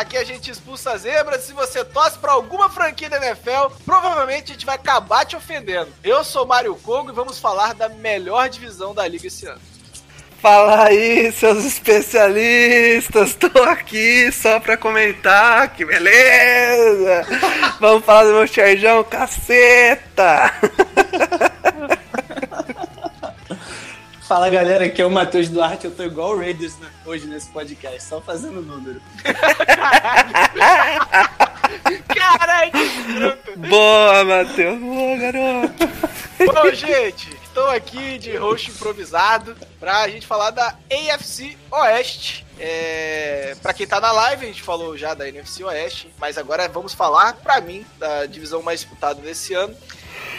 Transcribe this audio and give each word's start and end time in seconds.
Aqui 0.00 0.16
a 0.16 0.24
gente 0.24 0.50
expulsa 0.50 0.96
zebras. 0.96 1.42
Se 1.42 1.52
você 1.52 1.84
torce 1.84 2.18
pra 2.18 2.32
alguma 2.32 2.70
franquia 2.70 3.10
da 3.10 3.18
NFL, 3.18 3.66
provavelmente 3.84 4.50
a 4.50 4.54
gente 4.54 4.64
vai 4.64 4.76
acabar 4.76 5.26
te 5.26 5.36
ofendendo. 5.36 5.92
Eu 6.02 6.24
sou 6.24 6.46
Mário 6.46 6.74
Kogo 6.76 7.10
e 7.10 7.14
vamos 7.14 7.38
falar 7.38 7.74
da 7.74 7.86
melhor 7.86 8.48
divisão 8.48 8.94
da 8.94 9.06
liga 9.06 9.26
esse 9.26 9.46
ano. 9.46 9.60
Fala 10.40 10.84
aí, 10.86 11.30
seus 11.32 11.66
especialistas! 11.66 13.34
Tô 13.34 13.62
aqui 13.64 14.32
só 14.32 14.58
pra 14.58 14.74
comentar, 14.74 15.68
que 15.74 15.84
beleza! 15.84 17.26
Vamos 17.78 18.02
falar 18.02 18.24
do 18.24 18.32
meu 18.32 18.46
Charjão, 18.46 19.04
caceta! 19.04 20.50
Fala 24.30 24.48
galera, 24.48 24.84
aqui 24.84 25.02
é 25.02 25.04
o 25.04 25.10
Matheus 25.10 25.48
Duarte, 25.48 25.86
eu 25.86 25.90
tô 25.90 26.04
igual 26.04 26.36
o 26.36 26.38
Raiders 26.38 26.78
né, 26.78 26.88
hoje 27.04 27.26
nesse 27.26 27.48
podcast, 27.50 28.04
só 28.04 28.20
fazendo 28.20 28.62
número. 28.62 29.02
Caralho, 32.06 32.70
que 32.70 32.78
escroto. 32.78 33.58
Boa, 33.58 34.24
Matheus! 34.24 34.78
Boa, 34.78 35.16
garoto! 35.16 35.88
Bom, 36.46 36.72
gente, 36.72 37.36
estou 37.42 37.68
aqui 37.70 38.18
de 38.18 38.36
host 38.36 38.70
improvisado 38.70 39.56
pra 39.80 40.06
gente 40.06 40.28
falar 40.28 40.50
da 40.50 40.76
AFC 40.88 41.58
Oeste. 41.68 42.46
É, 42.56 43.56
para 43.60 43.74
quem 43.74 43.84
tá 43.84 44.00
na 44.00 44.12
live, 44.12 44.44
a 44.44 44.48
gente 44.48 44.62
falou 44.62 44.96
já 44.96 45.12
da 45.12 45.28
NFC 45.28 45.64
Oeste, 45.64 46.08
mas 46.20 46.38
agora 46.38 46.68
vamos 46.68 46.94
falar, 46.94 47.32
pra 47.32 47.60
mim, 47.60 47.84
da 47.98 48.26
divisão 48.26 48.62
mais 48.62 48.78
disputada 48.78 49.20
desse 49.20 49.54
ano. 49.54 49.74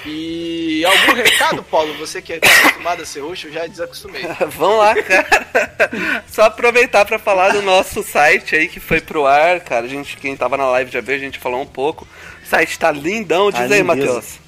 E 0.05 0.83
algum 0.83 1.13
recado, 1.13 1.63
Paulo? 1.63 1.93
Você 1.99 2.21
que 2.21 2.33
é 2.33 2.37
acostumado 2.37 3.03
a 3.03 3.05
ser 3.05 3.19
host, 3.19 3.47
eu 3.47 3.53
já 3.53 3.67
desacostumei. 3.67 4.23
Vamos 4.49 4.79
lá, 4.79 4.95
cara! 5.01 6.23
Só 6.27 6.43
aproveitar 6.43 7.05
pra 7.05 7.19
falar 7.19 7.53
do 7.53 7.61
nosso 7.61 8.01
site 8.03 8.55
aí 8.55 8.67
que 8.67 8.79
foi 8.79 8.99
pro 8.99 9.25
ar, 9.25 9.59
cara. 9.59 9.85
A 9.85 9.89
gente, 9.89 10.17
quem 10.17 10.35
tava 10.35 10.57
na 10.57 10.65
live 10.71 10.91
já 10.91 11.01
viu, 11.01 11.15
a 11.15 11.19
gente 11.19 11.37
falou 11.39 11.61
um 11.61 11.67
pouco. 11.67 12.07
O 12.43 12.47
site 12.47 12.77
tá 12.79 12.91
lindão, 12.91 13.51
diz 13.51 13.69
Tá 13.69 13.75
aí. 13.75 13.83
Matheus. 13.83 14.40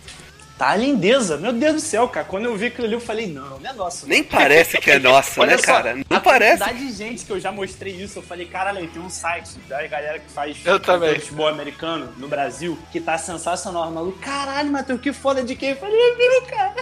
Tá 0.63 0.69
a 0.69 0.75
lindeza, 0.77 1.35
meu 1.35 1.51
Deus 1.51 1.73
do 1.73 1.79
céu, 1.81 2.07
cara. 2.07 2.25
Quando 2.25 2.45
eu 2.45 2.55
vi 2.55 2.67
aquilo 2.67 2.87
ali, 2.87 2.95
eu 2.95 3.01
falei, 3.01 3.27
não, 3.27 3.59
não 3.59 3.69
é 3.69 3.73
nosso. 3.73 4.07
Nem 4.07 4.23
parece 4.23 4.77
que 4.77 4.91
é 4.91 4.97
nossa, 4.97 5.41
Olha 5.41 5.51
né, 5.51 5.57
só, 5.57 5.65
cara? 5.65 5.95
Não 5.95 6.17
a 6.17 6.21
parece. 6.21 6.63
quantidade 6.63 6.87
de 6.87 6.93
gente 6.93 7.25
que 7.25 7.31
eu 7.33 7.37
já 7.37 7.51
mostrei 7.51 7.93
isso, 7.93 8.19
eu 8.19 8.23
falei, 8.23 8.45
caralho, 8.45 8.87
tem 8.87 9.01
um 9.01 9.09
site 9.09 9.59
da 9.67 9.85
galera 9.85 10.19
que 10.19 10.31
faz 10.31 10.55
Eu 10.63 10.79
também. 10.79 11.19
futebol 11.19 11.49
americano 11.49 12.13
no 12.15 12.29
Brasil, 12.29 12.79
que 12.93 13.01
tá 13.01 13.17
sensacional. 13.17 13.89
O 13.89 13.91
maluco, 13.91 14.17
caralho, 14.19 14.71
Matheus, 14.71 15.01
que 15.01 15.11
foda 15.11 15.43
de 15.43 15.53
quem? 15.53 15.71
Eu 15.71 15.75
falei, 15.75 15.99
é 15.99 16.15
meu, 16.15 16.41
cara. 16.43 16.75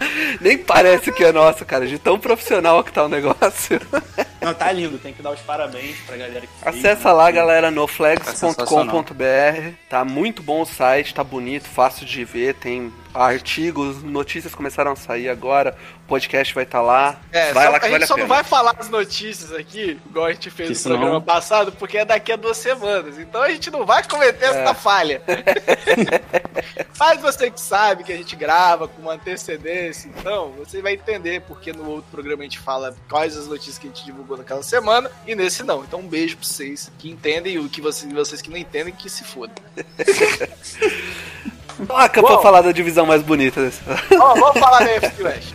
Nem 0.40 0.58
parece 0.58 1.12
que 1.12 1.22
é 1.22 1.30
nossa, 1.30 1.64
cara. 1.64 1.86
De 1.86 1.96
tão 1.96 2.18
profissional 2.18 2.82
que 2.82 2.92
tá 2.92 3.04
o 3.04 3.08
negócio. 3.08 3.80
Não, 4.42 4.52
tá 4.52 4.72
lindo, 4.72 4.98
tem 4.98 5.14
que 5.14 5.22
dar 5.22 5.30
os 5.30 5.40
parabéns 5.40 5.96
pra 6.00 6.16
galera 6.16 6.40
que 6.40 6.48
fez. 6.48 6.76
Acessa 6.76 7.10
né? 7.10 7.14
lá, 7.14 7.30
galera, 7.30 7.68
Tá 7.68 7.70
noflags.com.br. 7.70 9.74
Tá 9.88 10.04
muito 10.04 10.42
bom 10.42 10.62
o 10.62 10.66
site, 10.66 11.14
tá 11.14 11.22
bonito, 11.22 11.68
fácil 11.68 12.04
de 12.04 12.24
ver, 12.32 12.54
tem 12.54 12.92
artigos, 13.14 14.02
notícias 14.02 14.54
começaram 14.54 14.92
a 14.92 14.96
sair 14.96 15.28
agora. 15.28 15.76
O 16.04 16.08
podcast 16.12 16.54
vai 16.54 16.64
estar 16.64 16.80
lá. 16.82 17.20
É, 17.30 17.52
vai 17.52 17.66
só- 17.66 17.72
lá 17.72 17.78
que 17.80 17.86
a 17.86 17.88
gente 17.88 17.92
vale 17.92 18.04
a 18.04 18.06
só 18.06 18.14
pena. 18.14 18.26
não 18.26 18.34
vai 18.34 18.44
falar 18.44 18.74
as 18.78 18.88
notícias 18.88 19.52
aqui, 19.52 19.98
igual 20.06 20.26
a 20.26 20.32
gente 20.32 20.50
fez 20.50 20.68
Que 20.68 20.74
no 20.74 20.80
senão- 20.80 20.96
programa 20.98 21.20
passado, 21.20 21.72
porque 21.72 21.98
é 21.98 22.04
daqui 22.04 22.32
a 22.32 22.36
duas 22.36 22.56
semanas. 22.56 23.18
Então 23.18 23.42
a 23.42 23.50
gente 23.50 23.70
não 23.70 23.84
vai 23.86 24.02
cometer 24.06 24.46
É. 24.46 24.48
essa 24.48 24.74
falha. 24.74 25.22
Mas 26.98 27.20
você 27.20 27.50
que 27.50 27.60
sabe 27.60 28.04
que 28.04 28.12
a 28.12 28.16
gente 28.16 28.34
grava 28.36 28.86
com 28.88 29.02
uma 29.02 29.14
antecedência, 29.14 30.08
então 30.16 30.52
você 30.52 30.80
vai 30.80 30.94
entender 30.94 31.40
porque 31.42 31.72
no 31.72 31.88
outro 31.88 32.10
programa 32.10 32.42
a 32.42 32.44
gente 32.44 32.58
fala 32.58 32.94
quais 33.08 33.36
as 33.36 33.46
notícias 33.46 33.78
que 33.78 33.86
a 33.86 33.90
gente 33.90 34.04
divulgou 34.04 34.36
naquela 34.36 34.62
semana 34.62 35.10
e 35.26 35.34
nesse 35.34 35.62
não. 35.62 35.82
Então 35.84 36.00
um 36.00 36.08
beijo 36.08 36.36
pra 36.36 36.46
vocês 36.46 36.90
que 36.98 37.10
entendem 37.10 37.54
e 37.54 37.58
o 37.58 37.68
que 37.68 37.80
vocês, 37.80 38.10
vocês 38.12 38.40
que 38.40 38.50
não 38.50 38.56
entendem 38.56 38.94
que 38.94 39.08
se 39.10 39.24
fodam. 39.24 39.54
Toca 41.86 42.20
Uou. 42.20 42.28
pra 42.28 42.38
falar 42.42 42.62
da 42.62 42.72
divisão 42.72 43.06
mais 43.06 43.22
bonita 43.22 43.60
desse. 43.62 43.80
Ó, 44.18 44.34
vamos 44.34 44.58
falar 44.58 44.80
da 44.80 44.90
FC 44.90 45.22
West. 45.22 45.54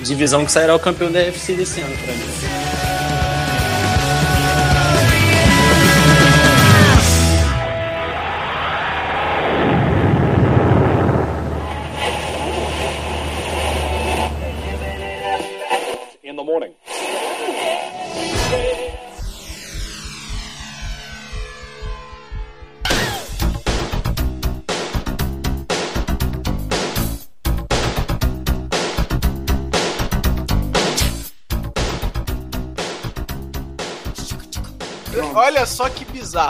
Divisão 0.00 0.44
que 0.44 0.52
sairá 0.52 0.74
o 0.74 0.78
campeão 0.78 1.10
da 1.10 1.18
UFC 1.20 1.54
desse 1.54 1.80
ano 1.80 1.96
pra 2.04 2.12
mim. 2.14 2.77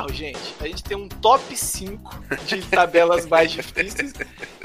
Bizarro, 0.07 0.13
gente. 0.13 0.55
A 0.61 0.67
gente 0.67 0.83
tem 0.83 0.97
um 0.97 1.09
top 1.09 1.57
5 1.57 2.25
de 2.47 2.63
tabelas 2.63 3.27
mais 3.27 3.51
difíceis. 3.51 4.13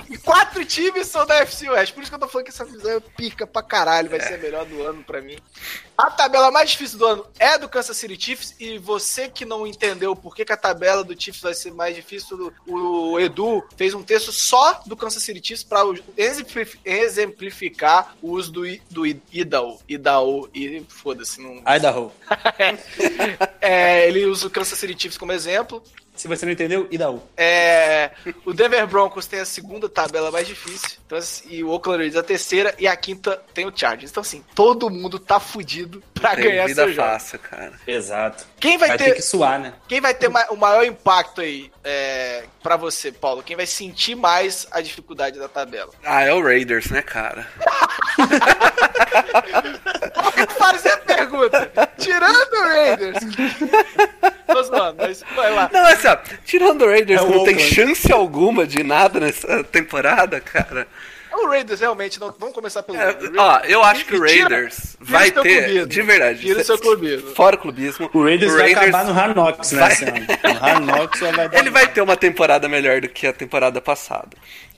E 0.10 0.18
quatro 0.18 0.64
times 0.66 1.08
são 1.08 1.26
da 1.26 1.36
FC 1.38 1.70
West. 1.70 1.94
Por 1.94 2.02
isso 2.02 2.12
que 2.12 2.16
eu 2.16 2.20
tô 2.20 2.28
falando 2.28 2.46
que 2.46 2.52
essa 2.52 2.66
divisão 2.66 2.92
é 2.92 3.00
pica 3.00 3.48
pra 3.48 3.64
caralho. 3.64 4.10
Vai 4.10 4.20
ser 4.20 4.36
a 4.36 4.38
melhor 4.38 4.66
do 4.66 4.82
ano 4.84 5.04
pra 5.04 5.22
mim. 5.22 5.38
A 5.98 6.09
tabela 6.09 6.50
mais 6.50 6.72
difícil 6.72 6.98
do 6.98 7.06
ano 7.06 7.26
é 7.38 7.58
do 7.58 7.70
Kansas 7.70 7.96
City 7.96 8.20
Chiefs. 8.20 8.56
E 8.59 8.78
você 8.78 9.30
que 9.30 9.46
não 9.46 9.66
entendeu 9.68 10.16
por 10.16 10.36
que, 10.36 10.44
que 10.44 10.52
a 10.52 10.58
tabela 10.58 11.04
do 11.04 11.20
Chiefs 11.20 11.42
vai 11.42 11.54
ser 11.54 11.72
mais 11.72 11.96
difícil, 11.96 12.52
o, 12.68 13.20
Edu 13.20 13.64
fez 13.78 13.94
um 13.94 14.02
texto 14.02 14.31
só 14.31 14.81
do 14.86 14.96
Kansas 14.96 15.22
City 15.22 15.40
Chiefs 15.46 15.68
exemplif- 16.18 16.80
exemplificar 16.84 18.16
o 18.22 18.31
uso 18.31 18.52
do, 18.52 18.66
I- 18.66 18.81
do 18.90 19.06
Idaho. 19.06 19.80
Idaho. 19.88 20.50
E 20.54 20.84
foda-se, 20.90 21.42
não. 21.42 21.62
Idaho. 21.68 22.12
É, 23.66 24.08
ele 24.10 24.25
usa 24.25 24.48
o 24.48 24.50
Kansas 24.50 24.78
City 24.78 24.94
Chiefs 25.00 25.18
como 25.18 25.31
exemplo. 25.31 25.81
Se 26.16 26.28
você 26.28 26.46
não 26.46 26.54
entendeu, 26.54 26.88
Idaho. 26.92 27.24
É, 27.36 28.12
o 28.46 28.54
Denver 28.54 28.86
Broncos 28.86 29.25
tem 29.25 29.40
a 29.40 29.46
segunda 29.46 29.90
tabela 29.90 30.30
mais 30.30 30.48
difícil. 30.48 31.00
Então, 31.06 31.18
e 31.50 31.64
o 31.64 31.70
Oakland 31.70 32.00
Raiders 32.04 32.24
a 32.24 32.24
terceira. 32.24 32.75
E 32.78 32.86
a 32.88 32.96
quinta 32.96 33.42
tem 33.54 33.66
o 33.66 33.74
Chargers. 33.75 34.12
Então, 34.12 34.22
assim, 34.22 34.44
todo 34.54 34.90
mundo 34.92 35.18
tá 35.18 35.40
fudido 35.40 35.83
pra 36.14 36.36
Tem 36.36 36.44
ganhar 36.46 36.66
vida 36.68 36.84
seu 36.86 36.94
jogo. 36.94 37.08
fácil, 37.08 37.40
cara. 37.40 37.74
Exato. 37.88 38.46
Quem 38.60 38.78
vai, 38.78 38.90
Vai 38.90 38.98
ter, 38.98 39.04
ter 39.06 39.16
que 39.16 39.22
suar, 39.22 39.60
né? 39.60 39.74
quem 39.88 40.00
vai 40.02 40.14
ter 40.14 40.28
o 40.28 40.56
maior 40.56 40.84
impacto 40.86 41.42
aí 41.42 41.72
é, 41.84 42.44
pra 42.62 42.76
você, 42.78 43.12
Paulo? 43.12 43.44
Quem 43.44 43.56
vai 43.56 43.66
sentir 43.66 44.16
mais 44.16 44.68
a 44.72 44.81
dificuldade 44.81 45.38
da 45.40 45.48
tabela? 45.50 45.92
Ah, 46.04 46.24
é 46.24 46.34
o 46.34 46.42
Raiders, 46.44 46.90
né, 46.90 47.02
cara? 47.02 47.48
Fazer 50.57 50.90
a 50.90 50.98
pergunta. 50.98 51.72
Tirando 51.98 52.54
o 52.54 52.62
Raiders. 52.63 53.18
Tô 54.48 54.63
zoando, 54.63 54.98
mas 55.00 55.24
vai 55.36 55.52
lá. 55.52 55.69
Não, 55.72 55.86
assim, 55.86 56.07
ó, 56.07 56.18
tirando 56.46 56.84
o 56.84 56.88
Raiders, 56.88 57.22
É 57.22 57.24
o 57.24 57.30
não 57.30 57.44
tem 57.44 57.57
chance 57.60 58.12
alguma 58.12 58.66
de 58.68 58.84
nada 58.84 59.19
nessa 59.19 59.63
temporada, 59.63 60.40
cara. 60.40 60.88
O 61.33 61.47
Raiders 61.47 61.80
realmente 61.80 62.19
não. 62.19 62.33
Vamos 62.38 62.53
começar 62.56 62.83
pelo. 62.83 62.97
É, 62.97 63.06
Raiders. 63.06 63.31
ó, 63.38 63.59
eu 63.65 63.83
acho 63.83 64.06
que 64.06 64.15
o 64.15 64.25
Tira- 64.25 64.50
Raiders 64.50 64.75
tira 64.75 64.97
vai 65.01 65.31
seu 65.31 65.44
ter, 65.44 65.63
clubismo. 65.63 65.88
de 65.88 66.01
verdade, 66.01 66.39
Tira 66.41 66.63
seu 66.63 66.77
clubismo. 66.77 67.35
fora 67.35 67.56
o 67.56 67.59
clubismo, 67.59 68.09
O 68.13 68.24
Raiders, 68.24 68.53
vai 68.53 68.71
acabar 68.74 69.06
no 69.06 69.33
Knocks, 69.33 69.71
né, 69.71 69.80
vai-. 69.80 69.94
O 71.09 71.18
só 71.18 71.31
vai 71.31 71.50
dar... 71.50 71.57
Ele 71.59 71.69
vai 71.69 71.88
ter 71.88 72.01
uma 72.01 72.15
temporada 72.15 72.69
melhor 72.69 73.01
do 73.01 73.09
que 73.09 73.25
a 73.27 73.33
temporada 73.33 73.81
passada. 73.81 74.30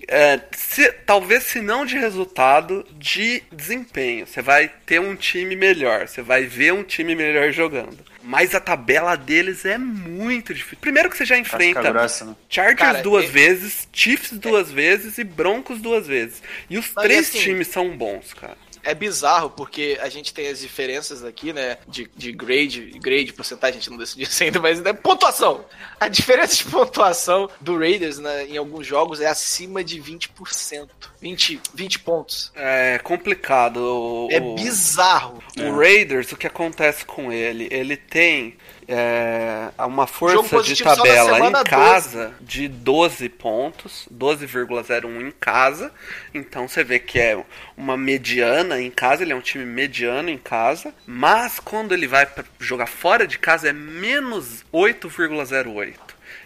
É, 0.07 0.39
se- 0.51 0.91
talvez 1.05 1.43
se 1.43 1.61
não 1.61 1.85
de 1.85 1.97
resultado, 1.97 2.85
de 2.93 3.41
desempenho. 3.51 4.27
Você 4.27 4.41
vai 4.41 4.71
ter 4.85 4.99
um 4.99 5.15
time 5.15 5.55
melhor, 5.55 6.07
você 6.07 6.21
vai 6.21 6.43
ver 6.45 6.73
um 6.73 6.83
time 6.83 7.15
melhor 7.15 7.51
jogando. 7.51 7.97
Mas 8.25 8.55
a 8.55 8.59
tabela 8.59 9.15
deles 9.15 9.65
é 9.65 9.77
muito 9.77 10.53
difícil. 10.53 10.79
Primeiro 10.81 11.09
que 11.09 11.17
você 11.17 11.25
já 11.25 11.37
enfrenta 11.37 11.81
grossa, 11.91 12.25
né? 12.25 12.35
Chargers 12.49 12.79
Cara, 12.79 13.01
duas 13.01 13.25
é- 13.25 13.27
vezes, 13.27 13.87
Chiefs 13.93 14.31
duas 14.39 14.71
vezes 14.71 15.17
e 15.19 15.23
Broncos 15.23 15.79
duas 15.79 16.07
vezes. 16.07 16.41
E 16.69 16.77
os 16.77 16.91
Mas, 16.95 17.03
três 17.05 17.29
assim, 17.29 17.39
times 17.39 17.67
são 17.67 17.95
bons, 17.95 18.33
cara. 18.33 18.57
É 18.85 18.93
bizarro, 18.93 19.49
porque 19.49 19.97
a 20.01 20.07
gente 20.09 20.33
tem 20.33 20.47
as 20.47 20.59
diferenças 20.59 21.23
aqui, 21.23 21.51
né? 21.51 21.77
De, 21.87 22.09
de 22.15 22.31
grade, 22.31 22.81
grade, 23.01 23.33
porcentagem, 23.33 23.77
a 23.77 23.79
gente 23.81 23.89
não 23.89 23.97
decidiu 23.97 24.23
isso 24.23 24.43
ainda, 24.43 24.59
mas 24.59 24.79
é 24.85 24.93
pontuação. 24.93 25.65
A 25.99 26.07
diferença 26.07 26.55
de 26.55 26.65
pontuação 26.65 27.49
do 27.59 27.77
Raiders 27.77 28.19
né, 28.19 28.45
em 28.47 28.57
alguns 28.57 28.85
jogos 28.85 29.19
é 29.19 29.25
acima 29.27 29.83
de 29.83 29.99
20%. 30.01 30.87
20, 31.21 31.59
20 31.73 31.99
pontos. 31.99 32.51
É 32.55 32.99
complicado. 32.99 33.77
O, 33.77 34.27
É 34.31 34.39
o- 34.39 34.55
bizarro. 34.55 35.41
O 35.57 35.75
Raiders, 35.77 36.31
o 36.31 36.37
que 36.37 36.45
acontece 36.47 37.03
com 37.05 37.31
ele? 37.31 37.67
Ele 37.71 37.97
tem 37.97 38.57
é, 38.87 39.69
uma 39.79 40.05
força 40.05 40.61
de 40.61 40.83
tabela 40.83 41.39
em 41.39 41.63
casa 41.63 42.33
de 42.41 42.67
12 42.67 43.29
pontos, 43.29 44.07
12,01 44.13 45.27
em 45.27 45.31
casa. 45.31 45.91
Então 46.33 46.67
você 46.67 46.83
vê 46.83 46.99
que 46.99 47.19
é 47.19 47.43
uma 47.75 47.97
mediana 47.97 48.79
em 48.79 48.91
casa, 48.91 49.23
ele 49.23 49.33
é 49.33 49.35
um 49.35 49.41
time 49.41 49.65
mediano 49.65 50.29
em 50.29 50.37
casa. 50.37 50.93
Mas 51.05 51.59
quando 51.59 51.93
ele 51.93 52.07
vai 52.07 52.27
jogar 52.59 52.87
fora 52.87 53.27
de 53.27 53.39
casa 53.39 53.69
é 53.69 53.73
menos 53.73 54.63
8,08. 54.73 56.04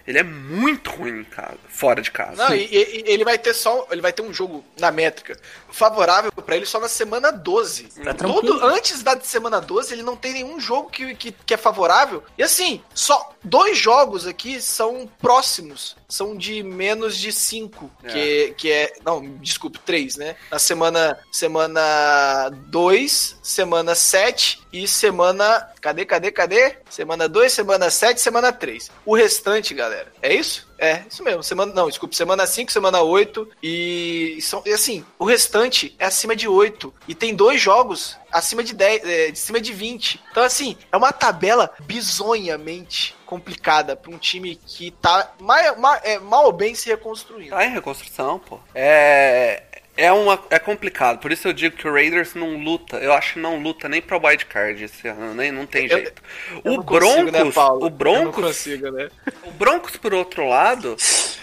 Ele 0.09 0.17
é 0.17 0.23
muito 0.23 0.89
ruim 0.89 1.19
em 1.19 1.23
casa, 1.23 1.59
fora 1.67 2.01
de 2.01 2.09
casa. 2.09 2.35
Não, 2.49 2.55
e, 2.55 2.63
e- 2.65 3.03
ele 3.05 3.23
vai 3.23 3.37
ter 3.37 3.53
só. 3.53 3.87
Ele 3.91 4.01
vai 4.01 4.11
ter 4.11 4.23
um 4.23 4.33
jogo 4.33 4.65
na 4.79 4.89
métrica 4.89 5.39
favorável 5.71 6.31
pra 6.31 6.55
ele 6.55 6.65
só 6.65 6.79
na 6.79 6.87
semana 6.87 7.31
12. 7.31 7.83
Tá. 8.03 8.15
Todo, 8.15 8.65
antes 8.65 9.03
da 9.03 9.19
semana 9.21 9.61
12, 9.61 9.93
ele 9.93 10.01
não 10.01 10.15
tem 10.15 10.33
nenhum 10.33 10.59
jogo 10.59 10.89
que, 10.89 11.13
que, 11.13 11.31
que 11.31 11.53
é 11.53 11.57
favorável. 11.57 12.23
E 12.39 12.41
assim, 12.41 12.81
só 12.91 13.35
dois 13.43 13.77
jogos 13.77 14.25
aqui 14.25 14.59
são 14.59 15.07
próximos. 15.21 15.95
São 16.07 16.35
de 16.35 16.63
menos 16.63 17.15
de 17.15 17.31
5. 17.31 17.91
É. 18.03 18.07
Que, 18.11 18.53
que 18.57 18.71
é. 18.71 18.93
Não, 19.05 19.21
desculpe, 19.37 19.77
3, 19.85 20.17
né? 20.17 20.35
Na 20.49 20.57
semana. 20.57 21.19
Semana 21.31 22.49
2, 22.67 23.37
semana 23.43 23.93
7 23.93 24.59
e 24.71 24.87
semana. 24.87 25.67
Cadê, 25.81 26.05
cadê, 26.05 26.31
cadê? 26.31 26.77
Semana 26.89 27.27
2, 27.27 27.51
semana 27.51 27.89
7, 27.89 28.19
semana 28.19 28.51
3. 28.51 28.91
O 29.05 29.15
restante, 29.15 29.73
galera, 29.73 30.11
é 30.21 30.33
isso? 30.33 30.67
É, 30.77 31.03
isso 31.09 31.23
mesmo. 31.23 31.43
Semana, 31.43 31.73
não, 31.73 31.89
desculpe, 31.89 32.15
semana 32.15 32.47
5, 32.47 32.71
semana 32.71 33.01
8 33.01 33.49
e, 33.61 34.39
são, 34.41 34.63
e 34.65 34.71
assim, 34.71 35.05
o 35.17 35.25
restante 35.25 35.93
é 35.99 36.05
acima 36.05 36.35
de 36.35 36.47
8 36.47 36.93
e 37.07 37.13
tem 37.13 37.35
dois 37.35 37.59
jogos 37.59 38.17
acima 38.31 38.63
de 38.63 38.73
10, 38.73 39.03
é, 39.03 39.31
de 39.31 39.39
cima 39.39 39.59
de 39.59 39.73
20. 39.73 40.23
Então 40.31 40.43
assim, 40.43 40.77
é 40.91 40.95
uma 40.95 41.11
tabela 41.11 41.69
bizonhamente 41.81 43.13
complicada 43.25 43.95
para 43.95 44.09
um 44.09 44.17
time 44.17 44.55
que 44.55 44.91
tá 44.91 45.33
mal, 45.39 45.77
mal, 45.77 45.99
é, 46.03 46.17
mal 46.17 46.45
ou 46.45 46.53
bem 46.53 46.73
se 46.73 46.89
reconstruindo. 46.89 47.51
Tá 47.51 47.65
em 47.65 47.73
reconstrução, 47.73 48.39
pô. 48.39 48.59
É. 48.73 49.63
É, 49.99 50.11
uma, 50.13 50.41
é 50.49 50.57
complicado, 50.57 51.19
por 51.19 51.29
isso 51.29 51.45
eu 51.47 51.51
digo 51.51 51.75
que 51.75 51.85
o 51.87 51.91
Raiders 51.93 52.33
não 52.33 52.57
luta. 52.57 52.95
Eu 52.97 53.11
acho 53.11 53.33
que 53.33 53.39
não 53.39 53.59
luta 53.59 53.89
nem 53.89 54.01
pra 54.01 54.17
wild 54.17 54.45
card 54.45 54.81
esse 54.85 55.07
ano, 55.09 55.33
nem 55.33 55.51
não 55.51 55.65
tem 55.65 55.87
Eu- 55.87 55.97
jeito. 55.97 56.21
Eu 56.63 56.71
o 56.73 56.75
não 56.77 56.83
consigo, 56.83 57.25
Broncos, 57.25 57.31
né, 57.33 57.51
Paulo? 57.51 57.85
o 57.85 57.89
Broncos, 57.89 58.45
consigo, 58.45 58.91
né? 58.91 59.09
o 59.43 59.51
Broncos 59.51 59.97
por 59.97 60.13
outro 60.13 60.47
lado, 60.47 60.95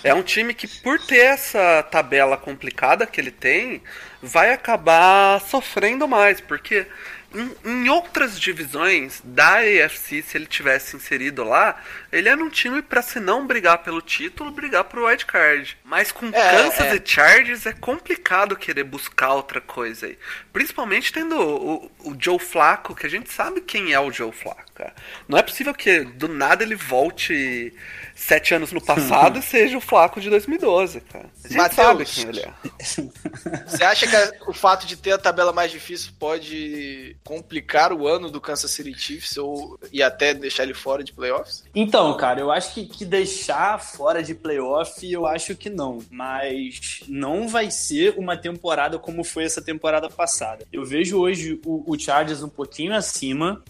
é 0.03 0.15
um 0.15 0.23
time 0.23 0.55
que 0.55 0.67
por 0.67 0.99
ter 0.99 1.19
essa 1.19 1.83
tabela 1.91 2.37
complicada 2.39 3.07
que 3.07 3.21
ele 3.21 3.31
tem, 3.31 3.83
vai 4.23 4.53
acabar 4.53 5.39
sofrendo 5.43 6.09
mais, 6.09 6.41
porque 6.41 6.87
em, 7.35 7.51
em 7.65 7.89
outras 7.91 8.41
divisões 8.41 9.21
da 9.23 9.59
AFC, 9.59 10.23
se 10.23 10.39
ele 10.39 10.47
tivesse 10.47 10.97
inserido 10.97 11.45
lá, 11.45 11.79
ele 12.11 12.29
era 12.31 12.43
um 12.43 12.49
time 12.49 12.81
pra 12.81 13.03
se 13.03 13.21
não 13.21 13.47
brigar 13.47 13.79
pelo 13.79 14.01
título, 14.01 14.51
brigar 14.51 14.85
pro 14.85 15.07
wild 15.07 15.27
card. 15.27 15.77
Mas 15.89 16.11
com 16.11 16.27
É, 16.27 16.33
Kansas 16.33 16.81
é. 16.81 16.97
e 16.97 17.03
Chargers 17.05 17.65
é 17.65 17.73
complicado 17.73 18.57
querer 18.57 18.83
buscar 18.85 19.35
outra 19.35 19.61
coisa 19.61 20.07
aí. 20.07 20.19
Principalmente 20.53 21.13
tendo 21.13 21.37
o, 21.39 21.75
o- 21.75 21.91
o 22.11 22.17
Joe 22.19 22.39
Flacco, 22.41 22.95
que 22.95 23.07
a 23.07 23.11
gente 23.11 23.33
sabe 23.33 23.61
quem 23.61 23.93
é 23.93 24.01
o 24.01 24.11
Joe 24.11 24.33
Flacco. 24.33 24.67
cara. 24.75 24.95
Não 25.29 25.39
é 25.39 25.43
possível 25.43 25.73
que 25.73 26.01
do 26.01 26.27
nada 26.29 26.63
ele 26.65 26.75
volte 26.75 27.73
sete 28.15 28.53
anos 28.53 28.73
no 28.73 28.81
passado 28.81 29.39
e 29.39 29.43
seja 29.43 29.79
o 29.79 29.81
Flacco 29.81 30.21
de 30.21 30.29
2012, 30.29 31.01
cara. 31.03 31.31
A 31.45 31.49
gente 31.49 31.57
Mateus. 31.57 31.77
sabe 31.77 32.05
quem 32.05 32.29
ele 32.29 32.41
é. 32.41 32.53
Você 33.67 33.85
acha 33.85 34.07
que 34.07 34.51
o 34.51 34.53
fato 34.53 34.87
de 34.87 34.97
ter 34.97 35.13
a 35.13 35.19
tabela 35.19 35.53
mais 35.53 35.71
difícil 35.71 36.13
pode 36.19 37.17
complicar 37.25 37.93
o 37.93 38.07
ano 38.09 38.31
do 38.31 38.41
Kansas 38.41 38.71
City 38.71 38.93
Chiefs 38.99 39.37
ou, 39.37 39.79
e 39.93 40.03
até 40.03 40.35
deixar 40.35 40.65
ele 40.65 40.75
fora 40.75 41.05
de 41.05 41.13
playoffs? 41.13 41.65
Então, 41.75 42.17
cara, 42.17 42.41
eu 42.41 42.51
acho 42.51 42.75
que, 42.75 42.87
que 42.87 43.05
deixar 43.05 43.79
fora 43.81 44.23
de 44.23 44.35
playoff, 44.35 45.11
eu 45.11 45.27
acho 45.27 45.55
que 45.55 45.71
não. 45.77 45.99
Mas 46.11 47.03
não 47.07 47.47
vai 47.47 47.71
ser 47.71 48.15
uma 48.19 48.37
temporada 48.37 48.99
como 48.99 49.23
foi 49.23 49.45
essa 49.45 49.63
temporada 49.63 50.09
passada. 50.09 50.67
Eu 50.73 50.85
vejo 50.85 51.19
hoje 51.19 51.61
o, 51.65 51.85
o 51.87 51.99
Chargers 51.99 52.43
um 52.43 52.49
pouquinho 52.49 52.95
acima. 52.95 53.63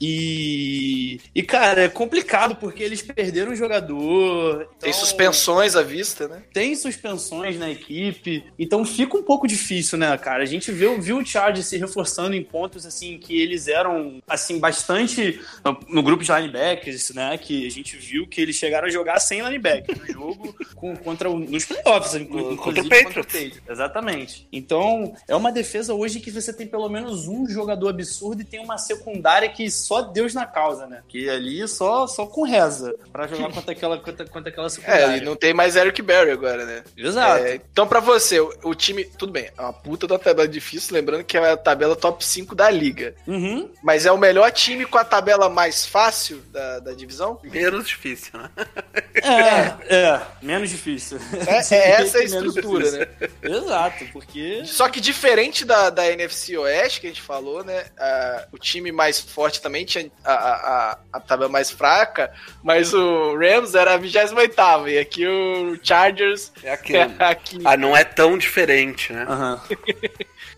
E, 0.00 1.20
e, 1.34 1.42
cara, 1.42 1.82
é 1.84 1.88
complicado 1.88 2.56
porque 2.56 2.82
eles 2.82 3.02
perderam 3.02 3.52
o 3.52 3.56
jogador. 3.56 4.66
Tem 4.78 4.90
então- 4.90 4.92
suspensões 5.00 5.76
à 5.76 5.82
vista, 5.82 6.28
né? 6.28 6.42
tem 6.52 6.74
suspensões 6.74 7.58
na 7.58 7.70
equipe, 7.70 8.44
então 8.58 8.84
fica 8.84 9.16
um 9.16 9.22
pouco 9.22 9.46
difícil, 9.46 9.98
né, 9.98 10.16
cara? 10.18 10.42
A 10.42 10.46
gente 10.46 10.70
viu, 10.72 11.00
viu 11.00 11.18
o 11.18 11.24
Chargers 11.26 11.66
se 11.66 11.76
reforçando 11.76 12.34
em 12.34 12.42
pontos 12.42 12.84
assim 12.86 13.18
que 13.18 13.40
eles 13.40 13.68
eram 13.68 14.20
assim 14.28 14.58
bastante 14.58 15.40
no 15.88 16.02
grupo 16.02 16.22
de 16.24 16.32
linebackers, 16.32 17.10
né? 17.10 17.36
Que 17.38 17.66
a 17.66 17.70
gente 17.70 17.96
viu 17.96 18.26
que 18.26 18.40
eles 18.40 18.56
chegaram 18.56 18.86
a 18.86 18.90
jogar 18.90 19.20
sem 19.20 19.40
linebacker 19.42 19.96
no 19.98 20.06
jogo 20.12 20.54
com- 20.74 20.96
contra 20.96 21.30
o, 21.30 21.38
nos 21.38 21.64
playoffs, 21.64 22.14
inclu- 22.14 22.50
No- 22.50 22.56
contra 22.56 22.82
o 22.82 22.86
inclusive 22.86 23.04
Patriots. 23.14 23.60
Exatamente. 23.68 24.46
Então 24.52 25.14
é 25.26 25.34
uma 25.36 25.52
defesa 25.52 25.94
hoje 25.94 26.20
que 26.20 26.30
você 26.30 26.52
tem 26.52 26.66
pelo 26.66 26.88
menos 26.88 27.28
um 27.28 27.46
jogador 27.48 27.88
absurdo 27.88 28.42
e 28.42 28.44
tem 28.44 28.60
uma 28.60 28.78
secundária 28.78 29.48
que 29.48 29.70
só 29.88 30.02
Deus 30.02 30.34
na 30.34 30.44
causa, 30.44 30.86
né? 30.86 31.02
Que 31.08 31.30
ali 31.30 31.66
só 31.66 32.06
só 32.06 32.26
com 32.26 32.42
reza 32.42 32.94
pra 33.10 33.26
jogar 33.26 33.50
contra 33.50 33.72
aquela 33.72 33.98
contra, 33.98 34.26
contra 34.26 34.50
aquela 34.50 34.68
secundária. 34.68 34.98
É, 35.08 35.18
e 35.18 35.20
não 35.20 35.36
tem 35.36 35.54
mais 35.54 35.76
Eric 35.76 36.02
Berry 36.02 36.30
agora, 36.30 36.64
né? 36.64 36.82
Exato. 36.96 37.44
É, 37.44 37.54
então, 37.54 37.86
pra 37.86 38.00
você, 38.00 38.40
o, 38.40 38.52
o 38.64 38.74
time. 38.74 39.04
Tudo 39.04 39.32
bem, 39.32 39.48
é 39.56 39.62
uma 39.62 39.72
puta 39.72 40.06
da 40.06 40.18
tabela 40.18 40.48
difícil, 40.48 40.94
lembrando 40.94 41.24
que 41.24 41.36
é 41.38 41.52
a 41.52 41.56
tabela 41.56 41.96
top 41.96 42.24
5 42.24 42.54
da 42.54 42.68
liga. 42.68 43.14
Uhum. 43.26 43.70
Mas 43.82 44.04
é 44.04 44.12
o 44.12 44.18
melhor 44.18 44.50
time 44.50 44.84
com 44.84 44.98
a 44.98 45.04
tabela 45.04 45.48
mais 45.48 45.86
fácil 45.86 46.42
da, 46.50 46.80
da 46.80 46.92
divisão? 46.92 47.38
Menos 47.44 47.86
difícil, 47.86 48.38
né? 48.38 48.50
É, 49.14 49.94
é, 49.94 50.20
menos 50.42 50.68
difícil. 50.68 51.18
É, 51.46 51.54
é 51.74 51.90
essa 52.02 52.18
a 52.18 52.20
Menos 52.20 52.56
estrutura, 52.56 52.90
né? 52.90 53.06
Exato, 53.42 54.04
porque. 54.12 54.62
Só 54.64 54.88
que 54.88 55.00
diferente 55.00 55.64
da, 55.64 55.88
da 55.88 56.10
NFC 56.10 56.58
Oeste, 56.58 57.00
que 57.00 57.06
a 57.06 57.10
gente 57.10 57.22
falou, 57.22 57.64
né? 57.64 57.86
o 58.52 58.58
time 58.58 58.90
mais 58.92 59.20
forte 59.20 59.60
também 59.60 59.77
tinha 59.84 60.10
a, 60.24 60.32
a, 60.32 60.90
a, 60.92 60.98
a 61.14 61.20
tabela 61.20 61.48
mais 61.50 61.70
fraca, 61.70 62.32
mas 62.62 62.92
o 62.94 63.36
Rams 63.36 63.74
era 63.74 63.94
a 63.94 63.96
28 63.96 64.88
e 64.88 64.98
aqui 64.98 65.26
o 65.26 65.78
Chargers 65.82 66.52
É 66.62 66.70
é 66.96 67.02
aqui. 67.24 67.58
Ah, 67.64 67.76
não 67.76 67.96
é 67.96 68.04
tão 68.04 68.36
diferente, 68.38 69.12
né? 69.12 69.26
Aham. 69.28 69.60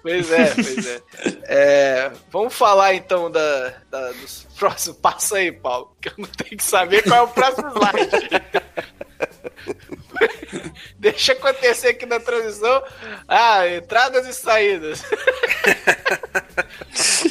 Pois 0.02 0.32
é, 0.32 0.54
pois 0.54 0.86
é. 0.86 1.00
É, 1.44 2.10
Vamos 2.30 2.54
falar 2.54 2.94
então 2.94 3.30
da, 3.30 3.74
da- 3.90 4.12
dos 4.12 4.46
próximos. 4.58 4.96
Passa 4.98 5.36
aí, 5.36 5.52
Paulo, 5.52 5.94
que 6.00 6.08
eu 6.08 6.14
não 6.16 6.24
tenho 6.26 6.56
que 6.56 6.64
saber 6.64 7.02
qual 7.02 7.18
é 7.18 7.22
o 7.22 7.28
próximo 7.28 7.68
slide. 7.68 8.08
Deixa 10.98 11.32
acontecer 11.32 11.88
aqui 11.88 12.06
na 12.06 12.20
transição. 12.20 12.82
Ah, 13.26 13.66
entradas 13.68 14.26
e 14.26 14.34
saídas. 14.34 15.02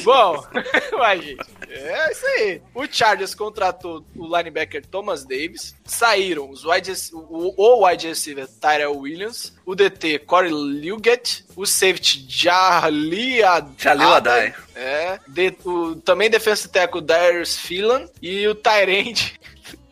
Bom, 0.02 0.44
vai, 0.96 1.20
gente. 1.20 1.40
É 1.68 2.12
isso 2.12 2.26
aí. 2.26 2.62
O 2.74 2.86
Chargers 2.86 3.34
contratou 3.34 4.04
o 4.16 4.36
linebacker 4.36 4.84
Thomas 4.86 5.24
Davis. 5.24 5.74
Saíram 5.84 6.50
os 6.50 6.64
wide, 6.64 6.92
o, 7.12 7.54
o 7.56 7.86
wide 7.86 8.08
receiver 8.08 8.48
Tyrell 8.60 8.96
Williams, 8.96 9.52
o 9.64 9.74
DT 9.74 10.20
Corey 10.20 10.50
Liuget, 10.52 11.44
o 11.54 11.66
safety 11.66 12.24
Jalil 12.28 13.46
Adai. 13.46 14.54
É, 14.74 15.18
de- 15.28 15.56
o, 15.64 15.96
também 15.96 16.30
defensive 16.30 16.68
tackle 16.72 17.02
Darius 17.02 17.56
Phelan 17.56 18.06
e 18.22 18.46
o 18.48 18.54
Tyrande 18.54 19.38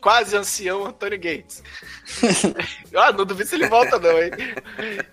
quase 0.01 0.35
ancião 0.35 0.85
Antônio 0.85 1.19
Gates. 1.19 1.61
ah, 2.95 3.11
não 3.11 3.25
duvido 3.25 3.49
se 3.49 3.55
ele 3.55 3.67
volta 3.67 3.99
não, 3.99 4.21
hein? 4.21 4.31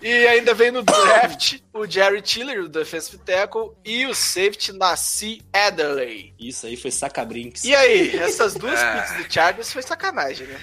E 0.03 0.27
ainda 0.27 0.55
vem 0.55 0.71
no 0.71 0.83
draft 0.83 1.59
o 1.73 1.87
Jerry 1.87 2.23
Tiller, 2.23 2.65
o 2.65 2.69
defensive 2.69 3.19
tackle, 3.19 3.71
e 3.85 4.07
o 4.07 4.15
safety 4.15 4.73
Nassi 4.73 5.43
Adderley. 5.53 6.35
Isso 6.39 6.67
aí 6.67 6.77
foi 6.77 6.91
sacabrinks. 6.91 7.65
E 7.65 7.75
aí, 7.75 8.17
essas 8.19 8.55
duas 8.57 8.81
picks 8.83 9.25
do 9.25 9.33
Chargers 9.33 9.73
foi 9.73 9.83
sacanagem, 9.83 10.47
né? 10.47 10.59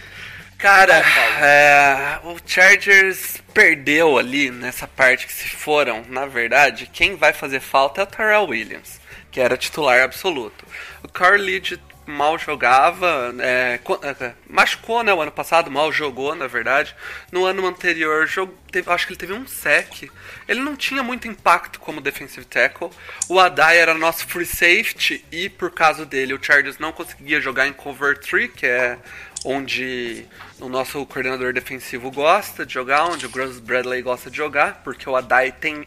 Cara, 0.57 1.03
é, 1.41 2.19
o 2.23 2.37
Chargers 2.45 3.37
perdeu 3.53 4.17
ali 4.17 4.49
nessa 4.49 4.87
parte 4.87 5.27
que 5.27 5.33
se 5.33 5.49
foram. 5.49 6.05
Na 6.07 6.25
verdade, 6.25 6.89
quem 6.91 7.15
vai 7.15 7.33
fazer 7.33 7.59
falta 7.59 8.01
é 8.01 8.03
o 8.05 8.07
Terrell 8.07 8.47
Williams, 8.47 8.99
que 9.29 9.41
era 9.41 9.57
titular 9.57 10.01
absoluto. 10.01 10.65
O 11.03 11.09
Carl 11.09 11.35
Leach 11.35 11.77
mal 12.05 12.37
jogava, 12.37 13.33
é, 13.39 13.79
co- 13.83 13.99
é, 14.03 14.33
machucou, 14.49 15.03
né, 15.03 15.13
o 15.13 15.21
ano 15.21 15.31
passado, 15.31 15.71
mal 15.71 15.91
jogou, 15.91 16.35
na 16.35 16.47
verdade. 16.47 16.95
No 17.31 17.45
ano 17.45 17.65
anterior, 17.67 18.27
jog- 18.27 18.53
teve- 18.71 18.89
acho 18.91 19.05
que 19.07 19.13
ele 19.13 19.19
teve 19.19 19.33
um 19.33 19.47
sec. 19.47 20.09
Ele 20.47 20.59
não 20.61 20.75
tinha 20.75 21.01
muito 21.03 21.27
impacto 21.27 21.79
como 21.79 22.01
defensive 22.01 22.45
tackle. 22.45 22.89
O 23.29 23.39
Adai 23.39 23.77
era 23.77 23.93
nosso 23.93 24.27
free 24.27 24.45
safety 24.45 25.23
e 25.31 25.49
por 25.49 25.71
causa 25.71 26.05
dele 26.05 26.33
o 26.33 26.43
Chargers 26.43 26.77
não 26.79 26.91
conseguia 26.91 27.39
jogar 27.39 27.67
em 27.67 27.73
cover 27.73 28.17
3, 28.19 28.51
que 28.53 28.65
é 28.65 28.97
onde 29.45 30.25
o 30.59 30.69
nosso 30.69 31.05
coordenador 31.05 31.51
defensivo 31.53 32.09
gosta 32.09 32.65
de 32.65 32.73
jogar, 32.73 33.05
onde 33.05 33.25
o 33.25 33.29
Gus 33.29 33.59
Bradley 33.59 34.01
gosta 34.01 34.29
de 34.31 34.37
jogar, 34.37 34.81
porque 34.83 35.09
o 35.09 35.15
Adai 35.15 35.51
tem 35.51 35.85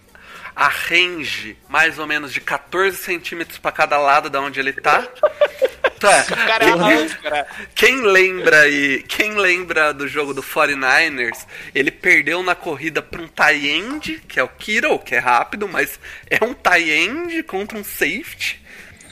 a 0.57 0.69
range 0.69 1.55
mais 1.69 1.99
ou 1.99 2.07
menos 2.07 2.33
de 2.33 2.41
14 2.41 2.97
centímetros 2.97 3.59
para 3.59 3.71
cada 3.71 3.99
lado 3.99 4.31
da 4.31 4.41
onde 4.41 4.59
ele 4.59 4.73
tá. 4.73 5.07
Então, 5.97 6.13
é, 6.13 7.39
é 7.39 7.47
quem 7.75 8.03
lembra 8.03 8.61
aí, 8.61 9.03
quem 9.09 9.35
lembra 9.35 9.95
do 9.95 10.07
jogo 10.07 10.35
do 10.35 10.43
49ers, 10.43 11.47
ele 11.75 11.91
perdeu 11.91 12.43
na 12.43 12.55
corrida 12.55 13.01
para 13.01 13.23
um 13.23 13.27
tie 13.27 13.71
end, 13.71 14.23
que 14.29 14.39
é 14.39 14.43
o 14.43 14.49
Kittle, 14.49 14.99
que 14.99 15.15
é 15.15 15.19
rápido, 15.19 15.67
mas 15.67 15.99
é 16.29 16.45
um 16.45 16.53
tie 16.53 16.91
end 16.91 17.43
contra 17.45 17.79
um 17.79 17.83
safety. 17.83 18.61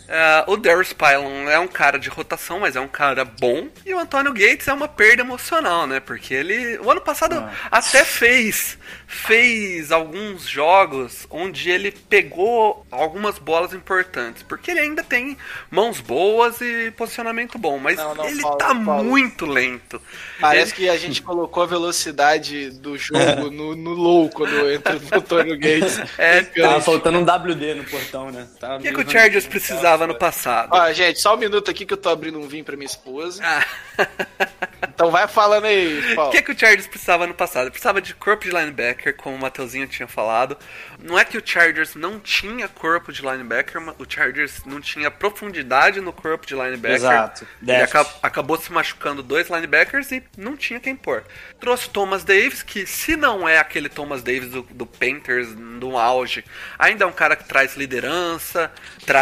Ah, 0.09 0.45
o 0.47 0.57
Darius 0.57 0.93
Pylon 0.93 1.49
é 1.49 1.59
um 1.59 1.69
cara 1.69 1.99
de 1.99 2.09
rotação, 2.09 2.61
mas 2.61 2.77
é 2.77 2.81
um 2.81 2.89
cara 2.89 3.25
bom. 3.25 3.69
E 3.85 3.95
o 3.95 3.99
Antônio 3.99 4.33
Gates 4.33 4.69
é 4.69 4.73
uma 4.73 4.89
perda 4.89 5.23
emocional, 5.23 5.87
né? 5.87 6.01
Porque 6.01 6.35
ele, 6.35 6.79
o 6.79 6.91
ano 6.91 7.01
passado, 7.01 7.49
até 7.71 8.05
fez 8.05 8.79
fez 9.07 9.93
alguns 9.93 10.47
jogos 10.49 11.27
onde 11.31 11.71
ele 11.71 11.93
pegou 11.93 12.85
algumas 12.91 13.39
bolas 13.39 13.73
importantes. 13.73 14.43
Porque 14.43 14.71
ele 14.71 14.81
ainda 14.81 15.03
tem 15.05 15.37
mãos 15.71 16.01
boas 16.01 16.61
e 16.61 16.91
posicionamento 16.97 17.57
bom. 17.57 17.79
Mas 17.79 17.97
Não, 17.97 18.15
não, 18.15 18.29
ele 18.29 18.43
Paulo, 18.43 18.59
tá 18.59 18.75
Paulo. 18.75 19.05
muito 19.05 19.47
lento. 19.47 20.01
Parece 20.41 20.73
Ele- 20.73 20.77
que 20.77 20.89
a 20.89 20.97
gente 20.97 21.23
colocou 21.23 21.63
a 21.63 21.67
velocidade 21.67 22.71
do 22.71 22.99
jogo 22.99 23.51
no, 23.51 23.75
no 23.77 23.91
low 23.91 24.29
quando 24.31 24.71
entra 24.71 24.97
o 24.97 25.17
Antônio 25.19 25.59
Gates. 25.59 26.01
É, 26.19 26.43
Tava 26.43 26.81
faltando 26.81 27.19
um 27.19 27.23
WD 27.23 27.75
no 27.75 27.85
portão, 27.85 28.31
né? 28.31 28.47
O 28.79 28.83
que, 28.83 28.93
que 28.93 29.01
o 29.01 29.11
Chargers 29.11 29.45
rangido, 29.45 29.55
precisava 29.95 30.07
no 30.07 30.15
passado? 30.19 30.69
Ó, 30.73 30.93
gente, 30.93 31.21
só 31.21 31.35
um 31.35 31.39
minuto 31.39 31.71
aqui 31.71 31.87
que 31.87 31.93
eu 31.93 31.99
tô 31.99 32.09
abrindo 32.09 32.39
um 32.39 32.49
vinho 32.49 32.65
pra 32.65 32.77
minha 32.77 32.87
esposa. 32.87 33.43
Ah. 33.45 33.65
Então 34.95 35.11
vai 35.11 35.27
falando 35.29 35.65
aí, 35.65 36.13
O 36.13 36.15
Paulo. 36.17 36.31
que, 36.33 36.43
que 36.43 36.53
o 36.53 36.59
Chargers 36.59 36.87
precisava 36.87 37.27
no 37.27 37.35
passado? 37.35 37.71
Precisava 37.71 38.01
de 38.01 38.15
corpo 38.15 38.45
de 38.45 38.51
linebacker, 38.51 39.15
como 39.17 39.35
o 39.37 39.39
Mateuzinho 39.39 39.87
tinha 39.89 40.07
falado. 40.07 40.57
Não 41.03 41.19
é 41.19 41.25
que 41.25 41.37
o 41.37 41.43
Chargers 41.45 41.95
não 41.95 42.21
tinha 42.21 42.69
corpo 42.69 43.13
de 43.13 43.21
linebacker, 43.23 43.83
o 43.99 44.07
Chargers 44.09 44.65
não 44.65 44.81
tinha 44.81 45.11
profundidade 45.11 46.01
no 46.01 46.13
corpo 46.13 46.47
de 46.47 46.55
linebacker. 46.55 46.97
Exato. 46.97 47.47
Ele 47.61 47.67
Déficit. 47.73 47.97
aca- 47.97 48.11
acabou 48.23 48.57
se 48.57 48.73
machucando 48.73 49.23
dois 49.23 49.49
linebackers 49.49 50.13
e 50.13 50.23
não 50.39 50.57
tinha 50.57 50.79
quem 50.81 50.95
pôr. 50.95 51.25
Trouxe 51.59 51.91
Thomas 51.91 52.23
Davis, 52.25 52.63
que 52.63 52.87
se 52.87 53.17
não 53.17 53.49
é 53.49 53.59
aquele 53.59 53.89
Thomas 53.89 54.23
Davis 54.23 54.51
do, 54.51 54.63
do 54.71 54.87
Panthers 54.87 55.49
no 55.55 55.99
auge, 55.99 56.45
ainda 56.79 57.05
é 57.05 57.07
um 57.07 57.13
cara 57.13 57.35
que 57.37 57.45
traz 57.45 57.77
liderança, 57.77 58.71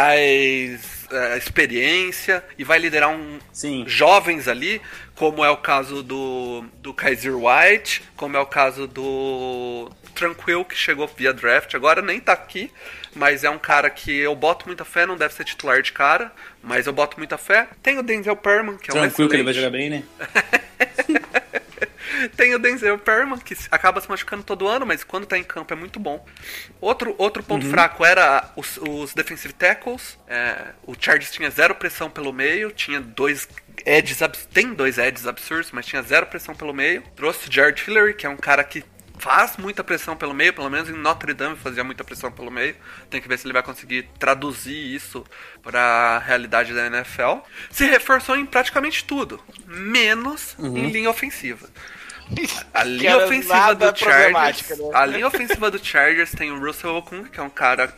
traz 0.07 1.07
é, 1.11 1.37
experiência 1.37 2.43
e 2.57 2.63
vai 2.63 2.79
liderar 2.79 3.09
um 3.09 3.39
Sim. 3.51 3.83
jovens 3.87 4.47
ali, 4.47 4.81
como 5.15 5.43
é 5.45 5.49
o 5.49 5.57
caso 5.57 6.01
do, 6.03 6.63
do 6.81 6.93
Kaiser 6.93 7.35
White, 7.35 8.03
como 8.15 8.35
é 8.35 8.39
o 8.39 8.45
caso 8.45 8.87
do 8.87 9.91
Tranquil, 10.15 10.65
que 10.65 10.75
chegou 10.75 11.07
via 11.07 11.33
draft, 11.33 11.73
agora 11.75 12.01
nem 12.01 12.19
tá 12.19 12.33
aqui, 12.33 12.71
mas 13.15 13.43
é 13.43 13.49
um 13.49 13.59
cara 13.59 13.89
que 13.89 14.15
eu 14.15 14.35
boto 14.35 14.65
muita 14.67 14.83
fé, 14.83 15.05
não 15.05 15.15
deve 15.15 15.33
ser 15.33 15.43
titular 15.43 15.81
de 15.81 15.91
cara, 15.91 16.31
mas 16.63 16.87
eu 16.87 16.93
boto 16.93 17.17
muita 17.17 17.37
fé. 17.37 17.67
Tem 17.81 17.97
o 17.99 18.03
Denzel 18.03 18.35
Perman, 18.35 18.77
que 18.77 18.89
é 18.89 18.93
um 18.93 18.97
Tranquilo 19.01 19.29
que 19.29 19.35
ele 19.35 19.43
vai 19.43 19.53
excelente- 19.53 19.71
jogar 19.71 19.77
bem, 19.77 19.89
né? 19.89 20.03
Tem 22.29 22.53
o 22.55 22.59
Denzel 22.59 22.97
Perman, 22.97 23.39
que 23.39 23.55
acaba 23.71 24.01
se 24.01 24.09
machucando 24.09 24.43
todo 24.43 24.67
ano, 24.67 24.85
mas 24.85 25.03
quando 25.03 25.25
tá 25.25 25.37
em 25.37 25.43
campo 25.43 25.73
é 25.73 25.75
muito 25.75 25.99
bom. 25.99 26.25
Outro, 26.79 27.15
outro 27.17 27.43
ponto 27.43 27.67
fraco 27.67 28.05
era 28.05 28.51
os, 28.55 28.77
os 28.77 29.13
defensive 29.13 29.53
tackles. 29.53 30.17
É, 30.27 30.73
o 30.85 30.93
Chargers 30.99 31.31
tinha 31.31 31.49
zero 31.49 31.75
pressão 31.75 32.09
pelo 32.09 32.33
meio, 32.33 32.71
tinha 32.71 32.99
dois 32.99 33.47
edges, 33.85 34.19
tem 34.51 34.73
dois 34.73 34.97
edges 34.97 35.27
absurdos, 35.27 35.71
mas 35.71 35.85
tinha 35.85 36.01
zero 36.01 36.25
pressão 36.25 36.55
pelo 36.55 36.73
meio. 36.73 37.03
Trouxe 37.15 37.47
o 37.47 37.51
Jared 37.51 37.81
Hillary, 37.85 38.13
que 38.13 38.25
é 38.25 38.29
um 38.29 38.37
cara 38.37 38.63
que 38.63 38.83
faz 39.23 39.55
muita 39.55 39.83
pressão 39.83 40.17
pelo 40.17 40.33
meio, 40.33 40.53
pelo 40.53 40.69
menos 40.69 40.89
em 40.89 40.93
Notre 40.93 41.33
Dame 41.33 41.55
fazia 41.55 41.83
muita 41.83 42.03
pressão 42.03 42.29
pelo 42.29 42.51
meio. 42.51 42.75
Tem 43.09 43.21
que 43.21 43.27
ver 43.27 43.37
se 43.37 43.45
ele 43.45 43.53
vai 43.53 43.63
conseguir 43.63 44.09
traduzir 44.19 44.75
isso 44.75 45.23
para 45.61 45.79
a 45.79 46.19
realidade 46.19 46.73
da 46.73 46.87
NFL. 46.87 47.37
Se 47.69 47.85
reforçou 47.85 48.35
em 48.35 48.45
praticamente 48.45 49.05
tudo, 49.05 49.41
menos 49.65 50.57
em 50.59 50.89
linha 50.89 51.09
ofensiva. 51.09 51.69
A 52.73 52.83
linha 52.83 53.17
ofensiva 53.25 53.75
do 53.75 53.95
Chargers. 53.97 54.79
né? 54.79 54.85
A 54.93 55.05
linha 55.05 55.27
ofensiva 55.27 55.71
do 55.71 55.83
Chargers 55.83 56.31
tem 56.31 56.51
o 56.51 56.59
Russell 56.59 56.95
Okung, 56.95 57.25
que 57.25 57.39
é 57.39 57.43
um 57.43 57.49
cara 57.49 57.93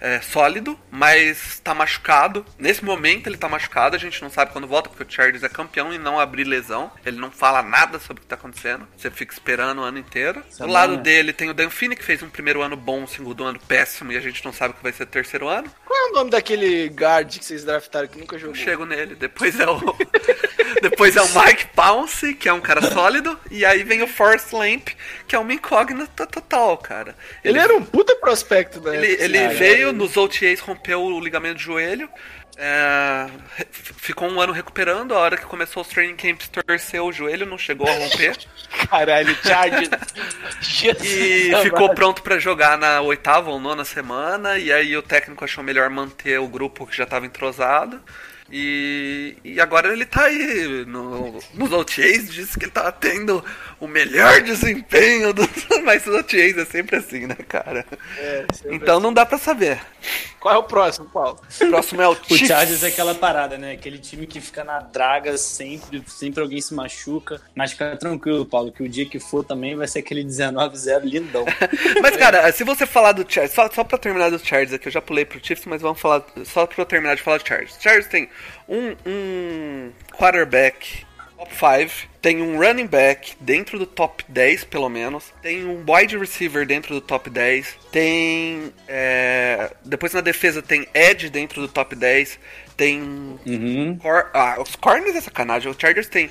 é, 0.00 0.20
sólido, 0.20 0.78
mas 0.90 1.60
tá 1.62 1.74
machucado. 1.74 2.44
Nesse 2.58 2.84
momento 2.84 3.26
ele 3.26 3.36
tá 3.36 3.48
machucado, 3.48 3.94
a 3.94 3.98
gente 3.98 4.20
não 4.22 4.30
sabe 4.30 4.52
quando 4.52 4.66
volta, 4.66 4.88
porque 4.88 5.04
o 5.04 5.10
Chargers 5.10 5.42
é 5.42 5.48
campeão 5.48 5.92
e 5.92 5.98
não 5.98 6.18
abrir 6.18 6.44
lesão. 6.44 6.90
Ele 7.04 7.18
não 7.18 7.30
fala 7.30 7.62
nada 7.62 7.98
sobre 7.98 8.20
o 8.20 8.22
que 8.22 8.28
tá 8.28 8.36
acontecendo. 8.36 8.88
Você 8.96 9.10
fica 9.10 9.32
esperando 9.32 9.80
o 9.80 9.84
ano 9.84 9.98
inteiro. 9.98 10.42
Isso 10.48 10.62
é 10.62 10.66
Do 10.66 10.68
bom, 10.68 10.72
lado 10.72 10.96
né? 10.96 11.02
dele 11.02 11.32
tem 11.32 11.50
o 11.50 11.54
Dan 11.54 11.70
Finney, 11.70 11.96
que 11.96 12.04
fez 12.04 12.22
um 12.22 12.30
primeiro 12.30 12.62
ano 12.62 12.76
bom, 12.76 13.02
um 13.02 13.06
segundo 13.06 13.44
ano 13.44 13.60
péssimo, 13.68 14.12
e 14.12 14.16
a 14.16 14.20
gente 14.20 14.44
não 14.44 14.52
sabe 14.52 14.72
o 14.72 14.76
que 14.76 14.82
vai 14.82 14.92
ser 14.92 15.02
o 15.02 15.06
terceiro 15.06 15.48
ano. 15.48 15.70
Qual 15.84 15.98
é 15.98 16.10
o 16.10 16.12
nome 16.14 16.30
daquele 16.30 16.88
guard 16.88 17.38
que 17.38 17.44
vocês 17.44 17.64
draftaram 17.64 18.08
que 18.08 18.18
nunca 18.18 18.38
jogou? 18.38 18.54
Chego 18.54 18.86
nele. 18.86 19.14
Depois 19.14 19.58
é 19.60 19.68
o. 19.68 19.80
Depois 20.80 21.16
é 21.16 21.20
o 21.20 21.28
Mike 21.28 21.66
Pounce, 21.74 22.34
que 22.34 22.48
é 22.48 22.52
um 22.52 22.60
cara 22.60 22.80
sólido. 22.80 23.38
E 23.50 23.64
aí 23.64 23.82
vem 23.82 24.02
o 24.02 24.06
Forrest 24.06 24.52
Lamp, 24.52 24.88
que 25.26 25.34
é 25.34 25.38
uma 25.38 25.52
incógnita 25.52 26.26
total, 26.26 26.78
cara. 26.78 27.14
Ele 27.44 27.58
era 27.58 27.74
um 27.74 27.84
puta 27.84 28.14
prospecto, 28.16 28.80
né? 28.80 28.96
Ele, 28.96 29.22
ele 29.22 29.38
Cara, 29.38 29.54
veio 29.90 29.98
nos 29.98 30.16
OTAs, 30.16 30.60
rompeu 30.60 31.02
o 31.02 31.20
ligamento 31.20 31.54
do 31.56 31.60
joelho. 31.60 32.08
é, 32.56 33.26
ficou 33.72 34.28
um 34.28 34.40
ano 34.40 34.52
recuperando. 34.52 35.14
A 35.14 35.18
hora 35.18 35.36
que 35.36 35.46
começou 35.46 35.82
os 35.82 35.88
training 35.88 36.16
camps, 36.16 36.48
torceu 36.48 37.06
o 37.06 37.12
joelho, 37.12 37.46
não 37.46 37.56
chegou 37.58 37.88
a 37.88 37.92
romper. 37.92 38.36
Caralho, 38.90 39.34
Chargers. 39.42 39.88
Jesus 40.60 41.02
E 41.02 41.54
ficou 41.62 41.94
pronto 41.94 42.22
pra 42.22 42.38
jogar 42.38 42.76
na 42.76 43.00
oitava 43.00 43.50
ou 43.50 43.58
nona 43.58 43.84
semana. 43.84 44.58
E 44.58 44.72
aí 44.72 44.96
o 44.96 45.02
técnico 45.02 45.44
achou 45.44 45.64
melhor 45.64 45.88
manter 45.90 46.38
o 46.38 46.48
grupo 46.48 46.86
que 46.86 46.96
já 46.96 47.06
tava 47.06 47.26
entrosado. 47.26 48.00
E, 48.52 49.36
e 49.44 49.60
agora 49.60 49.92
ele 49.92 50.04
tá 50.04 50.24
aí 50.24 50.84
no, 50.86 51.38
nos 51.54 51.72
OTAs, 51.72 52.28
disse 52.28 52.58
que 52.58 52.64
ele 52.64 52.72
tá 52.72 52.90
tendo 52.90 53.44
o 53.78 53.86
melhor 53.86 54.42
desempenho 54.42 55.32
dos. 55.32 55.48
Mas 55.84 56.06
os 56.06 56.14
OTAs 56.14 56.58
é 56.58 56.64
sempre 56.64 56.96
assim, 56.96 57.26
né, 57.26 57.36
cara? 57.48 57.84
É, 58.18 58.44
sempre 58.52 58.76
Então 58.76 58.98
não 58.98 59.12
dá 59.12 59.24
pra 59.24 59.38
saber. 59.38 59.80
Qual 60.40 60.54
é 60.54 60.58
o 60.58 60.62
próximo, 60.62 61.06
Paulo? 61.06 61.38
O 61.60 61.66
próximo 61.68 62.00
é 62.00 62.08
o 62.08 62.12
O 62.16 62.16
Chiefs. 62.16 62.48
Chargers 62.48 62.82
é 62.82 62.88
aquela 62.88 63.14
parada, 63.14 63.58
né? 63.58 63.72
Aquele 63.72 63.98
time 63.98 64.26
que 64.26 64.40
fica 64.40 64.64
na 64.64 64.80
draga 64.80 65.36
sempre, 65.36 66.02
sempre 66.06 66.42
alguém 66.42 66.60
se 66.60 66.72
machuca. 66.74 67.40
Mas 67.54 67.72
fica 67.72 67.94
tranquilo, 67.96 68.46
Paulo, 68.46 68.72
que 68.72 68.82
o 68.82 68.88
dia 68.88 69.04
que 69.04 69.20
for 69.20 69.44
também 69.44 69.76
vai 69.76 69.86
ser 69.86 69.98
aquele 69.98 70.24
19-0 70.24 71.02
lindão. 71.02 71.44
Mas, 72.02 72.16
cara, 72.16 72.50
se 72.52 72.64
você 72.64 72.86
falar 72.86 73.12
do 73.12 73.30
Chargers, 73.30 73.52
só, 73.52 73.70
só 73.70 73.84
pra 73.84 73.98
terminar 73.98 74.30
do 74.30 74.38
Chargers 74.38 74.72
aqui, 74.72 74.88
eu 74.88 74.92
já 74.92 75.02
pulei 75.02 75.24
pro 75.24 75.44
Chiefs, 75.44 75.66
mas 75.66 75.82
vamos 75.82 76.00
falar, 76.00 76.24
só 76.44 76.66
pra 76.66 76.82
eu 76.82 76.86
terminar 76.86 77.16
de 77.16 77.22
falar 77.22 77.38
do 77.38 77.46
Chargers. 77.46 77.76
Chargers 77.80 78.06
tem 78.06 78.28
um, 78.68 78.96
um 79.06 79.92
quarterback 80.12 81.04
top 81.36 81.54
5, 81.54 82.08
tem 82.20 82.42
um 82.42 82.58
running 82.58 82.86
back 82.86 83.34
dentro 83.40 83.78
do 83.78 83.86
top 83.86 84.22
10, 84.28 84.64
pelo 84.64 84.88
menos, 84.90 85.32
tem 85.42 85.64
um 85.64 85.84
wide 85.88 86.16
receiver 86.18 86.66
dentro 86.66 86.94
do 86.94 87.00
top 87.00 87.30
10, 87.30 87.78
tem. 87.90 88.72
é, 88.86 89.72
depois 89.84 90.12
na 90.12 90.20
defesa 90.20 90.60
tem 90.60 90.86
edge 90.92 91.30
dentro 91.30 91.62
do 91.62 91.68
top 91.68 91.96
10, 91.96 92.38
tem. 92.76 93.00
Uhum. 93.46 93.98
cor- 94.00 94.30
ah, 94.34 94.56
os 94.60 94.76
corners 94.76 95.16
é 95.16 95.20
sacanagem, 95.20 95.70
o 95.70 95.76
Chargers 95.78 96.08
tem 96.08 96.30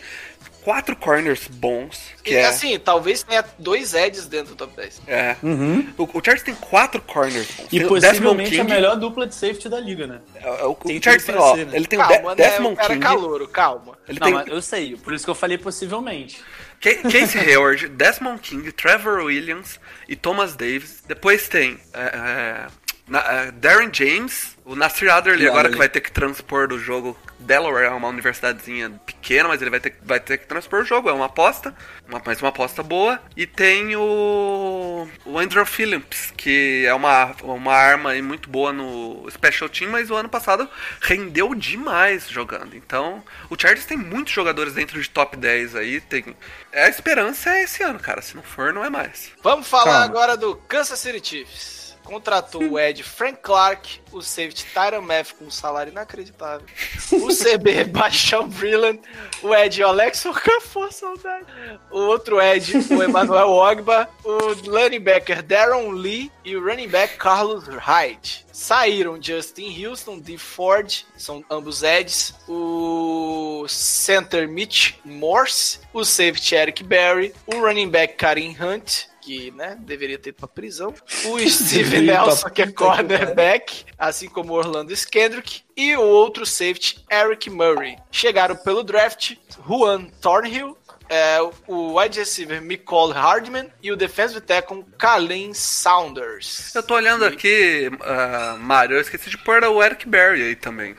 quatro 0.70 0.96
corners 0.96 1.48
bons, 1.50 2.00
que 2.24 2.32
E, 2.32 2.36
é. 2.36 2.46
assim, 2.46 2.78
talvez 2.78 3.24
tenha 3.24 3.44
dois 3.58 3.96
Eds 3.96 4.28
dentro 4.28 4.54
do 4.54 4.56
top 4.56 4.76
10. 4.76 5.02
É. 5.08 5.36
Uhum. 5.42 5.88
O, 5.98 6.04
o 6.04 6.22
Chargers 6.24 6.44
tem 6.44 6.54
quatro 6.54 7.02
corners. 7.02 7.48
bons. 7.58 7.66
E 7.66 7.78
Tem 7.80 7.86
o 7.86 7.90
possivelmente 7.90 8.50
Desmond 8.52 8.62
a 8.62 8.66
King, 8.66 8.74
melhor 8.74 8.96
dupla 8.98 9.26
de 9.26 9.34
safety 9.34 9.68
da 9.68 9.80
liga, 9.80 10.06
né? 10.06 10.20
é, 10.36 10.64
O, 10.66 10.72
o 10.74 10.76
Tem 10.76 11.02
Chargers 11.02 11.26
tudo 11.26 11.38
tem, 11.38 11.44
ó, 11.44 11.56
ser, 11.56 11.66
né? 11.66 11.72
ele 11.76 11.88
tem 11.88 11.98
o 11.98 12.08
Calma, 12.08 12.36
De 12.36 12.42
né? 12.44 12.50
Desmond 12.50 12.76
O 12.80 12.82
é 12.84 12.88
King. 12.88 13.00
calouro, 13.00 13.48
calma. 13.48 13.98
Ele 14.08 14.20
Não, 14.20 14.28
tem 14.28 14.34
mas 14.36 14.48
eu 14.48 14.62
sei, 14.62 14.96
por 14.96 15.12
isso 15.12 15.26
que 15.26 15.32
eu 15.32 15.36
falei 15.36 15.58
possivelmente. 15.58 16.40
Ca- 16.80 17.02
Casey 17.10 17.42
Hayward, 17.42 17.90
Desmond 17.90 18.40
King, 18.40 18.72
Trevor 18.72 19.24
Williams 19.26 19.80
e 20.08 20.16
Thomas 20.16 20.56
Davis. 20.56 21.04
Depois 21.08 21.48
tem 21.50 21.80
é, 21.94 22.02
é, 22.04 22.68
Na- 23.10 23.20
eh, 23.46 23.52
Darren 23.52 23.90
James, 23.92 24.56
o 24.64 24.76
Nasir 24.76 25.10
Adderley 25.12 25.48
agora 25.48 25.68
Adderley. 25.68 25.72
que 25.74 25.78
vai 25.80 25.90
ter 25.90 26.02
que 26.02 26.12
transpor 26.12 26.68
do 26.68 26.78
jogo. 26.78 27.18
Delaware 27.40 27.86
é 27.86 27.90
uma 27.90 28.08
universidadezinha 28.10 28.90
pequena, 29.06 29.48
mas 29.50 29.62
ele 29.62 29.72
vai 29.72 29.80
ter, 29.80 29.96
vai 30.04 30.20
ter 30.20 30.38
que 30.38 30.46
transpor 30.46 30.82
o 30.82 30.86
jogo. 30.86 31.10
É 31.10 31.14
uma 31.14 31.26
aposta, 31.26 31.74
uma, 32.08 32.22
mas 32.24 32.42
uma 32.42 32.50
aposta 32.50 32.84
boa. 32.84 33.20
E 33.36 33.48
tem 33.48 33.96
o, 33.96 35.08
o 35.26 35.40
Andrew 35.40 35.66
Phillips, 35.66 36.32
que 36.38 36.86
é 36.86 36.94
uma, 36.94 37.34
uma 37.42 37.74
arma 37.74 38.12
aí 38.12 38.22
muito 38.22 38.50
boa 38.50 38.72
no 38.74 39.26
Special 39.32 39.70
Team, 39.70 39.90
mas 39.92 40.12
o 40.12 40.16
ano 40.16 40.30
passado 40.30 40.70
rendeu 41.02 41.56
demais 41.56 42.28
jogando. 42.30 42.76
Então, 42.76 43.24
o 43.50 43.56
Chargers 43.60 43.86
tem 43.86 43.98
muitos 43.98 44.34
jogadores 44.34 44.74
dentro 44.74 45.02
de 45.02 45.10
top 45.10 45.36
10 45.38 45.76
aí. 45.76 46.02
Tem, 46.02 46.36
é, 46.72 46.84
a 46.86 46.90
esperança 46.90 47.50
é 47.52 47.64
esse 47.64 47.82
ano, 47.82 48.00
cara. 48.00 48.22
Se 48.22 48.36
não 48.36 48.44
for, 48.44 48.74
não 48.74 48.84
é 48.86 48.90
mais. 48.90 49.32
Vamos 49.42 49.68
falar 49.68 49.86
Calma. 49.86 50.06
agora 50.06 50.38
do 50.38 50.56
Kansas 50.56 51.00
City 51.00 51.26
Chiefs. 51.28 51.79
Contratou 52.10 52.64
o 52.64 52.80
Ed 52.80 53.04
Frank 53.04 53.38
Clark, 53.40 54.02
o 54.12 54.20
safety 54.20 54.66
Tyron 54.74 55.04
Math 55.04 55.34
com 55.38 55.46
um 55.46 55.52
salário 55.52 55.92
inacreditável, 55.92 56.66
o 57.12 57.28
CB 57.28 57.84
Baixão 57.94 58.50
Brillant, 58.50 59.00
o 59.44 59.54
Ed 59.54 59.84
Alex 59.84 60.26
Okafor, 60.26 60.92
saudade, 60.92 61.46
o 61.92 62.00
outro 62.00 62.42
Ed, 62.42 62.74
o 62.76 63.04
Emmanuel 63.04 63.50
Ogba, 63.50 64.10
o 64.26 64.54
linebacker 64.54 65.44
Darren 65.44 65.92
Lee 65.92 66.32
e 66.44 66.56
o 66.56 66.64
running 66.64 66.88
back 66.88 67.16
Carlos 67.18 67.68
Hyde. 67.68 68.44
Saíram 68.52 69.22
Justin 69.22 69.86
Houston, 69.86 70.18
Dee 70.18 70.40
Ford, 70.40 71.06
são 71.16 71.46
ambos 71.48 71.84
Eds, 71.84 72.34
o 72.48 73.66
center 73.70 74.50
Mitch 74.50 74.96
Morse, 75.06 75.80
o 75.94 76.04
safety 76.04 76.56
Eric 76.56 76.84
Berry, 76.84 77.36
o 77.46 77.60
running 77.60 77.88
back 77.88 78.16
Karim 78.16 78.58
Hunt, 78.60 79.09
que 79.22 79.52
né, 79.52 79.78
deveria 79.80 80.18
ter 80.18 80.30
ido 80.30 80.38
pra 80.38 80.48
prisão, 80.48 80.94
o 81.26 81.40
Steve 81.50 82.02
Nelson, 82.02 82.50
que 82.50 82.62
é 82.62 82.72
cornerback, 82.72 83.86
assim 83.98 84.28
como 84.30 84.54
o 84.54 84.58
Orlando 84.58 84.94
Skendrick, 84.94 85.62
e 85.76 85.96
o 85.96 86.02
outro 86.02 86.46
safety 86.46 87.04
Eric 87.12 87.50
Murray. 87.50 87.98
Chegaram 88.12 88.56
pelo 88.56 88.84
draft 88.84 89.36
Juan 89.68 90.06
Thornhill, 90.22 90.78
é, 91.12 91.40
o 91.66 92.00
wide 92.00 92.20
receiver 92.20 92.62
Nicole 92.62 93.14
Hardman 93.14 93.68
e 93.82 93.92
o 93.92 93.98
defensive 93.98 94.42
tackle 94.42 94.86
Kalen 94.96 95.56
Saunders. 95.56 96.76
Eu 96.76 96.84
tô 96.84 96.94
olhando 96.94 97.26
aqui, 97.26 97.90
ah, 98.02 98.58
Mário, 98.60 98.96
eu 98.96 99.02
esqueci 99.02 99.28
de 99.32 99.38
pôr 99.40 99.64
o 99.64 99.82
Eric 99.84 100.08
Berry 100.08 100.44
aí 100.44 100.56
também. 100.56 100.96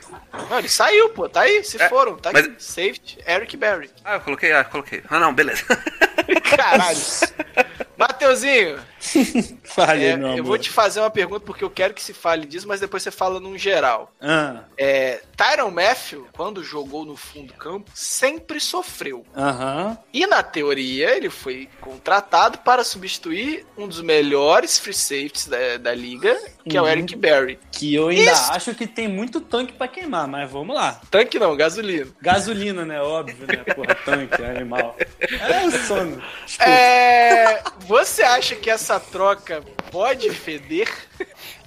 Não, 0.49 0.59
ele 0.59 0.67
saiu, 0.67 1.09
pô, 1.11 1.29
tá 1.29 1.41
aí, 1.41 1.63
se 1.63 1.81
É, 1.81 1.87
foram, 1.87 2.17
tá 2.17 2.31
mas- 2.33 2.43
aqui, 2.45 2.55
safety 2.61 3.19
Eric 3.25 3.55
Berry. 3.55 3.89
Ah, 4.03 4.15
eu 4.15 4.21
coloquei, 4.21 4.51
ah, 4.51 4.65
coloquei. 4.65 5.01
Ah, 5.09 5.17
não, 5.17 5.33
beleza. 5.33 5.63
Caralho. 6.43 6.97
Mateuzinho, 8.01 8.79
Fale, 9.63 10.05
é, 10.05 10.15
meu 10.17 10.27
amor. 10.27 10.37
eu 10.37 10.43
vou 10.43 10.57
te 10.57 10.69
fazer 10.69 10.99
uma 10.99 11.09
pergunta 11.09 11.39
porque 11.45 11.63
eu 11.63 11.69
quero 11.69 11.93
que 11.93 12.01
se 12.03 12.13
fale 12.13 12.45
disso, 12.45 12.67
mas 12.67 12.79
depois 12.79 13.01
você 13.03 13.11
fala 13.11 13.39
num 13.39 13.57
geral. 13.57 14.11
Ah, 14.21 14.61
É, 14.77 15.21
Tyron 15.35 15.71
Matthew, 15.71 16.27
quando 16.33 16.63
jogou 16.63 17.03
no 17.05 17.15
fundo 17.17 17.47
do 17.47 17.53
campo, 17.53 17.89
sempre 17.93 18.59
sofreu. 18.59 19.25
Aham. 19.35 19.97
E 20.13 20.25
na 20.27 20.43
teoria, 20.43 21.15
ele 21.15 21.29
foi 21.29 21.67
contratado 21.79 22.59
para 22.59 22.83
substituir 22.83 23.65
um 23.77 23.87
dos 23.87 24.01
melhores 24.01 24.77
free 24.77 24.93
safeties 24.93 25.47
da, 25.47 25.77
da 25.77 25.93
liga, 25.95 26.37
que 26.67 26.77
é 26.77 26.81
o 26.81 26.83
Uhum. 26.85 26.89
Eric 26.91 27.15
Berry. 27.15 27.59
Que 27.71 27.95
eu 27.95 28.09
ainda 28.09 28.31
Isso. 28.31 28.51
acho 28.51 28.75
que 28.75 28.85
tem 28.85 29.07
muito 29.07 29.41
tanque 29.41 29.73
pra 29.73 29.87
queimar, 29.87 30.27
mas 30.27 30.49
vamos 30.49 30.75
lá. 30.75 30.99
Tanque 31.09 31.39
não, 31.39 31.55
gasolina. 31.55 32.07
Gasolina, 32.21 32.85
né? 32.85 33.01
Óbvio, 33.01 33.47
né? 33.47 33.57
Porra, 33.73 33.95
tanque, 33.95 34.43
animal. 34.43 34.95
É 35.41 35.65
o 35.65 35.71
sono. 35.71 36.21
Desculpa. 36.45 36.69
É, 36.71 37.63
você 37.87 38.21
acha 38.23 38.55
que 38.55 38.69
essa 38.69 38.90
troca 38.99 39.63
pode 39.91 40.29
feder? 40.29 40.87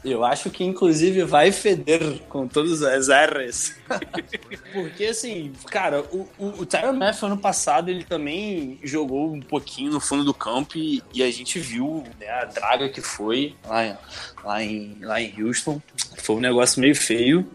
Eu 0.04 0.25
acho 0.25 0.50
que 0.50 0.62
inclusive 0.62 1.25
vai 1.25 1.50
feder 1.50 2.21
com 2.28 2.47
todas 2.47 2.83
as 2.83 3.09
R's. 3.09 3.75
Porque 4.73 5.07
assim, 5.07 5.52
cara, 5.71 6.02
o, 6.12 6.28
o, 6.38 6.47
o 6.61 6.66
Tyron 6.66 6.93
Matthew 6.93 7.28
ano 7.28 7.38
passado 7.38 7.88
ele 7.88 8.04
também 8.04 8.78
jogou 8.83 9.33
um 9.33 9.40
pouquinho 9.40 9.93
no 9.93 10.00
fundo 10.00 10.25
do 10.25 10.35
campo 10.35 10.76
e, 10.76 11.02
e 11.12 11.23
a 11.23 11.31
gente 11.31 11.59
viu 11.59 12.04
né, 12.21 12.28
a 12.28 12.45
draga 12.45 12.88
que 12.88 13.00
foi 13.00 13.54
lá, 13.66 13.99
lá, 14.43 14.62
em, 14.62 14.99
lá 15.00 15.21
em 15.21 15.43
Houston. 15.43 15.81
Foi 16.19 16.37
um 16.37 16.40
negócio 16.40 16.81
meio 16.81 16.95
feio. 16.95 17.47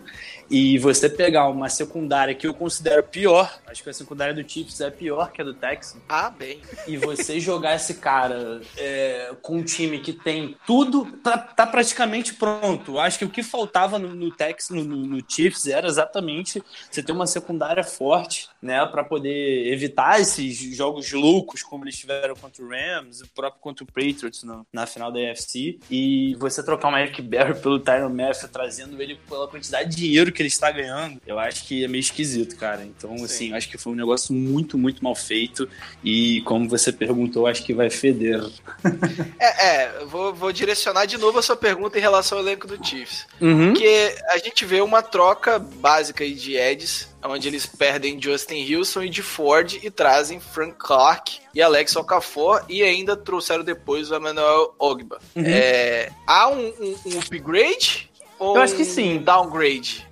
E 0.50 0.80
você 0.80 1.08
pegar 1.08 1.48
uma 1.48 1.70
secundária 1.70 2.34
que 2.34 2.48
eu 2.48 2.56
considero 2.56 3.04
pior, 3.04 3.60
acho 3.70 3.84
que 3.84 3.90
a 3.90 3.94
secundária 3.94 4.34
do 4.34 4.48
Chiefs 4.50 4.82
é 4.82 4.90
pior 4.90 5.32
que 5.32 5.42
a 5.42 5.46
do 5.46 5.54
Texans, 5.54 6.02
Ah, 6.08 6.30
bem. 6.30 6.62
e 6.88 6.98
você 6.98 7.40
jogar 7.40 7.76
esse 7.76 7.96
cara 7.96 8.62
é, 8.78 9.36
com 9.42 9.58
um 9.58 9.64
time 9.64 10.00
que 10.00 10.14
tem 10.14 10.56
tudo, 10.66 11.06
tá, 11.24 11.38
tá 11.38 11.68
praticamente 11.68 12.34
pronto. 12.34 13.00
Acho 13.00 13.20
que 13.20 13.26
o 13.26 13.30
que 13.30 13.44
faltava 13.44 14.00
no, 14.00 14.14
no 14.16 14.32
Tex, 14.32 14.70
no, 14.70 14.84
no, 14.84 15.20
Chiefs 15.28 15.68
era 15.68 15.88
exatamente 15.88 16.62
você 16.90 17.04
ter 17.04 17.12
uma 17.12 17.28
secundária 17.28 17.84
forte, 17.84 18.50
né, 18.62 18.86
para 18.88 19.04
poder 19.04 19.72
evitar 19.72 20.20
esses 20.20 20.58
jogos 20.76 21.12
loucos 21.12 21.62
como 21.62 21.84
eles 21.86 21.98
tiveram 21.98 22.36
contra 22.36 22.64
o 22.64 22.68
Rams, 22.70 23.22
o 23.22 23.28
próprio 23.30 23.62
contra 23.62 23.84
o 23.84 23.88
Patriots 23.88 24.44
no- 24.44 24.66
na 24.74 24.86
final 24.86 25.12
da 25.12 25.20
AFC, 25.20 25.78
e 25.90 26.36
você 26.40 26.64
trocar 26.64 26.92
o 26.92 26.98
Eric 26.98 27.22
Berry 27.22 27.60
pelo 27.60 27.80
Tyron 27.80 28.10
Matthew, 28.10 28.50
trazendo 28.50 29.02
ele 29.02 29.16
pela 29.28 29.48
quantidade 29.48 29.90
de 29.92 29.96
dinheiro 29.98 30.32
que 30.32 30.42
ele 30.42 30.48
está 30.48 30.72
ganhando, 30.72 31.22
eu 31.28 31.38
acho 31.38 31.66
que 31.66 31.84
é 31.84 31.88
meio 31.88 32.00
esquisito, 32.02 32.56
cara. 32.56 32.84
Então, 32.84 33.14
assim, 33.24 33.52
eu 33.52 33.59
acho 33.60 33.70
que 33.70 33.78
foi 33.78 33.94
um 33.94 33.96
negócio 33.96 34.34
muito, 34.34 34.78
muito 34.78 35.04
mal 35.04 35.14
feito. 35.14 35.70
E 36.04 36.42
como 36.42 36.68
você 36.68 36.92
perguntou, 36.92 37.46
acho 37.46 37.64
que 37.64 37.74
vai 37.74 37.90
feder. 37.90 38.42
É, 39.40 39.68
é 39.68 40.06
vou, 40.06 40.34
vou 40.34 40.52
direcionar 40.52 41.06
de 41.06 41.18
novo 41.18 41.40
a 41.40 41.42
sua 41.42 41.56
pergunta 41.56 41.98
em 41.98 42.02
relação 42.02 42.38
ao 42.38 42.44
elenco 42.44 42.68
do 42.68 42.84
Chiefs. 42.84 43.28
Uhum. 43.40 43.68
Porque 43.74 44.16
a 44.30 44.38
gente 44.38 44.66
vê 44.66 44.82
uma 44.82 45.02
troca 45.02 45.60
básica 45.60 46.24
aí 46.24 46.34
de 46.34 46.56
Eds, 46.56 47.10
onde 47.24 47.48
eles 47.48 47.66
perdem 47.66 48.22
Justin 48.22 48.66
Wilson 48.66 49.04
e 49.04 49.10
de 49.10 49.22
Ford 49.22 49.78
e 49.84 49.90
trazem 49.92 50.40
Frank 50.40 50.76
Clark 50.78 51.40
e 51.54 51.62
Alex 51.62 51.96
Okafor 51.96 52.64
e 52.70 52.82
ainda 52.84 53.16
trouxeram 53.16 53.64
depois 53.64 54.10
o 54.12 54.16
Emmanuel 54.16 54.74
Ogba. 54.80 55.20
Uhum. 55.36 55.44
É, 55.46 56.10
há 56.26 56.48
um, 56.50 56.68
um- 56.80 56.96
um 57.06 57.20
upgrade 57.20 58.10
ou 58.38 58.56
Eu 58.56 58.62
acho 58.62 58.76
que 58.76 58.84
um 58.84 58.86
sim. 58.86 59.18
downgrade? 59.20 60.08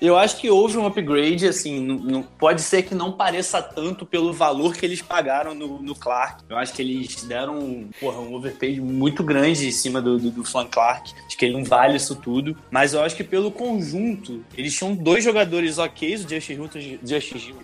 Eu 0.00 0.16
acho 0.16 0.38
que 0.38 0.48
houve 0.50 0.78
um 0.78 0.86
upgrade, 0.86 1.46
assim, 1.46 1.80
não- 1.80 2.22
pode 2.22 2.62
ser 2.62 2.82
que 2.82 2.94
não 2.94 3.12
pareça 3.12 3.62
tanto 3.62 4.06
pelo 4.06 4.32
valor 4.32 4.74
que 4.74 4.84
eles 4.86 5.02
pagaram 5.02 5.54
no, 5.54 5.80
no 5.82 5.94
Clark. 5.94 6.42
Eu 6.48 6.56
acho 6.56 6.72
que 6.72 6.80
eles 6.82 7.22
deram 7.24 7.88
porra, 8.00 8.18
um 8.18 8.34
overpay 8.34 8.80
muito 8.80 9.22
grande 9.22 9.68
em 9.68 9.70
cima 9.72 10.00
do, 10.00 10.18
do, 10.18 10.30
do 10.30 10.44
Frank 10.44 10.70
Clark. 10.70 11.12
Acho 11.26 11.36
que 11.36 11.44
ele 11.44 11.54
não 11.54 11.64
vale 11.64 11.96
isso 11.96 12.14
tudo. 12.16 12.56
Mas 12.70 12.94
eu 12.94 13.02
acho 13.02 13.14
que 13.16 13.24
pelo 13.24 13.50
conjunto, 13.50 14.42
eles 14.56 14.74
tinham 14.76 14.94
dois 14.94 15.22
jogadores 15.22 15.78
ok, 15.78 16.14
o 16.14 16.18
Justin 16.28 16.58
Houston, 16.58 16.78
Justin, 17.02 17.54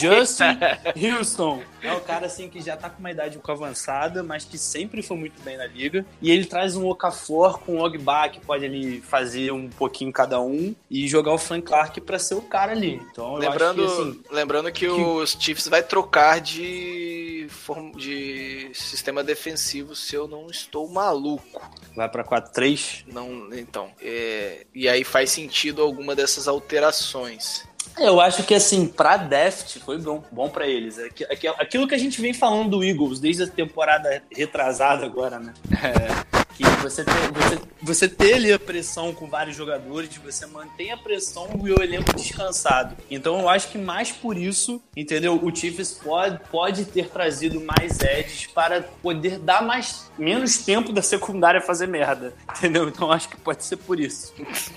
Justin 0.00 0.58
Houston. 0.96 1.62
É 1.82 1.92
o 1.92 2.00
cara, 2.00 2.26
assim, 2.26 2.48
que 2.48 2.60
já 2.60 2.76
tá 2.76 2.90
com 2.90 2.98
uma 2.98 3.10
idade 3.10 3.36
um 3.38 3.40
pouco 3.40 3.52
avançada, 3.64 4.22
mas 4.22 4.44
que 4.44 4.58
sempre 4.58 5.02
foi 5.02 5.16
muito 5.16 5.40
bem 5.42 5.56
na 5.56 5.66
liga. 5.66 6.04
E 6.20 6.30
ele 6.30 6.44
traz 6.44 6.74
um 6.76 6.88
Okafor 6.88 7.58
com 7.60 7.76
o 7.76 7.84
Ogba, 7.84 8.28
que 8.28 8.40
pode 8.40 8.64
ali 8.64 9.00
fazer 9.00 9.52
um 9.52 9.68
pouquinho 9.68 10.12
cada 10.12 10.40
um, 10.40 10.74
e 10.90 11.06
jogar 11.06 11.27
o 11.34 11.38
Frank 11.38 11.66
Clark 11.66 12.00
pra 12.00 12.18
ser 12.18 12.34
o 12.34 12.42
cara 12.42 12.72
ali. 12.72 12.94
Então, 13.10 13.34
Lembrando, 13.34 13.84
que, 13.84 13.92
assim, 13.92 14.22
lembrando 14.30 14.72
que, 14.72 14.88
os 14.88 15.36
Chiefs 15.38 15.68
vai 15.68 15.82
trocar 15.82 16.40
de, 16.40 17.48
de 17.96 18.70
sistema 18.74 19.22
defensivo 19.22 19.94
se 19.94 20.14
eu 20.14 20.26
não 20.26 20.46
estou 20.48 20.88
maluco. 20.88 21.60
vai 21.94 22.08
pra 22.08 22.24
4-3. 22.24 23.04
Não, 23.06 23.52
então, 23.52 23.90
é, 24.00 24.66
e 24.74 24.88
aí 24.88 25.04
faz 25.04 25.30
sentido 25.30 25.82
alguma 25.82 26.14
dessas 26.14 26.48
alterações. 26.48 27.67
Eu 28.00 28.20
acho 28.20 28.42
que, 28.44 28.54
assim, 28.54 28.86
pra 28.86 29.16
Deft 29.16 29.78
foi 29.80 29.98
bom, 29.98 30.22
bom 30.30 30.48
pra 30.48 30.66
eles. 30.66 30.98
Aqui- 30.98 31.24
aqui- 31.24 31.48
Aquilo 31.48 31.88
que 31.88 31.94
a 31.94 31.98
gente 31.98 32.20
vem 32.20 32.32
falando 32.32 32.70
do 32.70 32.84
Eagles 32.84 33.18
desde 33.20 33.42
a 33.42 33.46
temporada 33.46 34.22
retrasada 34.34 35.04
agora, 35.04 35.38
né? 35.40 35.52
É, 35.82 36.38
que 36.54 36.64
você 36.82 37.04
ter, 37.04 37.12
você, 37.32 37.58
você 37.82 38.08
ter 38.08 38.34
ali 38.34 38.52
a 38.52 38.58
pressão 38.58 39.12
com 39.14 39.26
vários 39.28 39.56
jogadores, 39.56 40.10
você 40.16 40.46
mantém 40.46 40.90
a 40.92 40.96
pressão 40.96 41.48
e 41.64 41.72
o 41.72 41.82
elenco 41.82 42.14
descansado. 42.14 42.96
Então 43.10 43.38
eu 43.40 43.48
acho 43.48 43.68
que 43.68 43.78
mais 43.78 44.10
por 44.12 44.36
isso, 44.36 44.80
entendeu? 44.96 45.38
O 45.42 45.54
Chiefs 45.54 45.92
pode, 46.02 46.38
pode 46.50 46.84
ter 46.84 47.08
trazido 47.08 47.60
mais 47.60 48.00
edges 48.00 48.46
para 48.46 48.82
poder 48.82 49.38
dar 49.38 49.62
mais 49.62 50.10
menos 50.18 50.58
tempo 50.58 50.92
da 50.92 51.02
secundária 51.02 51.60
fazer 51.60 51.86
merda, 51.86 52.32
entendeu? 52.56 52.88
Então 52.88 53.08
eu 53.08 53.12
acho 53.12 53.28
que 53.28 53.36
pode 53.36 53.64
ser 53.64 53.76
por 53.76 53.98
isso. 54.00 54.34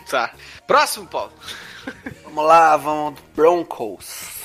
Tá. 0.09 0.33
Próximo, 0.67 1.07
Paulo. 1.07 1.31
Vamos 2.23 2.45
lá, 2.45 2.77
vamos 2.77 3.19
Broncos. 3.35 4.41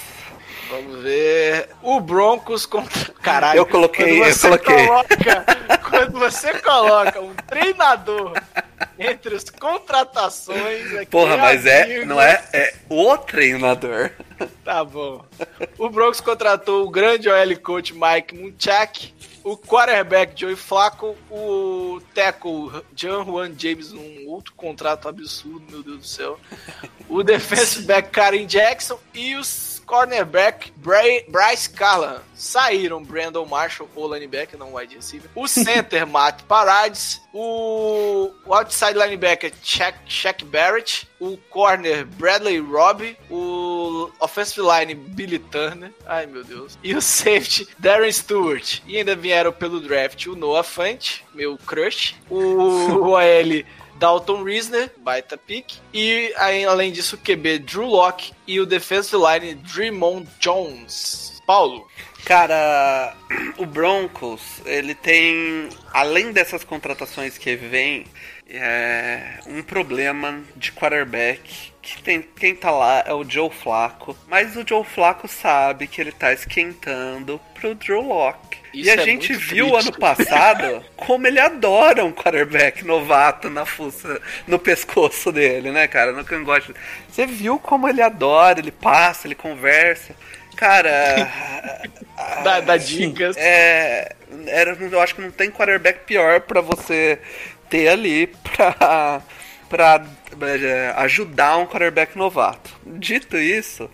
Vamos 0.68 1.02
ver. 1.02 1.70
O 1.82 2.00
Broncos 2.00 2.66
contra. 2.66 3.12
Caralho. 3.22 3.58
Eu 3.58 3.66
coloquei, 3.66 4.18
quando 4.18 4.28
eu 4.28 4.38
coloquei. 4.40 4.86
Coloca, 4.86 5.44
quando 5.88 6.18
você 6.18 6.54
coloca 6.58 7.20
um 7.20 7.34
treinador 7.34 8.32
entre 8.98 9.36
as 9.36 9.48
contratações. 9.48 10.94
aqui 10.94 11.06
Porra, 11.06 11.36
mas 11.36 11.64
é, 11.64 12.04
não 12.04 12.20
é, 12.20 12.42
é 12.52 12.74
o 12.88 13.16
treinador. 13.16 14.10
Tá 14.64 14.84
bom. 14.84 15.24
O 15.78 15.88
Broncos 15.88 16.20
contratou 16.20 16.84
o 16.84 16.90
grande 16.90 17.28
OL 17.28 17.56
coach 17.62 17.94
Mike 17.94 18.34
Munchak, 18.34 19.14
o 19.46 19.56
quarterback 19.56 20.32
Joey 20.34 20.56
Flacco, 20.56 21.16
o 21.30 22.00
tackle 22.12 22.82
John 22.92 23.22
Juan 23.22 23.52
James, 23.56 23.92
um 23.92 24.26
outro 24.26 24.52
contrato 24.54 25.08
absurdo, 25.08 25.64
meu 25.70 25.84
Deus 25.84 25.98
do 25.98 26.04
céu. 26.04 26.40
O 27.08 27.22
defensive 27.22 27.86
back 27.86 28.10
Karen 28.10 28.44
Jackson 28.44 28.98
e 29.14 29.36
os 29.36 29.80
cornerback 29.86 30.72
Bryce 30.76 31.70
Callahan. 31.70 32.22
Saíram 32.34 33.02
Brandon 33.02 33.46
Marshall, 33.46 33.88
o 33.94 34.12
linebacker, 34.12 34.58
não 34.58 34.74
wide 34.74 34.96
receiver. 34.96 35.30
O 35.34 35.46
center 35.46 36.04
Matt 36.10 36.42
Parades, 36.42 37.22
o, 37.32 38.32
o 38.44 38.52
outside 38.52 38.98
linebacker 38.98 39.52
Shaq, 39.62 40.44
Barrett, 40.44 41.08
o 41.20 41.36
corner 41.50 42.04
Bradley 42.04 42.58
Robbie, 42.58 43.16
o 43.30 43.65
offensive 44.20 44.66
line 44.66 44.94
Billy 44.94 45.38
Turner, 45.38 45.92
ai 46.06 46.26
meu 46.26 46.44
Deus, 46.44 46.78
e 46.82 46.94
o 46.94 47.00
safety 47.00 47.68
Darren 47.78 48.12
Stewart. 48.12 48.80
E 48.86 48.96
ainda 48.98 49.14
vieram 49.16 49.52
pelo 49.52 49.80
draft 49.80 50.26
o 50.26 50.36
Noah 50.36 50.64
Fant, 50.64 51.20
meu 51.34 51.56
crush, 51.58 52.14
o 52.30 53.10
OL 53.10 53.64
Dalton 53.98 54.42
Risner, 54.42 54.92
baita 54.98 55.38
pick, 55.38 55.74
e 55.92 56.32
além 56.68 56.92
disso 56.92 57.16
o 57.16 57.18
QB 57.18 57.60
Drew 57.60 57.86
Locke 57.86 58.32
e 58.46 58.60
o 58.60 58.66
defensive 58.66 59.16
line 59.16 59.54
Draymond 59.54 60.28
Jones. 60.38 61.40
Paulo, 61.46 61.86
Cara, 62.26 63.14
o 63.56 63.64
Broncos, 63.64 64.60
ele 64.66 64.96
tem, 64.96 65.68
além 65.92 66.32
dessas 66.32 66.64
contratações 66.64 67.38
que 67.38 67.54
vem, 67.54 68.04
é, 68.48 69.38
um 69.46 69.62
problema 69.62 70.42
de 70.56 70.72
quarterback. 70.72 71.72
Que 71.86 72.02
tem, 72.02 72.20
quem 72.20 72.52
tá 72.52 72.72
lá 72.72 73.04
é 73.06 73.14
o 73.14 73.22
Joe 73.22 73.48
Flacco. 73.48 74.16
Mas 74.26 74.56
o 74.56 74.64
Joe 74.66 74.82
Flacco 74.82 75.28
sabe 75.28 75.86
que 75.86 76.00
ele 76.00 76.10
tá 76.10 76.32
esquentando 76.32 77.40
pro 77.54 77.76
Drew 77.76 78.00
Locke. 78.00 78.58
Isso 78.74 78.88
e 78.88 78.90
a 78.90 78.94
é 78.94 79.04
gente 79.04 79.32
viu 79.34 79.68
crítico. 79.70 79.76
ano 79.76 79.92
passado 79.92 80.84
como 80.98 81.28
ele 81.28 81.38
adora 81.38 82.04
um 82.04 82.10
quarterback 82.10 82.84
novato 82.84 83.48
na 83.48 83.64
fuça, 83.64 84.20
no 84.48 84.58
pescoço 84.58 85.30
dele, 85.30 85.70
né, 85.70 85.86
cara? 85.86 86.10
No 86.10 86.24
cangote. 86.24 86.74
Você 87.08 87.24
viu 87.24 87.56
como 87.56 87.88
ele 87.88 88.02
adora, 88.02 88.58
ele 88.58 88.72
passa, 88.72 89.28
ele 89.28 89.36
conversa. 89.36 90.12
Cara, 90.56 91.30
dá, 92.42 92.60
dá 92.62 92.76
dicas. 92.76 93.36
é, 93.36 94.12
era, 94.48 94.72
eu 94.72 95.00
acho 95.00 95.14
que 95.14 95.22
não 95.22 95.30
tem 95.30 95.52
quarterback 95.52 96.00
pior 96.04 96.40
pra 96.40 96.60
você 96.60 97.20
ter 97.70 97.86
ali 97.86 98.26
pra, 98.26 99.22
pra 99.68 100.06
é, 100.40 100.92
ajudar 100.96 101.56
um 101.58 101.66
quarterback 101.66 102.16
novato. 102.16 102.70
Dito 102.84 103.36
isso, 103.36 103.88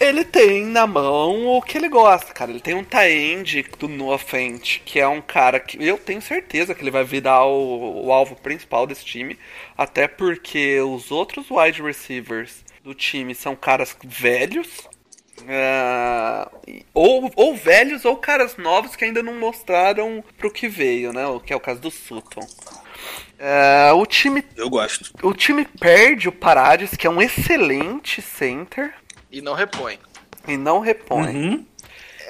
ele 0.00 0.24
tem 0.24 0.64
na 0.64 0.86
mão 0.86 1.46
o 1.46 1.60
que 1.60 1.76
ele 1.76 1.88
gosta, 1.88 2.32
cara. 2.32 2.50
Ele 2.50 2.60
tem 2.60 2.74
um 2.74 2.82
tie-end 2.82 3.66
do 3.78 3.86
Noah 3.86 4.18
Fent, 4.18 4.80
que 4.84 4.98
é 4.98 5.06
um 5.06 5.20
cara 5.20 5.60
que 5.60 5.76
eu 5.86 5.98
tenho 5.98 6.22
certeza 6.22 6.74
que 6.74 6.82
ele 6.82 6.90
vai 6.90 7.04
virar 7.04 7.44
o, 7.44 8.06
o 8.06 8.12
alvo 8.12 8.34
principal 8.34 8.86
desse 8.86 9.04
time, 9.04 9.38
até 9.76 10.08
porque 10.08 10.80
os 10.80 11.10
outros 11.10 11.50
wide 11.50 11.82
receivers 11.82 12.64
do 12.82 12.94
time 12.94 13.34
são 13.34 13.54
caras 13.54 13.94
velhos, 14.02 14.88
ah, 15.48 16.50
ou, 16.94 17.30
ou 17.36 17.54
velhos 17.54 18.04
ou 18.04 18.16
caras 18.16 18.56
novos 18.56 18.96
que 18.96 19.04
ainda 19.04 19.22
não 19.22 19.38
mostraram 19.38 20.24
pro 20.38 20.50
que 20.50 20.68
veio, 20.68 21.12
né? 21.12 21.26
O 21.26 21.40
que 21.40 21.52
é 21.52 21.56
o 21.56 21.60
caso 21.60 21.80
do 21.80 21.90
Sutton. 21.90 22.46
Ah, 23.38 23.92
o, 23.94 24.04
time, 24.06 24.44
Eu 24.56 24.68
gosto. 24.68 25.10
o 25.22 25.32
time 25.34 25.64
perde 25.64 26.28
o 26.28 26.32
Parades, 26.32 26.96
que 26.96 27.06
é 27.06 27.10
um 27.10 27.20
excelente 27.22 28.20
center, 28.20 28.92
E 29.30 29.40
não 29.40 29.54
repõe. 29.54 29.98
e 30.46 30.56
não 30.56 30.80
repõe. 30.80 31.26
Uhum. 31.36 31.66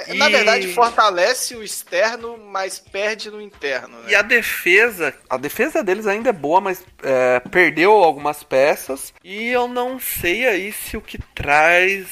É, 0.07 0.15
Na 0.15 0.29
E- 0.31 0.33
verdade, 0.33 0.73
fortalece 0.73 1.55
o 1.57 1.63
externo, 1.63 2.39
mas 2.39 2.79
perde 2.79 3.31
no 3.31 3.41
interno, 3.41 3.99
né? 4.03 4.11
E 4.13 4.15
a 4.15 4.23
defesa, 4.23 5.15
a 5.29 5.37
defesa 5.37 5.83
deles 5.85 6.07
ainda 6.07 6.31
é 6.31 6.33
boa, 6.33 6.61
mas 6.61 6.83
é, 7.03 7.41
perdeu 7.51 7.93
algumas 7.93 8.43
peças. 8.43 9.13
E 9.23 9.49
eu 9.49 9.69
não 9.69 9.99
sei 10.01 10.47
aí 10.47 10.73
se 10.73 10.97
o 10.97 11.03
que 11.03 11.19
traz 11.35 12.07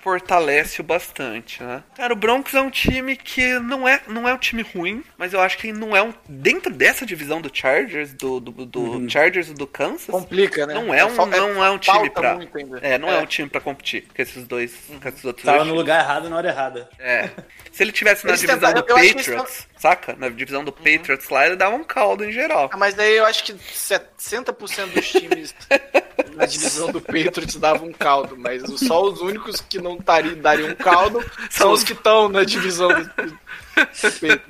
fortalece 0.00 0.80
o 0.80 0.84
bastante, 0.84 1.62
né? 1.62 1.82
Cara, 1.96 2.12
o 2.12 2.16
Broncos 2.16 2.54
é 2.54 2.60
um 2.60 2.70
time 2.70 3.16
que 3.16 3.58
não 3.58 3.86
é, 3.86 4.00
não 4.08 4.28
é 4.28 4.32
um 4.34 4.38
time 4.38 4.62
ruim, 4.62 5.02
mas 5.16 5.32
eu 5.32 5.40
acho 5.40 5.58
que 5.58 5.72
não 5.72 5.96
é 5.96 6.02
um 6.02 6.14
dentro 6.28 6.72
dessa 6.72 7.04
divisão 7.04 7.40
do 7.40 7.50
Chargers, 7.52 8.14
do, 8.14 8.40
do, 8.40 8.64
do 8.64 9.10
Chargers 9.10 9.48
e 9.50 9.54
do 9.54 9.66
Kansas. 9.66 10.06
Complica, 10.06 10.66
né? 10.66 10.74
Não 10.74 10.94
é 10.94 11.04
um, 11.04 11.10
fal- 11.10 11.26
não 11.26 11.64
é 11.64 11.70
um 11.70 11.78
time 11.78 12.08
pra. 12.10 12.38
É, 12.82 12.96
não 12.98 13.08
é. 13.10 13.18
É. 13.18 13.20
um 13.20 13.26
time 13.26 13.48
pra 13.48 13.60
competir 13.60 14.06
com 14.14 14.22
esses 14.22 14.46
dois, 14.46 14.74
com 15.00 15.08
esses 15.08 15.24
outros 15.24 15.44
Tava 15.44 15.58
dois 15.58 15.68
no 15.68 15.74
times. 15.74 15.78
lugar 15.82 16.00
errado 16.04 16.30
na 16.30 16.36
hora 16.36 16.48
errada. 16.48 16.88
É. 16.98 17.28
Se 17.72 17.82
ele 17.82 17.92
tivesse 17.92 18.24
na 18.24 18.30
Eles 18.30 18.40
divisão 18.40 18.60
tentaram- 18.72 18.86
do 18.86 18.94
Patriots, 18.94 19.67
saca? 19.78 20.14
Na 20.18 20.28
divisão 20.28 20.64
do 20.64 20.72
Patriots 20.72 21.28
lá, 21.28 21.46
ele 21.46 21.56
dava 21.56 21.76
um 21.76 21.84
caldo 21.84 22.24
em 22.24 22.32
geral. 22.32 22.68
Ah, 22.72 22.76
mas 22.76 22.94
daí 22.94 23.16
eu 23.16 23.24
acho 23.26 23.44
que 23.44 23.52
60% 23.54 24.86
dos 24.94 25.08
times 25.08 25.54
na 26.36 26.46
divisão 26.46 26.90
do 26.92 27.00
Patriots 27.00 27.56
davam 27.56 27.88
um 27.88 27.92
caldo, 27.92 28.36
mas 28.36 28.62
só 28.80 29.02
os 29.02 29.20
únicos 29.20 29.60
que 29.60 29.80
não 29.80 29.96
tari- 29.98 30.34
dariam 30.36 30.70
um 30.70 30.74
caldo 30.74 31.24
são 31.50 31.72
os 31.72 31.82
que 31.84 31.92
estão 31.92 32.28
na 32.28 32.44
divisão 32.44 32.88
do, 32.88 33.04
do 33.04 33.38
Patriots. 33.76 34.42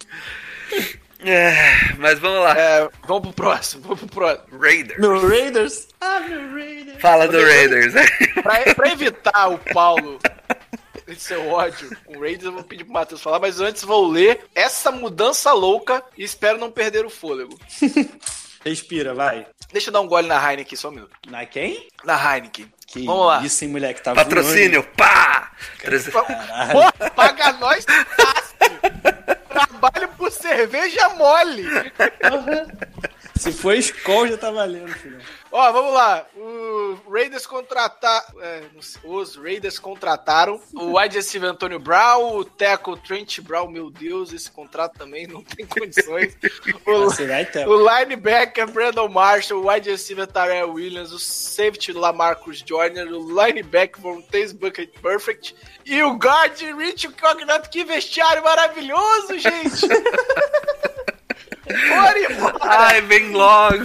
É, 1.20 1.94
mas 1.98 2.16
vamos 2.20 2.44
lá. 2.44 2.56
É, 2.56 2.88
vamos 3.06 3.22
pro 3.22 3.32
próximo, 3.32 3.82
vamos 3.82 3.98
pro 4.02 4.08
próximo. 4.08 4.56
Raiders. 4.60 5.00
Meu 5.00 5.28
Raiders. 5.28 5.88
Ah, 6.00 6.20
meu 6.20 6.52
Raiders. 6.54 7.00
Fala 7.00 7.26
do 7.26 7.42
Raiders. 7.42 7.92
Pra, 8.40 8.74
pra 8.74 8.92
evitar 8.92 9.48
o 9.48 9.58
Paulo 9.58 10.20
esse 11.12 11.20
seu 11.22 11.48
ódio 11.48 11.90
com 12.04 12.16
o 12.16 12.20
Raiders, 12.20 12.44
eu 12.44 12.52
vou 12.52 12.62
pedir 12.62 12.84
pro 12.84 12.92
Matheus 12.92 13.22
falar, 13.22 13.38
mas 13.40 13.60
antes 13.60 13.82
vou 13.84 14.06
ler 14.08 14.44
essa 14.54 14.90
mudança 14.90 15.52
louca 15.52 16.02
e 16.16 16.24
espero 16.24 16.58
não 16.58 16.70
perder 16.70 17.04
o 17.06 17.10
fôlego. 17.10 17.58
Respira, 18.64 19.14
vai. 19.14 19.46
Deixa 19.72 19.88
eu 19.88 19.92
dar 19.92 20.00
um 20.00 20.08
gole 20.08 20.26
na 20.26 20.36
Heineken 20.50 20.76
só 20.76 20.88
um 20.88 20.92
minuto. 20.92 21.12
Na 21.28 21.46
quem? 21.46 21.86
Na 22.04 22.14
Heineken. 22.34 22.70
Que 22.86 23.04
Vamos 23.06 23.26
lá. 23.26 23.42
isso, 23.42 23.64
hein, 23.64 23.70
moleque? 23.70 24.02
Tá 24.02 24.14
Patrocínio, 24.14 24.82
pá! 24.96 25.52
Treze- 25.78 26.10
Pô, 26.10 26.22
paga 27.10 27.52
nós 27.52 27.84
fácil. 27.84 28.56
Trabalho 29.48 30.08
por 30.16 30.30
cerveja 30.32 31.08
mole. 31.10 31.64
voando. 32.30 32.78
Se 33.38 33.52
for 33.52 33.74
Skol, 33.76 34.26
já 34.26 34.36
tá 34.36 34.50
valendo, 34.50 34.88
filho. 34.88 35.18
Ó, 35.50 35.72
vamos 35.72 35.94
lá. 35.94 36.26
O 36.36 36.98
Raiders 37.10 37.46
contratar, 37.46 38.24
é, 38.40 38.62
os 39.04 39.36
Raiders 39.36 39.78
contrataram 39.78 40.60
o 40.74 40.98
wide 40.98 41.16
receiver 41.16 41.48
Antônio 41.48 41.78
Brown, 41.78 42.36
o 42.36 42.44
tackle 42.44 42.98
Trent 42.98 43.40
Brown, 43.40 43.68
meu 43.68 43.90
Deus, 43.90 44.32
esse 44.32 44.50
contrato 44.50 44.98
também 44.98 45.26
não 45.26 45.42
tem 45.42 45.64
condições. 45.66 46.36
O, 46.86 47.70
o 47.70 47.98
linebacker 47.98 48.70
Brandon 48.70 49.08
Marshall, 49.08 49.62
o 49.62 49.70
wide 49.70 49.90
receiver 49.90 50.26
Tarell 50.26 50.72
Williams, 50.72 51.12
o 51.12 51.18
safety 51.18 51.92
Lamarcus 51.92 52.62
Joyner, 52.66 53.06
o 53.12 53.42
linebacker 53.42 54.00
Vontaze 54.00 54.54
Bucket 54.54 54.90
Perfect 55.00 55.54
e 55.86 56.02
o 56.02 56.14
guard 56.14 56.60
Rich 56.60 57.08
Cognato. 57.08 57.70
Que 57.70 57.84
vestiário 57.84 58.42
maravilhoso, 58.42 59.38
gente! 59.38 59.86
Bora 61.88 62.18
embora! 62.18 62.58
Ai, 62.60 63.00
vem 63.02 63.30
logo. 63.30 63.84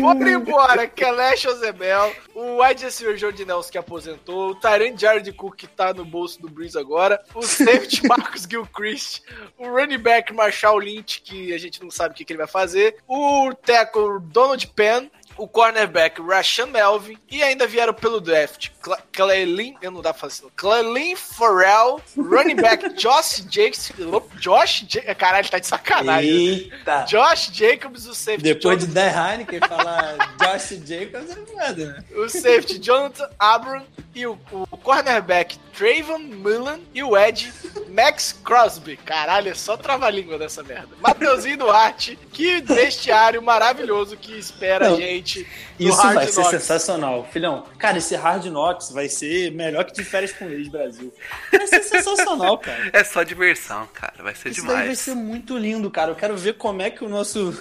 Bora 0.00 0.30
embora, 0.30 0.86
Kelesh 0.86 1.46
Ozebel, 1.46 2.14
o 2.34 2.62
wide 2.62 2.84
receiver 2.84 3.16
Jordi 3.16 3.44
Nelson 3.44 3.70
que 3.70 3.78
aposentou, 3.78 4.50
o 4.50 4.54
Tyrant 4.54 5.00
Jared 5.00 5.32
Cook 5.32 5.56
que 5.56 5.66
tá 5.66 5.94
no 5.94 6.04
bolso 6.04 6.40
do 6.40 6.48
Breeze 6.48 6.78
agora, 6.78 7.22
o 7.34 7.42
safety 7.42 8.04
Marcus 8.06 8.46
Gilchrist, 8.48 9.22
o 9.56 9.66
running 9.66 9.98
back 9.98 10.32
Marshall 10.32 10.78
Lynch, 10.78 11.22
que 11.22 11.52
a 11.54 11.58
gente 11.58 11.82
não 11.82 11.90
sabe 11.90 12.12
o 12.12 12.16
que, 12.16 12.24
que 12.24 12.32
ele 12.32 12.38
vai 12.38 12.46
fazer, 12.46 12.96
o 13.06 13.52
tackle 13.54 14.20
Donald 14.20 14.66
Penn, 14.68 15.08
o 15.38 15.46
cornerback 15.48 16.20
Rashan 16.20 16.66
Melvin, 16.66 17.16
e 17.30 17.42
ainda 17.42 17.66
vieram 17.66 17.94
pelo 17.94 18.20
draft 18.20 18.68
Clelin, 19.12 19.76
eu 19.80 19.90
não 19.90 20.02
dá 20.02 20.12
pra 20.12 20.28
falar. 20.28 20.50
Clelin 20.56 21.14
Farrell, 21.16 22.00
running 22.16 22.56
back 22.56 22.88
Josh 22.98 23.44
Jacobs, 23.50 23.92
Josh, 24.40 24.84
caralho, 25.16 25.48
tá 25.48 25.58
de 25.58 25.66
sacanagem. 25.66 26.30
Eita. 26.30 27.04
Josh 27.08 27.50
Jacobs, 27.52 28.06
o 28.06 28.14
safety 28.14 28.42
Depois 28.42 28.78
de 28.78 28.86
Jonathan- 28.86 29.12
Dan 29.12 29.30
Heineken 29.30 29.60
falar 29.60 30.16
Josh 30.40 30.70
Jacobs, 30.84 31.30
é 31.30 31.46
foda, 31.46 31.86
né? 31.92 32.04
o 32.16 32.28
safety 32.28 32.78
Jonathan 32.78 33.30
Abram 33.38 33.86
e 34.14 34.26
o, 34.26 34.38
o 34.52 34.76
cornerback 34.76 35.56
Trayvon 35.78 36.18
Mullen 36.18 36.82
e 36.92 37.04
o 37.04 37.16
Ed 37.16 37.52
Max 37.88 38.32
Crosby. 38.44 38.96
Caralho, 38.96 39.50
é 39.50 39.54
só 39.54 39.76
trava-língua 39.76 40.36
dessa 40.36 40.60
merda. 40.60 40.88
Mateuzinho 41.00 41.56
Duarte, 41.56 42.18
que 42.32 42.60
vestiário 42.60 43.40
maravilhoso 43.40 44.16
que 44.16 44.36
espera 44.36 44.88
Não, 44.88 44.96
a 44.96 45.00
gente 45.00 45.46
Isso 45.78 45.96
Hard 45.96 46.14
vai 46.14 46.26
ser 46.26 46.44
sensacional. 46.46 47.28
Filhão, 47.32 47.64
cara, 47.78 47.98
esse 47.98 48.16
Hard 48.16 48.46
Knocks 48.46 48.90
vai 48.90 49.08
ser 49.08 49.52
melhor 49.52 49.84
que 49.84 49.92
de 49.92 50.02
férias 50.02 50.32
com 50.32 50.46
ex 50.50 50.66
Brasil. 50.66 51.14
Vai 51.52 51.66
ser 51.68 51.84
sensacional, 51.84 52.58
cara. 52.58 52.90
É 52.92 53.04
só 53.04 53.22
diversão, 53.22 53.88
cara. 53.94 54.20
Vai 54.20 54.34
ser 54.34 54.48
Isso 54.48 54.62
daí 54.62 54.70
vai 54.72 54.80
demais. 54.82 54.98
ser 54.98 55.14
muito 55.14 55.56
lindo, 55.56 55.88
cara. 55.92 56.10
Eu 56.10 56.16
quero 56.16 56.36
ver 56.36 56.54
como 56.54 56.82
é 56.82 56.90
que 56.90 57.04
o 57.04 57.08
nosso. 57.08 57.56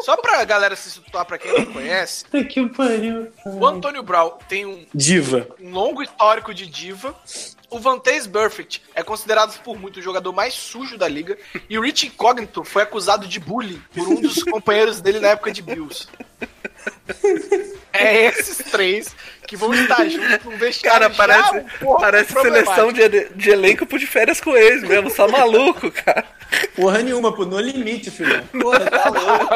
Só 0.00 0.16
pra 0.16 0.44
galera 0.44 0.76
se 0.76 0.90
situar, 0.90 1.24
pra 1.24 1.38
quem 1.38 1.52
não 1.52 1.72
conhece, 1.72 2.24
que 2.48 2.66
pariu. 2.68 3.32
o 3.44 3.66
Antônio 3.66 4.02
Brown 4.02 4.38
tem 4.48 4.66
um, 4.66 4.86
Diva. 4.94 5.48
um 5.60 5.70
longo 5.70 6.02
histórico 6.02 6.52
de 6.54 6.66
diva. 6.66 7.14
O 7.68 7.80
Vantaze 7.80 8.28
Burfict 8.28 8.82
é 8.94 9.02
considerado 9.02 9.58
por 9.62 9.76
muito 9.78 9.98
o 9.98 10.02
jogador 10.02 10.32
mais 10.32 10.54
sujo 10.54 10.96
da 10.96 11.08
liga. 11.08 11.36
E 11.68 11.76
o 11.76 11.82
Rich 11.82 12.06
Incognito 12.06 12.62
foi 12.62 12.82
acusado 12.82 13.26
de 13.26 13.40
bullying 13.40 13.82
por 13.92 14.06
um 14.06 14.20
dos 14.20 14.42
companheiros 14.44 15.00
dele 15.00 15.18
na 15.18 15.28
época 15.28 15.50
de 15.50 15.62
Bills. 15.62 16.06
É 17.92 18.26
esses 18.26 18.58
três 18.70 19.16
que 19.46 19.56
vão 19.56 19.72
estar 19.72 20.06
juntos 20.08 20.44
num 20.44 20.56
vestiário 20.58 21.10
Cara, 21.10 21.14
parece, 21.14 21.66
um 21.82 21.96
parece 21.96 22.32
seleção 22.32 22.92
de, 22.92 23.28
de 23.30 23.50
elenco 23.50 23.86
de 23.98 24.06
férias 24.06 24.40
com 24.40 24.56
ex 24.56 24.82
mesmo, 24.82 25.10
só 25.10 25.26
maluco, 25.26 25.90
cara. 25.90 26.24
Porra 26.74 27.02
nenhuma, 27.02 27.34
pô, 27.34 27.44
no 27.44 27.60
limite, 27.60 28.10
filho. 28.10 28.42
Porra, 28.60 28.90
tá 28.90 29.10
louco. 29.10 29.48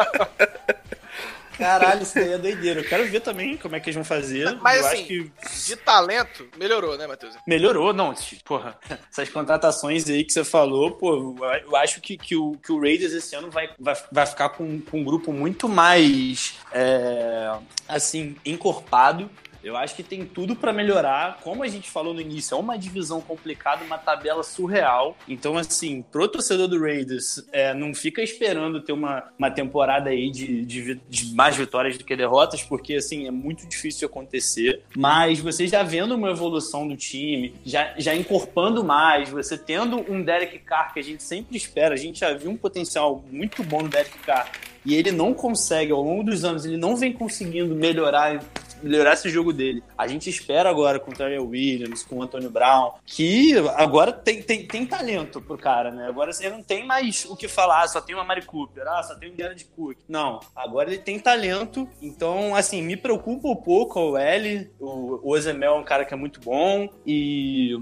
Caralho, 1.60 2.02
isso 2.02 2.14
daí 2.14 2.32
é 2.32 2.38
doideira. 2.38 2.80
Eu 2.80 2.88
quero 2.88 3.06
ver 3.06 3.20
também 3.20 3.56
como 3.58 3.76
é 3.76 3.80
que 3.80 3.90
eles 3.90 3.94
vão 3.94 4.04
fazer. 4.04 4.58
Mas 4.62 4.80
eu 4.80 4.86
assim, 4.86 4.96
acho 4.96 5.04
que 5.04 5.32
de 5.66 5.76
talento, 5.76 6.48
melhorou, 6.56 6.96
né, 6.96 7.06
Matheus? 7.06 7.34
melhorou, 7.46 7.92
não. 7.92 8.14
Porra, 8.44 8.78
essas 9.10 9.28
contratações 9.28 10.08
aí 10.08 10.24
que 10.24 10.32
você 10.32 10.42
falou, 10.42 10.92
pô, 10.92 11.36
eu 11.62 11.76
acho 11.76 12.00
que, 12.00 12.16
que, 12.16 12.34
o, 12.34 12.52
que 12.52 12.72
o 12.72 12.80
Raiders 12.80 13.12
esse 13.12 13.36
ano 13.36 13.50
vai, 13.50 13.68
vai, 13.78 13.94
vai 14.10 14.26
ficar 14.26 14.48
com, 14.48 14.80
com 14.80 15.00
um 15.00 15.04
grupo 15.04 15.32
muito 15.32 15.68
mais, 15.68 16.58
é, 16.72 17.52
assim, 17.86 18.36
encorpado. 18.44 19.30
Eu 19.62 19.76
acho 19.76 19.94
que 19.94 20.02
tem 20.02 20.24
tudo 20.24 20.56
pra 20.56 20.72
melhorar. 20.72 21.38
Como 21.42 21.62
a 21.62 21.68
gente 21.68 21.90
falou 21.90 22.14
no 22.14 22.20
início, 22.20 22.54
é 22.54 22.58
uma 22.58 22.78
divisão 22.78 23.20
complicada, 23.20 23.84
uma 23.84 23.98
tabela 23.98 24.42
surreal. 24.42 25.16
Então, 25.28 25.56
assim, 25.56 26.02
pro 26.10 26.28
torcedor 26.28 26.68
do 26.68 26.80
Raiders, 26.80 27.44
é, 27.52 27.74
não 27.74 27.94
fica 27.94 28.22
esperando 28.22 28.80
ter 28.80 28.92
uma, 28.92 29.24
uma 29.38 29.50
temporada 29.50 30.10
aí 30.10 30.30
de, 30.30 30.64
de, 30.64 31.00
de 31.08 31.34
mais 31.34 31.56
vitórias 31.56 31.98
do 31.98 32.04
que 32.04 32.16
derrotas, 32.16 32.62
porque, 32.62 32.94
assim, 32.94 33.26
é 33.26 33.30
muito 33.30 33.66
difícil 33.66 34.06
acontecer. 34.06 34.82
Mas 34.96 35.40
você 35.40 35.66
já 35.66 35.82
vendo 35.82 36.14
uma 36.14 36.30
evolução 36.30 36.86
do 36.88 36.96
time, 36.96 37.54
já, 37.64 37.94
já 37.98 38.14
encorpando 38.14 38.82
mais, 38.82 39.28
você 39.28 39.56
tendo 39.58 39.98
um 40.10 40.22
Derek 40.22 40.58
Carr 40.60 40.92
que 40.92 41.00
a 41.00 41.04
gente 41.04 41.22
sempre 41.22 41.56
espera, 41.56 41.94
a 41.94 41.98
gente 41.98 42.20
já 42.20 42.32
viu 42.32 42.50
um 42.50 42.56
potencial 42.56 43.24
muito 43.30 43.62
bom 43.62 43.82
no 43.82 43.88
Derek 43.88 44.18
Carr. 44.18 44.50
E 44.84 44.94
ele 44.94 45.12
não 45.12 45.34
consegue, 45.34 45.92
ao 45.92 46.02
longo 46.02 46.24
dos 46.24 46.44
anos, 46.44 46.64
ele 46.64 46.76
não 46.76 46.96
vem 46.96 47.12
conseguindo 47.12 47.74
melhorar 47.74 48.40
melhorar 48.82 49.14
esse 49.14 49.28
jogo 49.28 49.52
dele. 49.52 49.82
A 49.96 50.06
gente 50.06 50.28
espera 50.30 50.68
agora 50.70 50.98
com 51.00 51.10
o 51.10 51.14
Terry 51.14 51.38
Williams, 51.38 52.02
com 52.02 52.16
o 52.16 52.22
Antônio 52.22 52.50
Brown, 52.50 52.92
que 53.06 53.54
agora 53.76 54.12
tem, 54.12 54.42
tem, 54.42 54.66
tem 54.66 54.86
talento 54.86 55.40
pro 55.40 55.56
cara, 55.58 55.90
né? 55.90 56.06
Agora 56.06 56.32
você 56.32 56.48
não 56.50 56.62
tem 56.62 56.86
mais 56.86 57.24
o 57.26 57.36
que 57.36 57.48
falar, 57.48 57.86
só 57.88 58.00
tem 58.00 58.14
uma 58.14 58.24
Mari 58.24 58.44
Cooper, 58.44 58.84
ah, 58.86 59.02
só 59.02 59.14
tem 59.14 59.30
o 59.30 59.34
Diana 59.34 59.54
de 59.54 59.64
Cook. 59.64 59.96
Não, 60.08 60.40
agora 60.54 60.90
ele 60.90 60.98
tem 61.02 61.18
talento, 61.18 61.88
então, 62.00 62.54
assim, 62.54 62.82
me 62.82 62.96
preocupa 62.96 63.48
um 63.48 63.56
pouco 63.56 64.00
o 64.00 64.16
L, 64.16 64.70
o, 64.78 65.20
o 65.28 65.32
Ozemel 65.32 65.74
é 65.74 65.78
um 65.78 65.84
cara 65.84 66.04
que 66.04 66.14
é 66.14 66.16
muito 66.16 66.40
bom 66.40 66.88
e... 67.06 67.76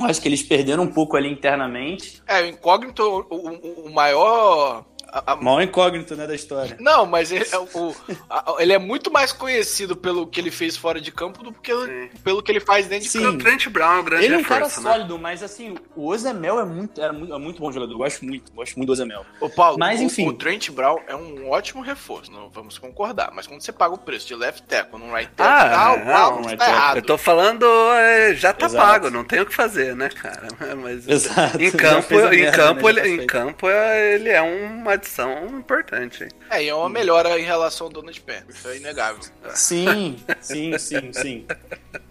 Acho 0.00 0.20
que 0.20 0.26
eles 0.26 0.42
perderam 0.42 0.82
um 0.82 0.92
pouco 0.92 1.16
ali 1.16 1.30
internamente. 1.30 2.20
É, 2.26 2.42
o 2.42 2.46
Incógnito, 2.46 3.02
o, 3.04 3.36
o- 3.36 3.86
o 3.86 3.92
maior. 3.92 4.84
A- 5.12 5.32
a- 5.32 5.36
Maior 5.36 5.60
incógnito, 5.62 6.16
né, 6.16 6.26
da 6.26 6.34
história. 6.34 6.76
Não, 6.80 7.04
mas 7.06 7.30
ele 7.30 7.44
é, 7.52 7.58
o- 7.58 7.94
a- 8.30 8.56
ele 8.58 8.72
é 8.72 8.78
muito 8.78 9.12
mais 9.12 9.32
conhecido 9.32 9.94
pelo 9.96 10.26
que 10.26 10.40
ele 10.40 10.50
fez 10.50 10.76
fora 10.76 11.00
de 11.00 11.12
campo 11.12 11.42
do 11.42 11.52
que 11.52 11.72
pelo 12.24 12.42
que 12.42 12.50
ele 12.50 12.60
faz 12.60 12.86
dentro 12.86 13.04
de 13.04 13.10
Sim. 13.10 13.20
campo. 13.22 13.34
O 13.34 13.38
Trent 13.38 13.68
Brown 13.68 13.96
é 13.96 14.00
um 14.00 14.04
grande 14.04 14.24
Ele 14.24 14.34
é 14.34 14.38
um 14.38 14.42
cara 14.44 14.64
né? 14.64 14.70
sólido, 14.70 15.18
mas 15.18 15.42
assim, 15.42 15.74
o 15.94 16.06
Ozemel 16.08 16.58
é 16.60 16.64
muito, 16.64 17.00
era 17.00 17.12
muito, 17.12 17.34
é 17.34 17.38
muito 17.38 17.60
bom 17.60 17.70
jogador. 17.70 17.92
Eu 17.92 17.98
gosto 17.98 18.24
muito, 18.24 18.52
gosto 18.52 18.76
muito 18.76 18.86
do 18.88 18.92
Ozemel. 18.92 19.24
Ô, 19.40 19.48
Paulo, 19.50 19.78
Mas, 19.78 20.00
o- 20.00 20.04
enfim. 20.04 20.26
o, 20.28 20.32
Trent 20.32 20.70
Brown 20.70 20.98
é 21.06 21.14
um 21.14 21.50
ótimo 21.50 21.82
reforço, 21.82 22.30
não 22.32 22.48
vamos 22.48 22.78
concordar. 22.78 23.30
Mas 23.34 23.46
quando 23.46 23.60
você 23.60 23.72
paga 23.72 23.94
o 23.94 23.98
preço 23.98 24.26
de 24.26 24.34
left 24.34 24.62
tackle 24.64 24.98
num 24.98 25.12
right 25.12 25.30
tackle, 25.36 25.52
Ah, 25.76 25.96
tá, 25.98 26.04
não, 26.04 26.16
algo 26.16 26.42
right 26.46 26.56
tá 26.56 26.68
errado. 26.70 26.96
Eu 26.96 27.02
tô 27.02 27.18
falando, 27.18 27.66
é, 27.94 28.34
já 28.34 28.52
tá 28.52 28.66
Exato. 28.66 28.86
pago, 28.86 29.10
não 29.10 29.24
tem 29.24 29.40
o 29.40 29.46
que 29.46 29.54
fazer, 29.54 29.94
né, 29.94 30.08
cara? 30.08 30.48
Mas 30.80 31.06
Exato, 31.06 31.60
em 31.62 31.70
campo, 31.70 32.14
em 32.14 32.40
merda, 32.42 32.56
campo, 32.56 32.82
né, 32.88 32.90
ele, 32.90 33.00
tá 33.00 33.08
em 33.22 33.26
campo 33.26 33.68
é- 33.68 34.14
ele 34.14 34.28
é 34.30 34.40
uma 34.40 34.96
adição 35.02 35.58
importante. 35.58 36.28
É, 36.48 36.62
e 36.62 36.68
é 36.68 36.74
uma 36.74 36.88
melhora 36.88 37.38
em 37.38 37.44
relação 37.44 37.88
ao 37.88 37.92
Donald 37.92 38.20
Pé. 38.20 38.44
Isso 38.48 38.68
é 38.68 38.76
inegável. 38.76 39.22
Sim, 39.54 40.16
sim, 40.40 40.78
sim, 40.78 41.12
sim. 41.12 41.46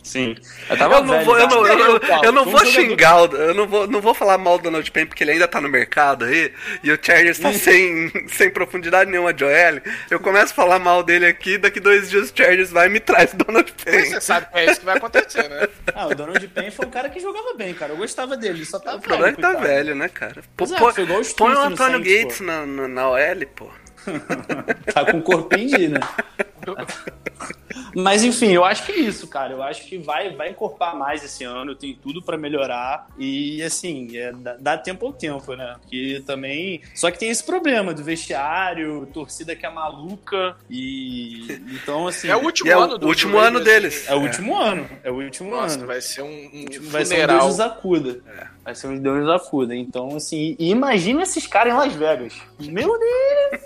Sim. 0.04 0.36
Eu 0.70 0.78
tava 0.78 0.96
Eu 0.96 1.04
não 1.04 1.14
velho 1.14 1.26
vou, 1.26 1.38
eu 1.40 1.48
não, 1.48 1.66
eu, 1.68 2.00
Paulo, 2.00 2.26
eu 2.26 2.32
não 2.32 2.46
vou 2.46 2.66
xingar, 2.66 3.22
o- 3.22 3.36
eu 3.36 3.54
não 3.54 3.68
vou, 3.68 3.88
não 3.88 4.02
vou 4.02 4.14
falar 4.16 4.38
mal 4.38 4.58
do 4.58 4.64
Donald 4.64 4.90
Payne 4.92 5.08
porque 5.08 5.24
ele 5.24 5.32
ainda 5.32 5.48
tá 5.48 5.62
no 5.62 5.70
mercado 5.70 6.26
aí 6.26 6.52
e 6.84 6.92
o 6.92 6.98
Chargers 7.02 7.38
tá 7.38 7.54
sem, 7.54 8.12
sem 8.28 8.50
profundidade 8.50 9.10
nenhuma 9.12 9.32
de 9.34 9.44
OL. 9.44 9.52
Eu 10.10 10.20
começo 10.20 10.54
a 10.54 10.56
falar 10.56 10.80
mal 10.80 11.04
dele 11.04 11.26
aqui, 11.28 11.58
daqui 11.58 11.80
dois 11.80 12.10
dias 12.10 12.32
o 12.32 12.34
Chargers 12.36 12.72
vai 12.72 12.88
e 12.88 12.90
me 12.90 13.00
traz 13.00 13.34
o 13.34 13.38
Donald 13.38 13.72
Payne. 13.84 14.08
você 14.08 14.22
sabe 14.22 14.48
que 14.52 14.58
é 14.58 14.66
isso 14.72 14.80
que 14.80 14.86
vai 14.86 14.98
acontecer, 14.98 15.48
né? 15.50 15.68
Ah, 15.94 16.08
o 16.08 16.16
Donald 16.16 16.48
Payne 16.48 16.72
foi 16.72 16.86
um 16.86 16.90
cara 16.90 17.10
que 17.10 17.20
jogava 17.20 17.54
bem, 17.56 17.74
cara. 17.74 17.92
Eu 17.94 17.98
gostava 17.98 18.36
dele, 18.38 18.60
ele 18.60 18.66
só 18.66 18.80
tá 18.80 18.96
O 18.96 19.00
problema 19.02 19.30
é 19.30 19.34
que 19.34 19.42
tá 19.42 19.54
velho, 19.54 19.94
né, 19.96 20.10
cara? 20.10 20.42
Pô, 20.58 20.66
põe- 20.68 21.04
igual 21.04 21.20
os 21.20 21.34
põe 21.34 21.54
o 21.54 21.60
Antônio 21.60 21.98
Saints, 22.04 22.14
Gates 22.24 22.38
pô. 22.40 22.44
na, 22.46 22.66
na, 22.66 22.88
na 22.88 23.10
OL, 23.10 23.20
pô. 23.56 23.70
Tá 24.94 25.06
com 25.06 25.18
o 25.20 25.22
corpinho 25.22 25.78
de, 25.78 25.88
né? 25.90 26.00
Mas 27.95 28.24
enfim, 28.24 28.52
eu 28.52 28.63
acho 28.63 28.86
que 28.86 28.91
é 28.91 29.00
isso, 29.00 29.28
cara. 29.28 29.54
Eu 29.54 29.63
acho 29.63 29.86
que 29.86 29.97
vai, 29.97 30.34
vai 30.36 30.50
encorpar 30.50 30.95
mais 30.95 31.24
esse 31.24 31.43
ano, 31.43 31.76
tem 31.76 31.93
tudo 31.93 32.21
pra 32.21 32.38
melhorar. 32.38 33.08
E 33.17 33.62
assim, 33.63 34.15
é, 34.15 34.32
dá, 34.32 34.56
dá 34.60 34.78
tempo 34.78 35.06
ao 35.06 35.13
tempo, 35.13 35.54
né? 35.56 35.76
Porque 35.82 36.24
também. 36.26 36.82
Só 36.95 37.12
que 37.12 37.19
tem 37.19 37.30
esse 37.30 37.43
problema 37.43 37.93
do 37.93 38.04
vestiário, 38.04 39.08
torcida 39.13 39.56
que 39.56 39.65
é 39.65 39.69
maluca. 39.69 40.56
E. 40.69 41.62
Então, 41.82 42.08
assim. 42.08 42.30
É 42.30 42.36
o 42.36 42.43
último 42.43 42.71
é 42.71 42.78
o 42.78 42.82
ano 42.82 42.97
do 42.97 43.08
último 43.08 43.38
ano 43.38 43.60
deles. 43.60 44.08
É 44.08 44.15
o 44.15 44.21
último 44.21 44.56
ano. 44.56 44.89
É 45.04 45.12
o 45.12 45.15
último 45.15 45.52
Nossa, 45.52 45.78
ano. 45.78 45.88
vai 45.88 46.02
ser 46.02 46.21
um, 46.21 46.28
um 46.28 46.65
Vai 46.89 47.06
ser 47.06 47.15
um 47.15 47.17
funeral. 47.17 47.39
Deus 47.47 47.60
acuda. 47.60 48.24
Vai 48.63 48.76
ser 48.76 48.88
um 48.88 48.97
Deus 48.97 49.30
acuda. 49.30 49.76
Então, 49.76 50.15
assim, 50.15 50.56
e 50.58 50.69
imagina 50.69 51.24
esses 51.24 51.47
caras 51.47 51.74
em 51.74 51.78
Las 51.78 51.93
Vegas. 51.93 52.34
Meu 52.60 52.97
Deus! 52.97 53.62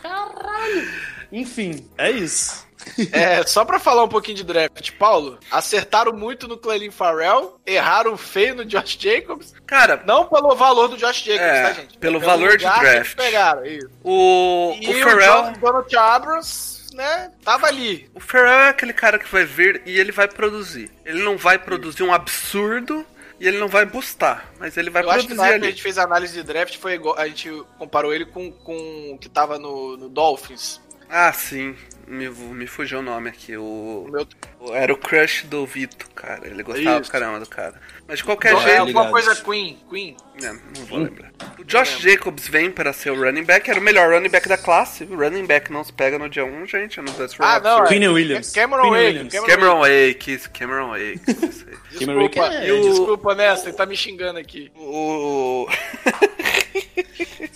Caralho! 0.00 1.12
Enfim, 1.32 1.88
é 1.98 2.10
isso. 2.10 2.70
É, 3.12 3.46
só 3.46 3.64
pra 3.64 3.78
falar 3.78 4.02
um 4.02 4.08
pouquinho 4.08 4.36
de 4.38 4.42
draft, 4.42 4.90
Paulo, 4.98 5.38
acertaram 5.52 6.12
muito 6.12 6.48
no 6.48 6.58
Clelin 6.58 6.90
Farrell, 6.90 7.60
erraram 7.64 8.16
feio 8.16 8.56
no 8.56 8.64
Josh 8.64 8.98
Jacobs. 8.98 9.54
Cara, 9.64 10.02
Não 10.04 10.26
pelo 10.26 10.56
valor 10.56 10.88
do 10.88 10.96
Josh 10.96 11.22
Jacobs, 11.22 11.46
É, 11.46 11.62
tá, 11.62 11.72
gente? 11.74 11.98
pelo 11.98 12.18
valor 12.18 12.56
de 12.56 12.64
draft. 12.64 13.14
Pegaram, 13.14 13.64
isso. 13.64 13.88
o, 14.02 14.76
E 14.80 14.88
o 14.88 14.98
o, 14.98 15.02
Pharrell... 15.04 15.42
John 15.44 15.52
Donald 15.60 15.96
Abrams, 15.96 16.92
né, 16.96 17.30
tava 17.44 17.68
ali. 17.68 18.10
O 18.16 18.18
Pharrell 18.20 18.48
é 18.64 18.68
aquele 18.70 18.92
cara 18.92 19.16
que 19.16 19.30
vai 19.30 19.44
vir 19.44 19.80
e 19.86 19.96
ele 20.00 20.10
vai 20.10 20.26
produzir. 20.26 20.90
Ele 21.04 21.22
não 21.22 21.36
vai 21.38 21.58
produzir 21.60 22.02
um 22.02 22.12
absurdo 22.12 23.06
e 23.38 23.46
ele 23.46 23.58
não 23.58 23.68
vai 23.68 23.84
bustar, 23.86 24.52
mas 24.58 24.76
ele 24.76 24.90
vai 24.90 25.04
Eu 25.04 25.10
acho 25.10 25.20
que 25.20 25.26
produzir 25.28 25.40
na 25.40 25.46
época 25.50 25.60
que 25.60 25.64
a 25.66 25.68
ali. 25.68 25.72
gente 25.76 25.82
fez 25.84 25.98
a 25.98 26.02
análise 26.02 26.34
de 26.34 26.42
draft, 26.42 26.76
foi 26.78 26.94
igual, 26.94 27.16
a 27.16 27.28
gente 27.28 27.48
comparou 27.78 28.12
ele 28.12 28.24
com, 28.26 28.50
com 28.50 29.12
o 29.14 29.18
que 29.18 29.28
tava 29.28 29.56
no, 29.56 29.96
no 29.96 30.08
Dolphins. 30.08 30.80
Ah, 31.14 31.30
sim. 31.32 31.76
Me, 32.06 32.28
me 32.28 32.66
fugiu 32.66 32.98
o 32.98 33.02
nome 33.02 33.28
aqui. 33.28 33.54
O, 33.56 34.08
meu 34.10 34.26
o- 34.58 34.74
era 34.74 34.92
o 34.92 34.96
crush 34.96 35.44
do 35.46 35.64
Vito, 35.66 36.08
cara. 36.14 36.46
Ele 36.48 36.62
gostava 36.62 37.00
Isso. 37.00 37.10
pra 37.10 37.20
caramba 37.20 37.38
do 37.40 37.46
cara. 37.46 37.74
Mas 38.08 38.18
de 38.18 38.24
qualquer 38.24 38.54
é, 38.54 38.56
jeito. 38.60 38.80
alguma 38.80 38.86
ligado. 39.06 39.10
coisa 39.12 39.36
Queen, 39.36 39.78
Queen. 39.88 40.16
É, 40.42 40.52
não 40.52 40.86
vou 40.88 40.98
lembrar. 40.98 41.30
O 41.58 41.64
Josh 41.64 41.98
Jacobs 42.00 42.48
vem 42.48 42.70
para 42.70 42.92
ser 42.92 43.10
o 43.10 43.20
running 43.22 43.44
back, 43.44 43.70
era 43.70 43.78
o 43.78 43.82
melhor 43.82 44.10
running 44.12 44.28
back 44.30 44.48
da 44.48 44.56
classe. 44.58 45.04
O 45.04 45.14
running 45.16 45.46
back 45.46 45.70
não 45.70 45.84
se 45.84 45.92
pega 45.92 46.18
no 46.18 46.28
dia 46.28 46.44
1, 46.44 46.66
gente. 46.66 46.98
Um 47.00 47.04
Ah, 47.38 47.60
não, 47.60 47.84
é. 47.84 47.88
Queen 47.88 48.08
Williams. 48.08 48.50
Cameron 48.52 48.90
Wake, 48.90 48.96
Williams. 49.04 49.34
Cameron 49.46 49.80
Wake, 49.80 50.32
isso, 50.32 50.50
Cameron 50.50 50.88
Wake. 50.90 51.20
isso 51.48 51.66
aí. 51.68 51.76
Cameron 52.00 52.22
Wake 52.22 52.34
Desculpa, 52.40 52.54
é- 52.64 52.72
o... 52.72 52.80
o- 52.80 52.90
desculpa, 52.90 53.34
Nessa, 53.34 53.68
ele 53.68 53.76
tá 53.76 53.86
me 53.86 53.96
xingando 53.96 54.38
aqui. 54.38 54.72
O. 54.74 55.68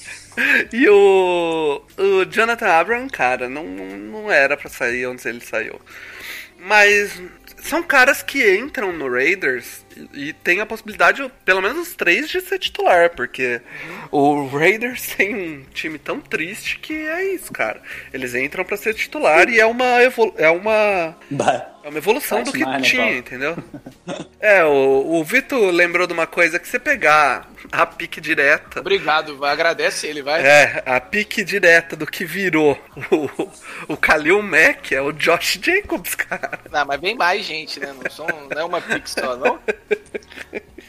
e 0.73 0.89
o. 0.89 1.83
O 1.97 2.25
Jonathan 2.27 2.69
Abram, 2.69 3.09
cara, 3.09 3.49
não, 3.49 3.65
não 3.65 4.31
era 4.31 4.57
pra 4.57 4.69
sair 4.69 5.07
onde 5.07 5.27
ele 5.29 5.41
saiu. 5.41 5.81
Mas 6.59 7.21
são 7.59 7.83
caras 7.83 8.23
que 8.23 8.57
entram 8.57 8.93
no 8.93 9.11
Raiders 9.11 9.85
e, 10.15 10.29
e 10.29 10.33
tem 10.33 10.61
a 10.61 10.67
possibilidade, 10.67 11.31
pelo 11.45 11.61
menos 11.61 11.89
os 11.89 11.95
três, 11.95 12.29
de 12.29 12.41
ser 12.41 12.59
titular, 12.59 13.11
porque 13.11 13.61
o 14.11 14.47
Raiders 14.47 15.09
tem 15.17 15.35
um 15.35 15.65
time 15.73 15.99
tão 15.99 16.21
triste 16.21 16.79
que 16.79 16.93
é 16.93 17.35
isso, 17.35 17.53
cara. 17.53 17.81
Eles 18.13 18.35
entram 18.35 18.65
pra 18.65 18.77
ser 18.77 18.95
titular 18.95 19.49
e 19.49 19.59
é 19.59 19.67
uma 19.67 19.87
é 20.37 20.51
uma 20.51 21.17
Bah. 21.31 21.76
É 21.87 21.89
uma 21.89 21.99
evolução 21.99 22.39
Faz 22.39 22.49
do 22.49 22.53
que 22.53 22.65
mais, 22.65 22.83
né, 22.83 22.89
tinha, 22.89 23.03
Paulo? 23.03 23.19
entendeu? 23.19 23.57
É, 24.39 24.65
o, 24.65 25.19
o 25.19 25.25
Vitor 25.25 25.73
lembrou 25.73 26.07
de 26.07 26.13
uma 26.13 26.27
coisa 26.27 26.59
que 26.59 26.69
você 26.69 26.79
pegar 26.79 27.51
a 27.73 27.85
pique 27.85 28.21
direta. 28.21 28.79
Obrigado, 28.79 29.37
vai, 29.37 29.51
agradece 29.51 30.07
ele, 30.07 30.23
vai. 30.23 30.47
É, 30.47 30.83
a 30.87 31.01
pique 31.01 31.43
direta 31.43 31.97
do 31.97 32.07
que 32.07 32.25
virou 32.25 32.79
o, 33.11 33.51
o 33.95 33.97
Kalil 33.97 34.41
Mack 34.43 34.93
é 34.95 35.01
o 35.01 35.11
Josh 35.11 35.59
Jacobs, 35.61 36.15
cara. 36.15 36.61
Não, 36.71 36.85
mas 36.85 37.01
vem 37.01 37.17
mais 37.17 37.45
gente, 37.45 37.81
né? 37.81 37.93
Não, 37.93 38.09
são, 38.09 38.27
não 38.27 38.61
é 38.61 38.65
uma 38.65 38.81
pick 38.81 39.09
só, 39.09 39.37
não? 39.37 39.59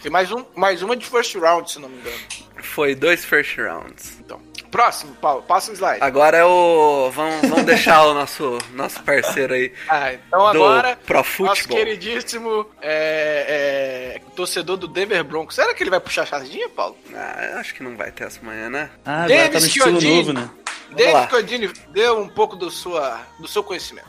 Tem 0.04 0.12
mais, 0.12 0.32
um, 0.32 0.46
mais 0.56 0.84
uma 0.84 0.96
de 0.96 1.06
first 1.06 1.34
round, 1.36 1.72
se 1.72 1.80
não 1.80 1.90
me 1.90 1.98
engano. 1.98 2.18
Foi 2.62 2.94
dois 2.94 3.26
first 3.26 3.58
rounds. 3.58 4.20
Então, 4.20 4.40
Próximo, 4.70 5.16
Paulo, 5.16 5.42
passa 5.44 5.72
o 5.72 5.74
slide. 5.74 6.00
Agora 6.02 6.38
é 6.38 6.46
o. 6.46 7.10
Vamos, 7.12 7.50
vamos 7.50 7.66
deixar 7.66 8.06
o 8.06 8.14
nosso, 8.14 8.58
nosso 8.74 9.02
parceiro 9.04 9.54
aí. 9.54 9.72
Ah, 9.90 10.14
então 10.14 10.40
do 10.40 10.46
agora, 10.46 10.98
Pro 11.06 11.18
nosso 11.18 11.32
Football. 11.32 11.78
queridíssimo 11.78 12.66
é, 12.82 14.18
é, 14.18 14.22
torcedor 14.36 14.78
do 14.78 14.88
Denver 14.88 15.24
Broncos. 15.24 15.56
Será 15.56 15.74
que 15.74 15.82
ele 15.82 15.90
vai 15.90 16.00
puxar 16.00 16.24
a 16.24 16.26
sardinha, 16.26 16.68
Paulo? 16.70 16.96
Ah, 17.14 17.58
acho 17.60 17.74
que 17.74 17.82
não 17.84 17.96
vai 17.96 18.12
ter 18.12 18.26
essa 18.26 18.40
manhã, 18.44 18.70
né? 18.70 18.90
Ah, 19.06 19.24
agora 19.24 19.28
tá 19.28 19.44
no 19.46 19.52
Davis 19.52 19.64
estilo 19.66 19.86
Chiodini. 20.02 20.16
novo, 20.18 20.34
né? 20.34 20.50
David. 20.96 21.28
Codini, 21.30 21.72
dê 21.90 22.10
um 22.10 22.28
pouco 22.30 22.56
do, 22.56 22.70
sua, 22.72 23.20
do 23.40 23.48
seu 23.48 23.64
conhecimento. 23.64 24.08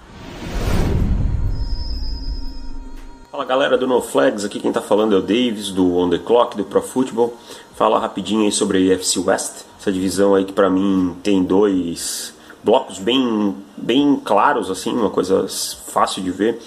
Fala 3.31 3.45
galera 3.45 3.77
do 3.77 3.87
No 3.87 4.01
Flags, 4.01 4.45
aqui 4.45 4.59
quem 4.59 4.73
tá 4.73 4.81
falando 4.81 5.15
é 5.15 5.19
o 5.19 5.21
Davis 5.21 5.71
do 5.71 5.97
On 5.99 6.09
The 6.09 6.19
Clock, 6.19 6.57
do 6.57 6.65
Pro 6.65 6.81
Football. 6.81 7.37
Fala 7.79 8.01
rapidinho 8.01 8.43
aí 8.43 8.51
sobre 8.51 8.91
a 8.91 8.97
AFC 8.97 9.21
West, 9.21 9.63
essa 9.79 9.93
divisão 9.93 10.35
aí 10.35 10.45
que 10.45 10.53
pra 10.53 10.69
mim 10.69 11.15
tem 11.23 11.45
dois 11.45 12.35
blocos 12.65 12.99
bem, 12.99 13.55
bem 13.77 14.21
claros, 14.25 14.69
assim, 14.69 14.91
uma 14.91 15.11
coisa 15.11 15.47
fácil 15.87 16.21
de 16.21 16.33
ver. 16.33 16.61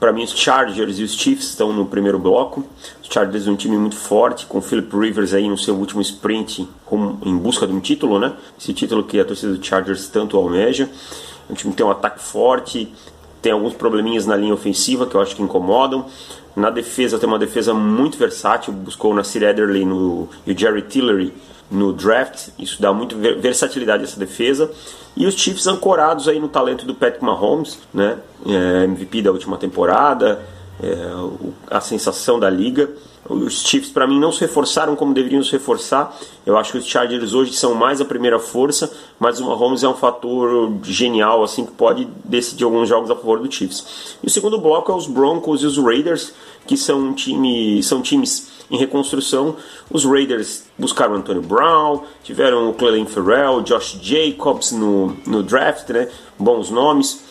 Pra 0.00 0.12
mim 0.12 0.24
os 0.24 0.36
Chargers 0.36 0.98
e 0.98 1.04
os 1.04 1.14
Chiefs 1.14 1.50
estão 1.50 1.72
no 1.72 1.86
primeiro 1.86 2.18
bloco. 2.18 2.64
Os 3.00 3.08
Chargers 3.08 3.46
é 3.46 3.50
um 3.52 3.54
time 3.54 3.78
muito 3.78 3.94
forte, 3.94 4.44
com 4.46 4.58
o 4.58 4.60
Philip 4.60 4.92
Rivers 4.92 5.34
aí 5.34 5.48
no 5.48 5.56
seu 5.56 5.76
último 5.76 6.00
sprint 6.00 6.68
em 7.24 7.36
busca 7.36 7.64
de 7.64 7.72
um 7.72 7.78
título, 7.78 8.18
né? 8.18 8.32
Esse 8.60 8.74
título 8.74 9.04
que 9.04 9.20
a 9.20 9.24
torcida 9.24 9.54
do 9.54 9.64
Chargers 9.64 10.08
tanto 10.08 10.36
almeja. 10.36 10.90
Um 11.48 11.54
time 11.54 11.72
tem 11.72 11.86
um 11.86 11.92
ataque 11.92 12.20
forte, 12.20 12.92
tem 13.40 13.52
alguns 13.52 13.74
probleminhas 13.74 14.26
na 14.26 14.36
linha 14.36 14.54
ofensiva 14.54 15.06
que 15.06 15.14
eu 15.14 15.20
acho 15.20 15.34
que 15.34 15.42
incomodam. 15.42 16.06
Na 16.54 16.68
defesa 16.70 17.18
tem 17.18 17.28
uma 17.28 17.38
defesa 17.38 17.72
muito 17.72 18.18
versátil, 18.18 18.72
buscou 18.72 19.12
o 19.12 19.14
Nasir 19.14 19.42
Ederley 19.42 19.84
no, 19.84 20.28
e 20.46 20.52
o 20.52 20.58
Jerry 20.58 20.82
Tillery 20.82 21.32
no 21.70 21.92
draft, 21.92 22.48
isso 22.58 22.82
dá 22.82 22.92
muito 22.92 23.16
ver- 23.16 23.38
versatilidade 23.38 24.02
a 24.02 24.06
essa 24.06 24.18
defesa. 24.18 24.70
E 25.16 25.26
os 25.26 25.34
Chiefs 25.34 25.66
ancorados 25.68 26.26
aí 26.26 26.40
no 26.40 26.48
talento 26.48 26.84
do 26.84 26.94
Patrick 26.94 27.24
Mahomes, 27.24 27.78
né? 27.94 28.18
É, 28.46 28.84
MVP 28.84 29.22
da 29.22 29.30
última 29.30 29.56
temporada, 29.56 30.40
é, 30.82 30.96
a 31.70 31.80
sensação 31.80 32.40
da 32.40 32.50
liga. 32.50 32.90
Os 33.28 33.62
Chiefs, 33.62 33.90
para 33.90 34.06
mim, 34.06 34.18
não 34.18 34.32
se 34.32 34.40
reforçaram 34.40 34.96
como 34.96 35.14
deveriam 35.14 35.42
se 35.42 35.52
reforçar. 35.52 36.16
Eu 36.44 36.56
acho 36.56 36.72
que 36.72 36.78
os 36.78 36.86
Chargers 36.86 37.32
hoje 37.32 37.52
são 37.52 37.74
mais 37.74 38.00
a 38.00 38.04
primeira 38.04 38.38
força, 38.38 38.92
mas 39.18 39.38
o 39.38 39.46
Mahomes 39.46 39.82
é 39.82 39.88
um 39.88 39.94
fator 39.94 40.72
genial, 40.82 41.44
assim, 41.44 41.64
que 41.64 41.72
pode 41.72 42.08
decidir 42.24 42.64
alguns 42.64 42.88
jogos 42.88 43.10
a 43.10 43.14
favor 43.14 43.38
do 43.38 43.52
Chiefs. 43.52 44.16
E 44.22 44.26
o 44.26 44.30
segundo 44.30 44.58
bloco 44.58 44.90
é 44.90 44.94
os 44.94 45.06
Broncos 45.06 45.62
e 45.62 45.66
os 45.66 45.78
Raiders, 45.78 46.32
que 46.66 46.76
são, 46.76 46.98
um 46.98 47.12
time, 47.12 47.82
são 47.82 48.02
times 48.02 48.48
em 48.70 48.76
reconstrução. 48.76 49.56
Os 49.90 50.04
Raiders 50.04 50.64
buscaram 50.78 51.14
Antonio 51.14 51.42
Brown, 51.42 52.02
tiveram 52.24 52.70
o 52.70 52.74
Clelin 52.74 53.06
Ferrell, 53.06 53.60
Josh 53.62 53.98
Jacobs 54.00 54.72
no, 54.72 55.16
no 55.26 55.42
draft, 55.42 55.88
né? 55.90 56.08
bons 56.38 56.70
nomes. 56.70 57.22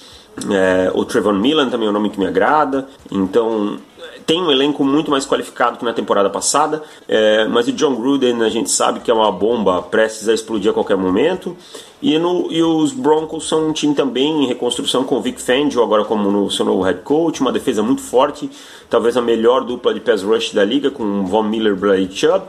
É, 0.49 0.91
o 0.93 1.03
Trevon 1.03 1.33
Millen 1.33 1.69
também 1.69 1.87
é 1.87 1.89
um 1.89 1.93
nome 1.93 2.09
que 2.09 2.19
me 2.19 2.27
agrada. 2.27 2.87
Então, 3.11 3.79
tem 4.29 4.39
um 4.43 4.51
elenco 4.51 4.83
muito 4.85 5.09
mais 5.09 5.25
qualificado 5.25 5.79
que 5.79 5.83
na 5.83 5.91
temporada 5.91 6.29
passada. 6.29 6.83
é, 7.07 7.47
mas 7.47 7.67
o 7.67 7.71
John 7.71 7.95
Gruden 7.95 8.43
a 8.43 8.49
gente 8.49 8.69
sabe 8.69 8.99
que 8.99 9.09
é 9.09 9.13
uma 9.13 9.31
bomba 9.31 9.81
prestes 9.81 10.29
a 10.29 10.33
explodir 10.35 10.69
a 10.69 10.73
qualquer 10.75 10.95
momento. 10.95 11.57
E, 11.99 12.15
no- 12.19 12.47
e 12.51 12.61
os 12.61 12.91
Broncos 12.91 13.49
são 13.49 13.69
um 13.69 13.73
time 13.73 13.95
também 13.95 14.43
em 14.43 14.45
reconstrução 14.45 15.03
com 15.03 15.15
o 15.17 15.21
Vic 15.21 15.41
Fangio 15.41 15.81
agora 15.81 16.05
como 16.05 16.29
no 16.29 16.47
seu 16.51 16.63
novo 16.63 16.83
head 16.83 16.99
coach. 17.01 17.41
Uma 17.41 17.51
defesa 17.51 17.81
muito 17.81 18.03
forte. 18.03 18.47
Talvez 18.87 19.17
a 19.17 19.21
melhor 19.21 19.63
dupla 19.63 19.95
de 19.95 19.99
pass 19.99 20.21
rush 20.21 20.53
da 20.53 20.63
liga 20.63 20.91
com 20.91 21.25
Von 21.25 21.43
Miller, 21.43 21.75
Blake 21.75 22.15
Chubb 22.15 22.45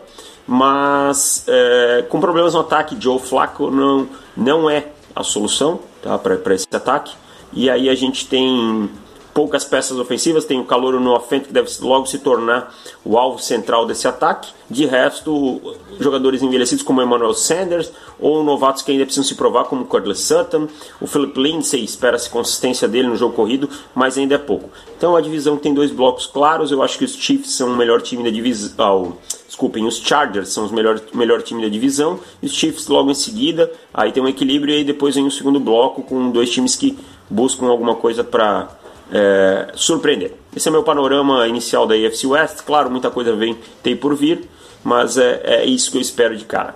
mas 0.47 1.45
é, 1.49 2.05
com 2.11 2.21
problemas 2.21 2.53
no 2.53 2.61
ataque. 2.61 2.95
Joe 3.01 3.19
Flacco 3.19 3.71
não, 3.71 4.07
não 4.37 4.69
é 4.69 4.89
a 5.17 5.23
solução 5.23 5.81
tá, 6.03 6.19
para 6.19 6.55
esse 6.55 6.67
ataque. 6.73 7.15
E 7.53 7.71
aí 7.71 7.89
a 7.89 7.95
gente 7.95 8.27
tem 8.29 8.91
poucas 9.33 9.65
peças 9.65 9.99
ofensivas, 9.99 10.45
tem 10.45 10.61
o 10.61 10.65
calor 10.65 10.99
no 11.01 11.15
offense 11.15 11.47
que 11.47 11.53
deve 11.53 11.71
logo 11.81 12.07
se 12.07 12.19
tornar 12.19 12.75
o 13.05 13.17
alvo 13.17 13.39
central 13.39 13.87
desse 13.87 14.07
ataque. 14.07 14.53
De 14.69 14.87
resto, 14.87 15.61
jogadores 15.99 16.43
envelhecidos 16.43 16.85
como 16.85 17.03
Emmanuel 17.03 17.35
Sanders 17.35 17.91
ou 18.21 18.45
novatos 18.45 18.83
que 18.83 18.93
ainda 18.93 19.05
precisam 19.05 19.25
se 19.25 19.35
provar 19.35 19.65
como 19.65 19.85
Cordless 19.85 20.23
Sutton, 20.23 20.69
o 21.01 21.07
Philip 21.07 21.41
Lindsay 21.41 21.83
espera-se 21.83 22.31
consistência 22.31 22.87
dele 22.87 23.09
no 23.09 23.17
jogo 23.17 23.35
corrido, 23.35 23.69
mas 23.95 24.17
ainda 24.17 24.35
é 24.35 24.39
pouco. 24.39 24.71
Então 24.97 25.17
a 25.17 25.21
divisão 25.21 25.57
tem 25.57 25.75
dois 25.75 25.91
blocos 25.91 26.27
claros, 26.27 26.71
eu 26.71 26.83
acho 26.83 26.99
que 26.99 27.05
os 27.05 27.15
Chiefs 27.17 27.53
são 27.53 27.73
o 27.73 27.77
melhor 27.77 28.01
time 28.03 28.23
da 28.23 28.31
divisão, 28.31 29.17
desculpem, 29.47 29.87
os 29.87 29.99
Chargers 29.99 30.51
são 30.51 30.65
os 30.65 30.71
melhor, 30.71 31.01
melhor 31.15 31.43
time 31.43 31.63
da 31.63 31.69
divisão, 31.69 32.21
os 32.43 32.53
Chiefs 32.53 32.87
logo 32.87 33.11
em 33.11 33.15
seguida, 33.15 33.73
aí 33.93 34.13
tem 34.13 34.23
um 34.23 34.29
equilíbrio 34.29 34.75
e 34.75 34.85
depois 34.85 35.15
vem 35.15 35.27
o 35.27 35.31
segundo 35.31 35.59
bloco 35.59 36.03
com 36.03 36.31
dois 36.31 36.51
times 36.51 36.77
que 36.77 36.97
buscam 37.29 37.67
alguma 37.67 37.95
coisa 37.95 38.23
para 38.23 38.69
é, 39.13 39.73
surpreender. 39.75 40.35
Esse 40.55 40.69
é 40.69 40.71
meu 40.71 40.83
panorama 40.83 41.47
inicial 41.47 41.87
da 41.87 41.95
AFC 41.95 42.27
West, 42.27 42.63
claro, 42.65 42.91
muita 42.91 43.11
coisa 43.11 43.35
vem 43.35 43.59
tem 43.83 43.97
por 43.97 44.15
vir, 44.15 44.49
mas 44.83 45.19
é, 45.19 45.41
é 45.45 45.65
isso 45.65 45.91
que 45.91 45.97
eu 45.97 46.03
espero 46.03 46.37
de 46.37 46.45
cara. 46.45 46.75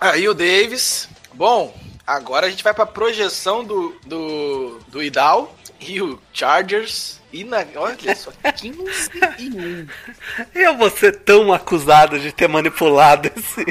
Aí 0.00 0.28
o 0.28 0.34
Davis. 0.34 1.08
Bom, 1.32 1.74
agora 2.06 2.46
a 2.46 2.50
gente 2.50 2.62
vai 2.62 2.72
pra 2.72 2.86
projeção 2.86 3.64
do, 3.64 3.94
do, 4.06 4.78
do 4.88 5.02
Idal 5.02 5.54
e 5.80 6.00
o 6.00 6.18
Chargers. 6.32 7.20
E 7.32 7.44
na, 7.44 7.64
olha 7.76 8.14
só, 8.14 8.30
15 8.56 9.10
e 9.38 9.50
1. 9.50 9.86
Eu 10.54 10.76
vou 10.76 10.88
ser 10.88 11.20
tão 11.20 11.52
acusado 11.52 12.18
de 12.18 12.32
ter 12.32 12.48
manipulado 12.48 13.30
esse. 13.34 13.64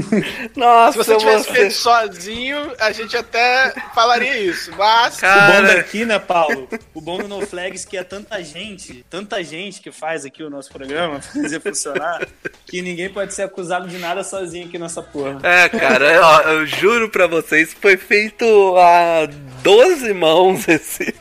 Nossa, 0.56 0.92
Se 0.92 0.98
você 0.98 1.12
eu 1.14 1.18
tivesse 1.18 1.46
vou 1.46 1.54
feito 1.54 1.74
sozinho, 1.74 2.72
a 2.78 2.92
gente 2.92 3.16
até 3.16 3.72
falaria 3.94 4.38
isso. 4.38 4.70
Mas. 4.76 5.16
O 5.16 5.20
bom 5.20 5.26
Cara, 5.26 5.74
daqui, 5.76 6.04
né, 6.04 6.18
Paulo? 6.18 6.68
O 6.94 7.00
bom 7.00 7.18
do 7.18 7.28
No 7.28 7.46
Flags 7.46 7.84
é 7.84 7.88
que 7.88 7.96
é 7.96 8.04
tanta 8.04 8.42
gente, 8.42 9.04
tanta 9.10 9.42
gente 9.42 9.80
que 9.80 9.90
faz 9.92 10.24
aqui 10.24 10.42
o 10.42 10.50
nosso 10.50 10.72
programa, 10.72 11.20
fazer 11.34 11.60
funcionar, 11.60 12.26
que 12.66 12.82
ninguém 12.82 13.08
pode 13.08 13.34
ser 13.34 13.42
acusado 13.42 13.88
de 13.88 13.98
nada 13.98 14.22
sozinho 14.24 14.66
aqui 14.66 14.78
nessa 14.78 15.02
porra. 15.02 15.38
É, 15.42 15.68
cara, 15.68 16.20
ó, 16.22 16.40
eu 16.42 16.66
juro 16.66 17.08
pra 17.08 17.26
vocês, 17.26 17.74
foi 17.80 17.96
feito 17.96 18.44
a 18.76 19.26
12 19.62 20.12
mãos 20.12 20.66
esse, 20.68 21.14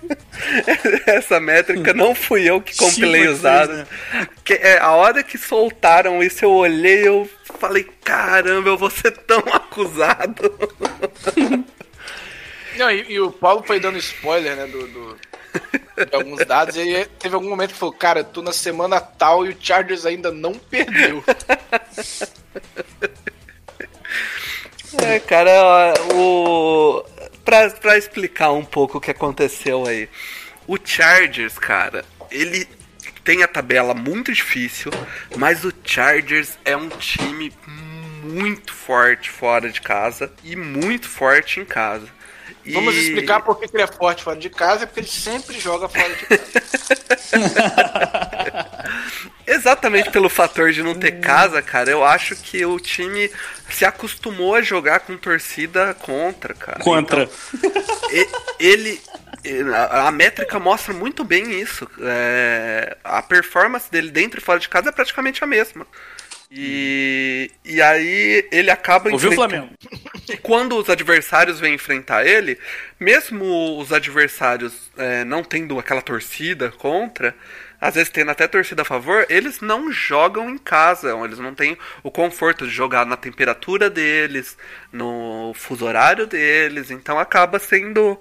essa 1.06 1.40
métrica, 1.40 1.94
não 1.94 2.14
fui 2.16 2.50
eu 2.50 2.62
que 2.62 2.76
compilei 2.76 3.28
os 3.28 3.42
dados. 3.42 3.78
né? 3.78 3.88
Que, 4.44 4.54
é, 4.54 4.80
a 4.80 4.92
hora 4.92 5.24
que 5.24 5.38
soltaram 5.38 6.22
isso, 6.22 6.44
eu 6.46 6.52
olhei, 6.52 7.08
eu 7.08 7.30
falei, 7.60 7.84
caramba, 8.04 8.70
eu 8.70 8.78
vou 8.78 8.90
ser 8.90 9.12
tão 9.12 9.40
acusado. 9.54 10.52
Não, 12.78 12.92
e, 12.92 13.14
e 13.14 13.20
o 13.22 13.32
Paulo 13.32 13.64
foi 13.66 13.80
dando 13.80 13.98
spoiler, 13.98 14.56
né, 14.56 14.68
do, 14.68 14.86
do- 14.88 15.18
de 16.06 16.14
alguns 16.16 16.46
dados, 16.46 16.76
e 16.76 16.82
aí 16.82 17.06
teve 17.18 17.34
algum 17.36 17.48
momento 17.50 17.72
que 17.72 17.80
falou, 17.80 17.96
cara, 17.96 18.20
eu 18.20 18.24
tô 18.26 18.42
na 18.42 18.52
semana 18.52 19.00
tal 19.00 19.46
e 19.46 19.52
o 19.52 19.58
Chargers 19.58 20.06
ainda 20.06 20.30
não 20.32 20.54
perdeu. 20.54 21.24
É, 25.04 25.20
cara, 25.20 25.94
o. 26.14 27.04
Pra, 27.44 27.70
pra 27.70 27.98
explicar 27.98 28.52
um 28.54 28.64
pouco 28.66 28.98
o 28.98 29.02
que 29.02 29.12
aconteceu 29.12 29.86
aí. 29.86 30.10
O 30.68 30.78
Chargers, 30.84 31.60
cara, 31.60 32.04
ele 32.32 32.68
tem 33.26 33.42
a 33.42 33.48
tabela 33.48 33.96
muito 33.96 34.32
difícil, 34.32 34.92
mas 35.36 35.66
o 35.66 35.74
Chargers 35.84 36.60
é 36.64 36.78
um 36.78 36.88
time 36.90 37.52
muito 38.24 38.72
forte 38.72 39.32
fora 39.32 39.70
de 39.70 39.82
casa 39.82 40.32
e 40.44 40.56
muito 40.56 41.10
forte 41.10 41.60
em 41.60 41.66
casa. 41.66 42.08
E- 42.66 42.74
Vamos 42.74 42.96
explicar 42.96 43.42
por 43.42 43.60
que 43.60 43.66
ele 43.72 43.84
é 43.84 43.88
forte 43.88 44.24
fora 44.24 44.38
de 44.40 44.50
casa, 44.50 44.84
é 44.84 44.86
porque 44.86 45.02
ele 45.02 45.08
sempre 45.08 45.60
joga 45.60 45.88
fora 45.88 46.10
de 46.10 46.26
casa. 46.26 47.36
Exatamente 49.48 50.10
pelo 50.10 50.30
fator 50.30 50.72
de 50.72 50.82
não 50.82 50.96
ter 50.96 51.20
casa, 51.20 51.62
cara, 51.62 51.90
eu 51.90 52.04
acho 52.04 52.36
que 52.36 52.66
o 52.66 52.80
time 52.80 53.30
se 53.70 53.86
acostumou 53.86 54.56
a 54.56 54.62
jogar 54.62 55.02
com 55.02 55.16
torcida 55.18 55.94
contra, 55.94 56.54
cara. 56.54 56.80
Contra. 56.80 57.30
E- 58.12 58.28
ele 58.60 59.00
a, 59.76 60.08
a 60.08 60.12
métrica 60.12 60.60
mostra 60.60 60.94
muito 60.94 61.24
bem 61.24 61.60
isso. 61.60 61.88
É, 62.02 62.98
a 63.04 63.22
performance 63.22 63.90
dele 63.92 64.10
dentro 64.10 64.40
e 64.40 64.44
fora 64.44 64.60
de 64.60 64.68
casa 64.68 64.90
é 64.90 64.92
praticamente 64.92 65.44
a 65.44 65.48
mesma. 65.48 65.86
E, 66.52 67.52
e 67.64 67.82
aí 67.82 68.48
ele 68.52 68.70
acaba 68.72 69.10
Ouviu, 69.12 69.32
enfrentando- 69.34 69.50
Flamengo? 69.50 69.74
E 70.28 70.38
quando 70.38 70.76
os 70.76 70.90
adversários 70.90 71.60
vêm 71.60 71.76
enfrentar 71.76 72.26
ele, 72.26 72.58
mesmo 73.00 73.78
os 73.78 73.94
adversários 73.94 74.90
é, 74.98 75.24
não 75.24 75.44
tendo 75.44 75.78
aquela 75.78 76.02
torcida 76.02 76.72
contra, 76.72 77.36
às 77.80 77.94
vezes 77.94 78.10
tendo 78.10 78.32
até 78.32 78.48
torcida 78.48 78.82
a 78.82 78.86
favor, 78.86 79.24
eles 79.30 79.62
não 79.62 79.92
jogam 79.92 80.50
em 80.50 80.58
casa, 80.58 81.12
eles 81.24 81.38
não 81.38 81.54
têm 81.54 81.78
o 82.02 82.10
conforto 82.10 82.66
de 82.66 82.74
jogar 82.74 83.06
na 83.06 83.16
temperatura 83.16 83.88
deles, 83.88 84.58
no 84.92 85.52
fuso 85.54 85.86
horário 85.86 86.26
deles, 86.26 86.90
então 86.90 87.20
acaba 87.20 87.60
sendo. 87.60 88.20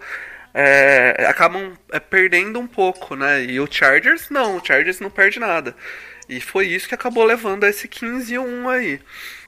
é, 0.53 1.25
acabam 1.27 1.73
é, 1.91 1.99
perdendo 1.99 2.61
um 2.61 2.67
pouco, 2.67 3.17
né? 3.17 3.43
E 3.45 3.59
o 3.59 3.67
Chargers 3.71 4.29
não, 4.29 4.59
o 4.59 4.65
Chargers 4.65 5.01
não 5.01 5.09
perde 5.09 5.41
nada. 5.41 5.75
E 6.29 6.41
foi 6.41 6.67
isso 6.69 6.89
que 6.89 6.95
acabou 6.95 7.25
levando 7.25 7.65
a 7.65 7.69
esse 7.69 7.87
15 7.87 8.35
e 8.35 8.39
1 8.39 8.69
aí. 8.69 9.01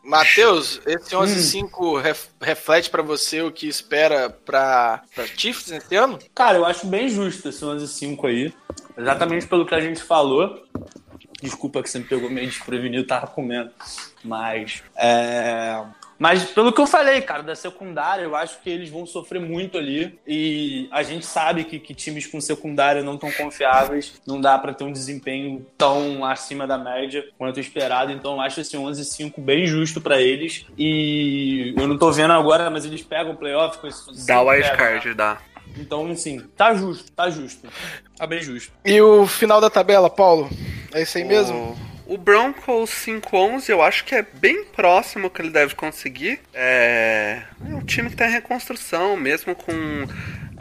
Matheus, 0.05 0.81
esse 0.87 1.17
11 1.17 1.43
5 1.43 1.99
ref- 1.99 2.29
reflete 2.41 2.91
pra 2.91 3.03
você 3.03 3.43
o 3.43 3.51
que 3.51 3.67
espera 3.67 4.31
pra, 4.31 5.03
pra 5.15 5.27
Chiefs 5.27 5.71
esse 5.71 5.97
ano? 5.97 6.19
Cara, 6.35 6.59
eu 6.59 6.65
acho 6.65 6.87
bem 6.87 7.09
justo 7.09 7.49
esse 7.49 7.65
11-5 7.65 8.25
aí. 8.29 8.53
Exatamente 8.97 9.47
pelo 9.47 9.67
que 9.67 9.75
a 9.75 9.81
gente 9.81 10.03
falou. 10.03 10.65
Desculpa 11.43 11.83
que 11.83 11.91
você 11.91 11.99
me 11.99 12.05
pegou 12.05 12.31
meio 12.31 12.47
desprevenido, 12.49 13.07
tava 13.07 13.27
comendo. 13.27 13.71
Mas. 14.25 14.83
É... 14.97 15.83
Mas 16.19 16.45
pelo 16.45 16.73
que 16.73 16.81
eu 16.81 16.87
falei, 16.87 17.21
cara, 17.21 17.43
da 17.43 17.55
secundária, 17.55 18.23
eu 18.23 18.35
acho 18.35 18.61
que 18.61 18.71
eles 18.71 18.89
vão 18.89 19.05
sofrer 19.07 19.41
muito 19.41 19.77
ali. 19.77 20.19
E 20.27 20.89
a 20.91 21.03
gente 21.03 21.27
sabe 21.27 21.65
que, 21.65 21.79
que 21.79 21.95
times 21.95 22.27
com 22.27 22.41
secundária 22.41 23.03
não 23.03 23.17
tão 23.17 23.31
confiáveis, 23.33 24.15
não 24.27 24.41
dá 24.41 24.59
pra 24.59 24.73
ter 24.73 24.85
um 24.85 24.93
desempenho 24.93 25.67
tão 25.77 26.25
acima 26.25 26.67
da 26.67 26.79
média 26.79 27.25
quanto 27.37 27.61
esperado. 27.61 28.13
Então 28.13 28.35
eu 28.35 28.41
acho 28.41 28.61
esse 28.61 28.77
11-5 28.77 29.41
bem 29.41 29.67
justo 29.67 30.01
pra 30.01 30.21
eles. 30.21 30.65
E 30.79 31.75
eu 31.77 31.87
não 31.87 31.99
tô 31.99 32.11
vendo 32.11 32.33
agora, 32.33 32.71
mas 32.71 32.85
eles 32.85 33.03
pegam 33.03 33.33
o 33.33 33.37
playoff 33.37 33.79
com 33.79 33.87
esse 33.87 34.27
Dá 34.27 34.41
o 34.41 34.49
wildcard, 34.49 35.15
dá. 35.15 35.39
então, 35.77 36.11
assim, 36.11 36.41
tá 36.57 36.75
justo, 36.75 37.13
tá 37.13 37.29
justo. 37.29 37.69
Tá 38.17 38.27
bem 38.27 38.41
justo. 38.41 38.73
E 38.85 39.01
o 39.01 39.27
final 39.27 39.61
da 39.61 39.69
tabela, 39.69 40.09
Paulo? 40.09 40.49
É 40.95 41.03
isso 41.03 41.19
aí 41.19 41.25
mesmo? 41.25 41.77
O, 42.07 42.17
Broncos 42.17 42.91
5-11 42.91 43.69
eu 43.69 43.83
acho 43.83 44.05
que 44.05 44.15
é 44.15 44.23
bem 44.23 44.65
próximo 44.65 45.29
que 45.29 45.43
ele 45.43 45.51
deve 45.51 45.75
conseguir. 45.75 46.41
É, 46.55 47.43
é 47.69 47.75
um 47.75 47.85
time 47.85 48.09
que 48.09 48.17
tá 48.17 48.29
em 48.29 48.33
reconstrução, 48.33 49.17
mesmo 49.17 49.55
com, 49.55 49.73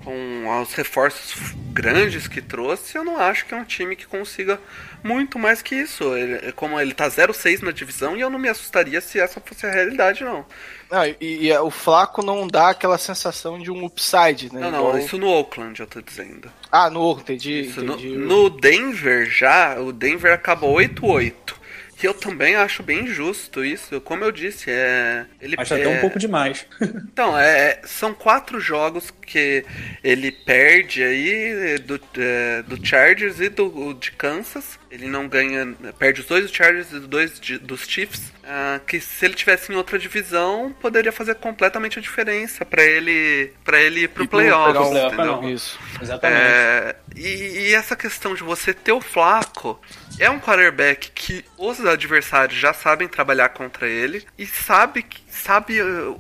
com 0.06 0.62
os 0.62 0.74
reforços 0.74 1.36
grandes 1.74 2.28
que 2.28 2.42
trouxe, 2.42 2.96
eu 2.98 3.04
não 3.04 3.18
acho 3.20 3.46
que 3.46 3.54
é 3.54 3.58
um 3.58 3.66
time 3.66 3.96
que 3.96 4.06
consiga 4.06 4.58
muito 5.04 5.38
mais 5.38 5.62
que 5.62 5.76
isso. 5.76 6.16
Ele- 6.16 6.52
como 6.54 6.80
ele 6.80 6.94
tá 6.94 7.10
0-6 7.10 7.62
na 7.62 7.72
divisão, 7.72 8.16
e 8.16 8.22
eu 8.22 8.30
não 8.30 8.40
me 8.40 8.48
assustaria 8.48 9.02
se 9.02 9.20
essa 9.20 9.42
fosse 9.44 9.66
a 9.66 9.72
realidade, 9.72 10.24
não. 10.24 10.46
Não, 10.90 11.04
e, 11.06 11.48
e 11.48 11.58
o 11.58 11.70
Flaco 11.72 12.24
não 12.24 12.48
dá 12.48 12.70
aquela 12.70 12.98
sensação 12.98 13.60
de 13.60 13.70
um 13.72 13.84
upside, 13.84 14.54
né? 14.54 14.62
Não, 14.62 14.72
não, 14.72 14.80
Igual- 14.80 15.00
isso 15.00 15.18
no 15.18 15.28
Oakland 15.28 15.80
eu 15.80 15.88
tô 15.88 16.00
dizendo. 16.02 16.50
Ah, 16.72 16.90
no 16.90 17.12
entendi. 17.20 17.62
Isso, 17.62 17.82
no, 17.84 17.94
entendi. 17.94 18.16
no 18.16 18.50
Denver 18.50 19.26
já, 19.30 19.80
o 19.80 19.92
Denver 19.92 20.32
acabou 20.34 20.76
8-8. 20.76 21.56
Que 21.98 22.08
eu 22.08 22.14
também 22.14 22.56
acho 22.56 22.84
bem 22.84 23.08
justo 23.08 23.64
isso. 23.64 24.02
Como 24.02 24.24
eu 24.24 24.32
disse, 24.32 24.70
é. 24.70 25.26
Ele 25.42 25.56
Acho 25.58 25.74
é, 25.76 25.82
até 25.82 25.88
um 25.88 26.02
pouco 26.02 26.20
demais. 26.20 26.66
Então, 27.16 27.38
é, 27.38 27.80
são 27.86 28.14
quatro 28.14 28.60
jogos 28.60 29.10
que 29.10 29.64
ele 30.04 30.32
perde 30.32 31.02
aí 31.02 31.80
do, 31.80 32.00
é, 32.18 32.62
do 32.64 32.86
Chargers 32.86 33.40
e 33.40 33.48
do 33.48 33.94
de 33.94 34.12
Kansas. 34.12 34.78
Ele 34.96 35.08
não 35.08 35.28
ganha. 35.28 35.76
Perde 36.00 36.22
os 36.22 36.28
dois 36.28 36.50
do 36.50 36.56
Chargers 36.56 36.92
e 36.92 36.96
os 36.96 37.08
dois 37.08 37.40
dos 37.62 37.82
Chiefs. 37.88 38.32
ah, 38.48 38.80
que 38.88 39.00
se 39.00 39.26
ele 39.26 39.34
tivesse 39.34 39.72
em 39.72 39.76
outra 39.76 39.98
divisão, 40.00 40.74
poderia 40.80 41.12
fazer 41.12 41.36
completamente 41.36 42.00
a 42.00 42.02
diferença 42.02 42.64
pra 42.64 42.84
ele 42.84 43.52
para 43.64 43.82
ele 43.82 44.02
ir 44.02 44.08
pro 44.10 44.24
E 44.24 44.28
playoffs, 44.28 44.90
playoff, 44.90 45.16
entendeu? 45.16 45.50
Isso. 45.50 45.80
Exatamente. 46.02 46.42
É, 46.42 46.96
e, 47.16 47.70
e 47.70 47.74
essa 47.74 47.96
questão 47.96 48.34
de 48.36 48.44
você 48.44 48.74
ter 48.74 48.92
o 48.92 49.02
Flaco 49.02 49.80
é 50.20 50.30
um 50.30 50.40
quarterback 50.40 51.12
que 51.12 51.44
os 51.58 51.84
adversários 51.86 52.58
já 52.58 52.72
sabem 52.72 53.08
trabalhar 53.08 53.50
contra 53.50 53.88
ele 53.88 54.24
e 54.38 54.46
sabe 54.46 55.02
que- 55.04 55.25
sabe 55.36 55.82
o- 55.82 56.20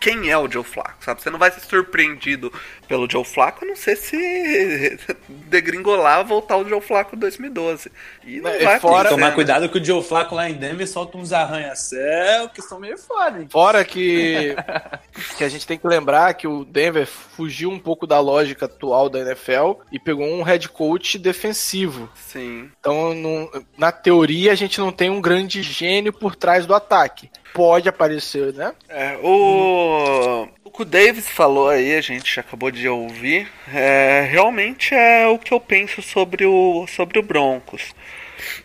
quem 0.00 0.30
é 0.30 0.36
o 0.38 0.50
Joe 0.50 0.64
Flaco, 0.64 0.96
sabe? 1.04 1.22
Você 1.22 1.30
não 1.30 1.38
vai 1.38 1.50
ser 1.50 1.60
surpreendido 1.60 2.52
pelo 2.88 3.08
Joe 3.10 3.24
Flaco, 3.24 3.64
a 3.64 3.68
não 3.68 3.76
ser 3.76 3.96
se 3.96 4.98
degringolar 5.28 6.24
voltar 6.24 6.56
o 6.56 6.68
Joe 6.68 6.80
Flaco 6.80 7.16
2012. 7.16 7.90
E 8.24 8.40
não 8.40 8.50
vai 8.58 8.78
fora- 8.80 9.08
Tomar 9.08 9.28
né? 9.30 9.34
cuidado 9.34 9.68
que 9.68 9.78
o 9.78 9.84
Joe 9.84 10.02
Flacco 10.02 10.34
lá 10.34 10.48
em 10.48 10.54
Denver 10.54 10.86
solta 10.88 11.16
uns 11.18 11.32
arranha-céu 11.32 12.48
que 12.48 12.62
são 12.62 12.78
meio 12.80 12.98
foda, 12.98 13.40
hein? 13.40 13.48
Fora 13.50 13.84
que, 13.84 14.54
que 15.38 15.44
a 15.44 15.48
gente 15.48 15.66
tem 15.66 15.78
que 15.78 15.86
lembrar 15.86 16.34
que 16.34 16.46
o 16.46 16.64
Denver 16.64 17.06
fugiu 17.06 17.70
um 17.70 17.78
pouco 17.78 18.06
da 18.06 18.20
lógica 18.20 18.66
atual 18.66 19.08
da 19.08 19.20
NFL 19.20 19.80
e 19.92 19.98
pegou 19.98 20.26
um 20.26 20.42
head 20.42 20.68
coach 20.68 21.18
defensivo. 21.18 22.08
Sim. 22.14 22.70
Então, 22.80 23.14
não- 23.14 23.50
na 23.76 23.92
teoria, 23.92 24.52
a 24.52 24.54
gente 24.56 24.78
não 24.78 24.92
tem 24.92 25.10
um 25.10 25.20
grande 25.20 25.62
gênio 25.62 26.12
por 26.12 26.34
trás 26.34 26.66
do 26.66 26.74
ataque. 26.74 27.30
Pode 27.54 27.88
aparecer, 27.88 28.52
né? 28.52 28.74
É, 28.88 29.16
o, 29.22 30.48
o 30.64 30.70
que 30.72 30.82
o 30.82 30.84
Davis 30.84 31.28
falou 31.28 31.68
aí, 31.68 31.94
a 31.94 32.00
gente 32.00 32.40
acabou 32.40 32.68
de 32.68 32.88
ouvir, 32.88 33.48
é, 33.72 34.26
realmente 34.28 34.92
é 34.92 35.28
o 35.28 35.38
que 35.38 35.54
eu 35.54 35.60
penso 35.60 36.02
sobre 36.02 36.44
o, 36.44 36.84
sobre 36.88 37.16
o 37.16 37.22
Broncos. 37.22 37.94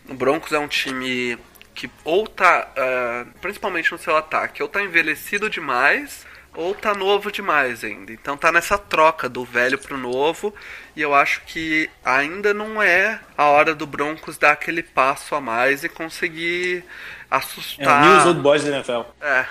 O 0.08 0.14
Broncos 0.14 0.52
é 0.52 0.58
um 0.58 0.66
time 0.66 1.38
que 1.72 1.88
ou 2.04 2.26
tá, 2.26 2.68
é, 2.74 3.26
principalmente 3.40 3.92
no 3.92 3.98
seu 3.98 4.16
ataque, 4.16 4.60
ou 4.60 4.68
tá 4.68 4.82
envelhecido 4.82 5.48
demais, 5.48 6.26
ou 6.52 6.74
tá 6.74 6.92
novo 6.92 7.30
demais 7.30 7.84
ainda. 7.84 8.12
Então 8.12 8.36
tá 8.36 8.50
nessa 8.50 8.76
troca 8.76 9.28
do 9.28 9.44
velho 9.44 9.78
pro 9.78 9.96
novo, 9.96 10.52
e 10.96 11.00
eu 11.00 11.14
acho 11.14 11.42
que 11.46 11.88
ainda 12.04 12.52
não 12.52 12.82
é 12.82 13.20
a 13.38 13.44
hora 13.44 13.72
do 13.72 13.86
Broncos 13.86 14.36
dar 14.36 14.50
aquele 14.50 14.82
passo 14.82 15.36
a 15.36 15.40
mais 15.40 15.84
e 15.84 15.88
conseguir 15.88 16.84
assustar. 17.30 18.02
o 18.02 18.06
News 18.06 18.26
Old 18.26 18.40
Boys 18.40 18.64
da 18.64 18.70
NFL. 18.76 19.00
É. 19.20 19.46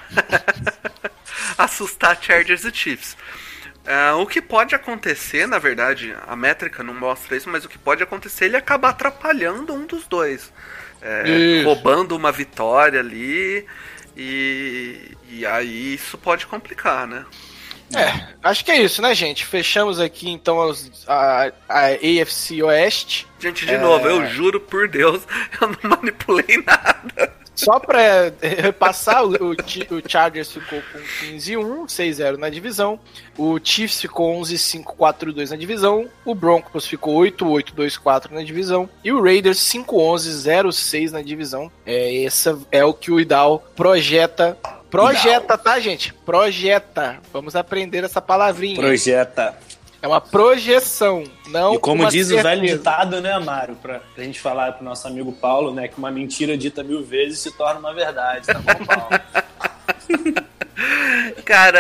Assustar 1.58 2.18
Chargers 2.22 2.66
e 2.66 2.74
Chiefs. 2.74 3.16
É, 3.86 4.12
o 4.14 4.26
que 4.26 4.42
pode 4.42 4.76
acontecer, 4.76 5.48
na 5.48 5.58
verdade, 5.58 6.16
a 6.28 6.36
métrica 6.36 6.84
não 6.84 6.94
mostra 6.94 7.36
isso, 7.36 7.50
mas 7.50 7.66
o 7.66 7.70
que 7.70 7.78
pode 7.78 8.04
acontecer 8.04 8.46
é 8.46 8.48
ele 8.48 8.58
acabar 8.58 8.90
atrapalhando 8.90 9.74
um 9.74 9.86
dos 9.86 10.06
dois. 10.08 10.52
É, 11.02 11.64
roubando 11.64 12.16
uma 12.16 12.32
vitória 12.32 13.00
ali. 13.00 13.66
E, 14.16 15.18
e 15.30 15.46
aí 15.46 15.94
isso 15.94 16.18
pode 16.18 16.46
complicar, 16.46 17.08
né? 17.08 17.26
É, 17.96 18.28
acho 18.44 18.64
que 18.64 18.72
é 18.72 18.82
isso, 18.82 19.02
né, 19.02 19.16
gente? 19.16 19.46
Fechamos 19.46 20.00
aqui 20.00 20.30
então 20.30 20.72
a, 21.08 21.52
a 21.68 21.86
AFC 21.88 22.62
Oeste. 22.62 23.28
Gente, 23.40 23.66
de 23.66 23.78
novo, 23.78 24.08
eu 24.08 24.28
juro 24.28 24.60
por 24.60 24.88
Deus, 24.88 25.24
eu 25.60 25.68
não 25.70 25.98
manipulei 25.98 26.64
nada. 26.66 27.34
Só 27.60 27.78
pra 27.78 28.32
repassar, 28.42 29.26
o, 29.26 29.52
o 29.52 30.10
Chargers 30.10 30.52
ficou 30.52 30.82
com 30.94 31.00
15-1, 31.26 31.88
6-0 31.88 32.38
na 32.38 32.50
divisão. 32.50 32.98
O 33.38 33.60
Chiefs 33.62 34.00
ficou 34.00 34.40
11-5, 34.42 34.96
4-2 34.98 35.50
na 35.50 35.58
divisão. 35.58 36.08
O 36.24 36.34
Broncos 36.34 36.88
ficou 36.88 37.20
8-8, 37.20 37.74
2-4 37.76 38.32
na 38.32 38.44
divisão. 38.44 38.90
E 39.04 39.12
o 39.12 39.22
Raiders 39.22 39.60
5-11, 39.60 40.64
0-6 40.72 41.12
na 41.12 41.22
divisão. 41.22 41.70
É, 41.86 42.14
esse 42.14 42.56
é 42.72 42.86
o 42.86 42.94
que 42.94 43.12
o 43.12 43.20
Idal 43.20 43.60
projeta. 43.76 44.58
Projeta, 44.90 45.58
tá, 45.58 45.80
gente? 45.80 46.14
Projeta. 46.14 47.20
Vamos 47.32 47.56
aprender 47.56 48.06
essa 48.06 48.22
palavrinha. 48.22 48.78
Projeta. 48.78 49.56
É 50.02 50.08
uma 50.08 50.22
projeção, 50.22 51.24
não 51.48 51.74
E 51.76 51.80
como 51.80 52.04
uma 52.04 52.10
diz 52.12 52.32
o 52.32 52.36
velho 52.36 52.62
certeza. 52.62 52.78
ditado, 52.78 53.22
né, 53.22 53.38
Mário? 53.40 53.76
Pra, 53.76 54.00
pra 54.00 54.24
gente 54.24 54.40
falar 54.40 54.72
pro 54.74 54.86
nosso 54.86 55.08
amigo 55.08 55.32
Paulo, 55.34 55.74
né? 55.74 55.88
Que 55.88 55.98
uma 55.98 56.10
mentira 56.10 56.58
dita 56.58 56.84
mil 56.84 57.04
vezes 57.04 57.40
se 57.40 57.52
torna 57.52 57.80
uma 57.80 57.94
verdade, 57.94 58.48
tá 58.48 58.60
bom, 58.60 58.86
Paulo? 58.86 59.10
Cara, 61.44 61.80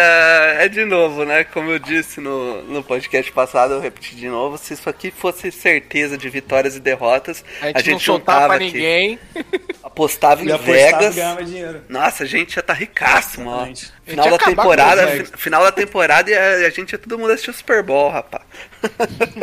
é 0.59 0.67
de 0.67 0.83
novo, 0.83 1.23
né? 1.23 1.43
Como 1.43 1.69
eu 1.71 1.79
disse 1.79 2.19
no, 2.19 2.61
no 2.63 2.83
podcast 2.83 3.31
passado, 3.31 3.75
eu 3.75 3.79
repeti 3.79 4.15
de 4.15 4.27
novo. 4.27 4.57
Se 4.57 4.73
isso 4.73 4.89
aqui 4.89 5.11
fosse 5.11 5.51
certeza 5.51 6.17
de 6.17 6.27
vitórias 6.29 6.75
e 6.75 6.79
derrotas, 6.79 7.43
A 7.61 7.67
gente, 7.67 7.75
a 7.77 7.79
gente 7.79 7.91
não 7.91 7.99
soltava 7.99 8.55
pra 8.55 8.65
aqui, 8.65 9.19
apostava 9.89 10.43
em 10.43 10.51
apostava 10.51 10.71
e 10.71 10.73
Vegas. 10.73 11.15
ganhava 11.15 11.43
dinheiro. 11.43 11.83
Nossa, 11.89 12.23
a 12.23 12.25
gente 12.25 12.55
já 12.55 12.61
tá 12.61 12.73
ricaço, 12.73 13.41
mano. 13.41 13.73
Final 14.05 14.29
da 14.29 14.37
temporada, 14.37 15.07
final 15.37 15.63
da 15.63 15.71
temporada 15.71 16.31
e 16.31 16.37
a, 16.37 16.67
a 16.67 16.69
gente 16.69 16.91
ia 16.93 16.97
todo 16.97 17.17
mundo 17.17 17.31
assistir 17.31 17.49
o 17.49 17.53
Super 17.53 17.83
Bowl, 17.83 18.09
rapaz. 18.09 18.43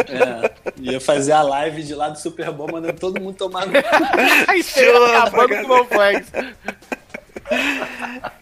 É, 0.09 0.51
ia 0.78 1.01
fazer 1.01 1.32
a 1.32 1.42
live 1.42 1.82
de 1.82 1.94
lá 1.94 2.09
do 2.09 2.18
Super 2.18 2.51
Bowl, 2.51 2.68
mandando 2.72 2.99
todo 2.99 3.20
mundo 3.20 3.36
tomar 3.36 3.66
no 3.66 3.72
Aí 4.49 4.62
acabando 5.16 5.66
com 5.66 5.74
o. 5.74 5.86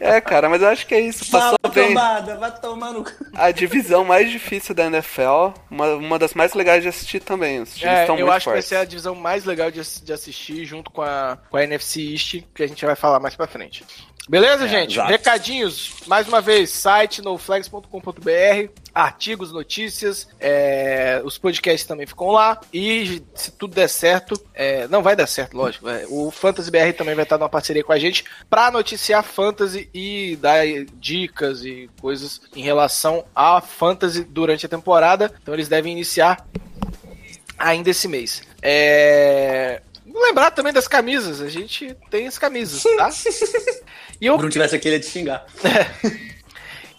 É, 0.00 0.20
cara, 0.20 0.48
mas 0.48 0.62
eu 0.62 0.68
acho 0.68 0.86
que 0.86 0.94
é 0.94 1.00
isso. 1.00 1.30
Passou 1.30 1.58
Cambada, 1.74 2.36
vai 2.36 2.54
tomar 2.60 2.92
no... 2.92 3.04
a 3.34 3.50
divisão 3.50 4.04
mais 4.04 4.30
difícil 4.30 4.74
da 4.74 4.84
NFL, 4.86 5.52
uma, 5.70 5.94
uma 5.94 6.18
das 6.18 6.34
mais 6.34 6.54
legais 6.54 6.82
de 6.82 6.88
assistir 6.88 7.20
também. 7.20 7.60
Os 7.62 7.74
times 7.74 7.92
É, 7.92 8.00
estão 8.02 8.16
eu 8.16 8.26
muito 8.26 8.36
acho 8.36 8.46
que 8.46 8.52
vai 8.52 8.62
ser 8.62 8.76
a 8.76 8.84
divisão 8.84 9.14
mais 9.14 9.44
legal 9.44 9.70
de, 9.70 9.80
de 9.82 10.12
assistir 10.12 10.64
junto 10.64 10.90
com 10.90 11.02
a, 11.02 11.38
com 11.50 11.56
a 11.56 11.64
NFC 11.64 12.00
East, 12.12 12.42
que 12.54 12.62
a 12.62 12.66
gente 12.66 12.84
vai 12.84 12.96
falar 12.96 13.20
mais 13.20 13.34
pra 13.36 13.46
frente. 13.46 13.84
Beleza, 14.28 14.66
gente? 14.66 14.92
exato. 14.94 15.10
Recadinhos, 15.10 15.96
mais 16.06 16.26
uma 16.26 16.40
vez, 16.40 16.70
site 16.70 17.20
noflags.com.br, 17.20 18.70
artigos, 18.94 19.52
notícias, 19.52 20.26
é, 20.40 21.20
os 21.24 21.36
podcasts 21.36 21.86
também 21.86 22.06
ficam 22.06 22.28
lá. 22.28 22.58
E 22.72 23.22
se 23.34 23.50
tudo 23.50 23.74
der 23.74 23.88
certo, 23.88 24.40
é, 24.54 24.88
não 24.88 25.02
vai 25.02 25.14
dar 25.14 25.26
certo, 25.26 25.54
lógico. 25.54 25.88
é, 25.90 26.06
o 26.08 26.30
Fantasy 26.30 26.70
BR 26.70 26.94
também 26.96 27.14
vai 27.14 27.24
estar 27.24 27.36
numa 27.36 27.50
parceria 27.50 27.84
com 27.84 27.92
a 27.92 27.98
gente 27.98 28.24
pra 28.48 28.70
noticiar 28.70 29.22
Fantasy 29.22 29.90
e 29.92 30.38
dar 30.40 30.64
dicas 30.94 31.62
e 31.62 31.90
coisas 32.00 32.40
em 32.56 32.62
relação 32.62 33.26
a 33.34 33.60
Fantasy 33.60 34.24
durante 34.24 34.64
a 34.64 34.70
temporada. 34.70 35.30
Então 35.42 35.52
eles 35.52 35.68
devem 35.68 35.92
iniciar 35.92 36.46
ainda 37.58 37.90
esse 37.90 38.08
mês. 38.08 38.42
É... 38.62 39.82
lembrar 40.14 40.50
também 40.50 40.72
das 40.72 40.88
camisas. 40.88 41.40
A 41.40 41.48
gente 41.48 41.96
tem 42.10 42.26
as 42.26 42.38
camisas, 42.38 42.82
tá? 42.96 43.10
E 44.20 44.26
Se 44.26 44.26
eu 44.26 44.34
o 44.34 44.36
Bruno 44.36 44.52
tivesse 44.52 44.76
aqui, 44.76 44.86
ele 44.86 44.96
ia 44.96 45.00
te 45.00 45.06
xingar. 45.06 45.44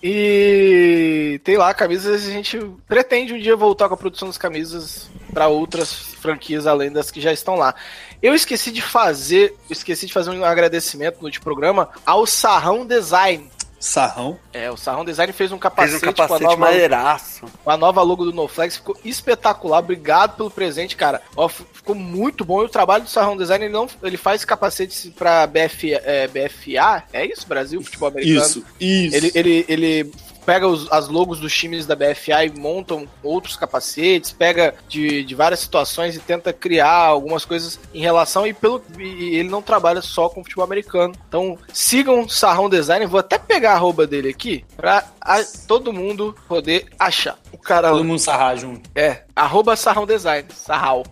E 0.08 1.42
tem 1.44 1.58
lá 1.58 1.74
camisas, 1.74 2.28
a 2.28 2.32
gente 2.32 2.60
pretende 2.88 3.34
um 3.34 3.40
dia 3.40 3.56
voltar 3.56 3.88
com 3.88 3.96
a 3.96 3.98
produção 3.98 4.28
das 4.28 4.38
camisas 4.38 5.10
para 5.34 5.48
outras 5.48 5.92
franquias 6.22 6.68
além 6.68 6.92
das 6.92 7.10
que 7.10 7.20
já 7.20 7.34
estão 7.34 7.56
lá. 7.56 7.74
Eu 8.22 8.36
esqueci 8.36 8.72
de 8.72 8.84
fazer, 8.84 9.56
esqueci 9.68 10.06
de 10.06 10.14
fazer 10.14 10.30
um 10.30 10.46
agradecimento 10.46 11.18
no 11.18 11.26
último 11.26 11.44
programa 11.44 11.90
ao 12.06 12.28
Sarrão 12.28 12.86
Design. 12.86 13.50
Sarrão. 13.86 14.40
É, 14.52 14.72
o 14.72 14.76
Sarrão 14.76 15.06
Design 15.06 15.32
fez 15.32 15.52
um 15.52 15.56
Fez 15.56 15.64
capacete, 15.64 15.98
um 15.98 16.00
com, 16.00 16.10
a 16.10 16.14
capacete 16.14 16.44
nova, 16.44 16.58
maneiraço. 16.58 17.46
com 17.64 17.70
a 17.70 17.78
nova 17.78 18.02
logo 18.02 18.26
do 18.26 18.34
NoFlex, 18.34 18.78
ficou 18.78 18.98
espetacular. 19.06 19.80
Obrigado 19.80 20.36
pelo 20.38 20.50
presente, 20.50 20.96
cara. 20.96 21.22
Ó, 21.36 21.48
ficou 21.48 21.94
muito 21.94 22.44
bom. 22.44 22.64
E 22.64 22.66
o 22.66 22.70
trabalho 22.70 23.04
do 23.04 23.10
Sarrão 23.10 23.38
Design, 23.38 23.66
ele, 23.66 23.74
não, 23.74 23.88
ele 24.02 24.18
faz 24.18 24.44
capacetes 24.44 25.12
pra 25.16 25.46
BF, 25.46 25.94
é, 25.94 26.28
BFA, 26.28 27.04
é 27.14 27.26
isso, 27.26 27.48
Brasil, 27.48 27.82
futebol 27.82 28.10
americano. 28.10 28.46
Isso, 28.46 28.66
isso. 28.80 29.16
Ele, 29.16 29.32
ele, 29.36 29.66
ele 29.70 30.12
pega 30.46 30.68
os, 30.68 30.92
as 30.92 31.08
logos 31.08 31.40
dos 31.40 31.54
times 31.56 31.86
da 31.86 31.96
BFA 31.96 32.46
e 32.46 32.50
montam 32.58 33.08
outros 33.24 33.56
capacetes, 33.56 34.32
pega 34.32 34.76
de, 34.88 35.24
de 35.24 35.36
várias 35.36 35.60
situações 35.60 36.16
e 36.16 36.20
tenta 36.20 36.54
criar 36.54 36.92
algumas 36.94 37.44
coisas 37.46 37.80
em 37.94 38.02
relação 38.02 38.46
e 38.46 38.54
pelo 38.54 38.82
e 39.00 39.36
ele 39.38 39.50
não 39.50 39.62
trabalha 39.62 40.02
só 40.02 40.30
com 40.30 40.44
futebol 40.44 40.64
americano. 40.66 41.14
Então 41.28 41.58
sigam 41.74 42.28
Sarrão 42.30 42.70
Design, 42.70 43.06
vou 43.06 43.20
até 43.20 43.38
pegar 43.38 43.72
a 43.72 43.76
arroba 43.76 44.06
dele 44.08 44.30
aqui 44.30 44.64
pra 44.76 45.04
a- 45.22 45.44
todo 45.68 45.92
mundo 45.94 46.36
poder 46.48 46.88
achar. 47.00 47.38
O 47.56 47.58
cara 47.58 47.90
Todo 47.90 48.04
mundo 48.04 48.20
sarrar 48.20 48.58
junto. 48.58 48.90
é 48.94 49.22
arroba 49.36 49.76
Sarrão 49.76 50.06
Design, 50.06 50.46
Sarral. 50.54 51.06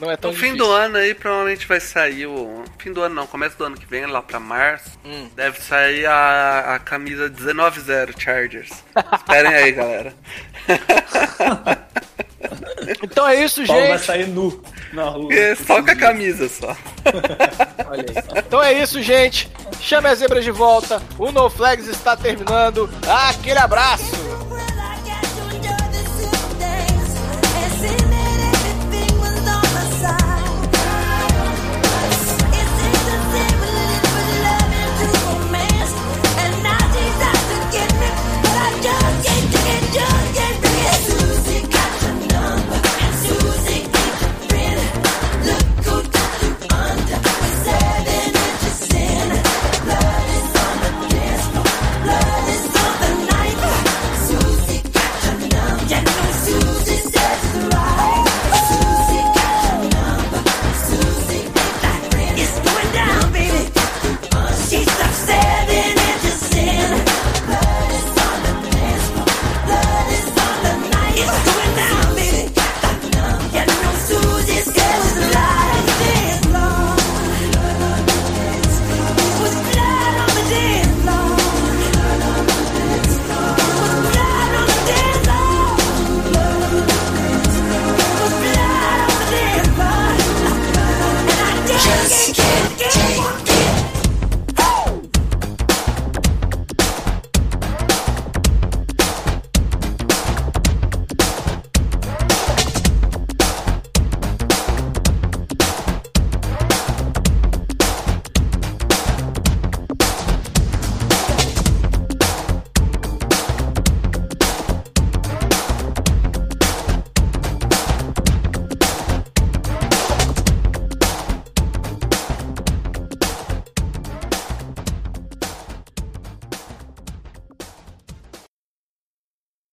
Não 0.00 0.10
é 0.10 0.16
tão 0.16 0.30
No 0.32 0.36
fim 0.36 0.46
difícil. 0.52 0.66
do 0.66 0.72
ano 0.72 0.96
aí, 0.98 1.14
provavelmente 1.14 1.66
vai 1.66 1.78
sair 1.80 2.26
o. 2.26 2.64
Fim 2.78 2.92
do 2.92 3.00
ano 3.02 3.14
não, 3.14 3.26
começo 3.26 3.56
do 3.56 3.64
ano 3.64 3.76
que 3.76 3.86
vem, 3.86 4.04
lá 4.06 4.20
pra 4.20 4.38
março. 4.40 4.90
Hum. 5.04 5.28
Deve 5.36 5.60
sair 5.62 6.04
a, 6.06 6.74
a 6.74 6.78
camisa 6.80 7.30
19-0 7.30 8.18
Chargers. 8.18 8.70
Esperem 9.14 9.54
aí, 9.54 9.72
galera. 9.72 10.14
Então 13.02 13.26
é 13.26 13.42
isso, 13.42 13.64
Paulo 13.66 13.82
vai 13.82 13.92
gente. 13.96 14.06
sair 14.06 14.26
nu 14.28 14.62
na 14.92 15.04
rua. 15.04 15.32
É, 15.34 15.54
Só 15.56 15.82
com 15.82 15.90
a 15.90 15.96
camisa 15.96 16.48
só. 16.48 16.68
Olha 17.90 18.04
aí. 18.08 18.38
Então 18.46 18.62
é 18.62 18.72
isso, 18.74 19.02
gente. 19.02 19.50
Chame 19.80 20.06
as 20.08 20.18
zebras 20.18 20.44
de 20.44 20.52
volta. 20.52 21.02
O 21.18 21.32
No 21.32 21.50
Flags 21.50 21.88
está 21.88 22.16
terminando. 22.16 22.88
Aquele 23.28 23.58
abraço. 23.58 24.12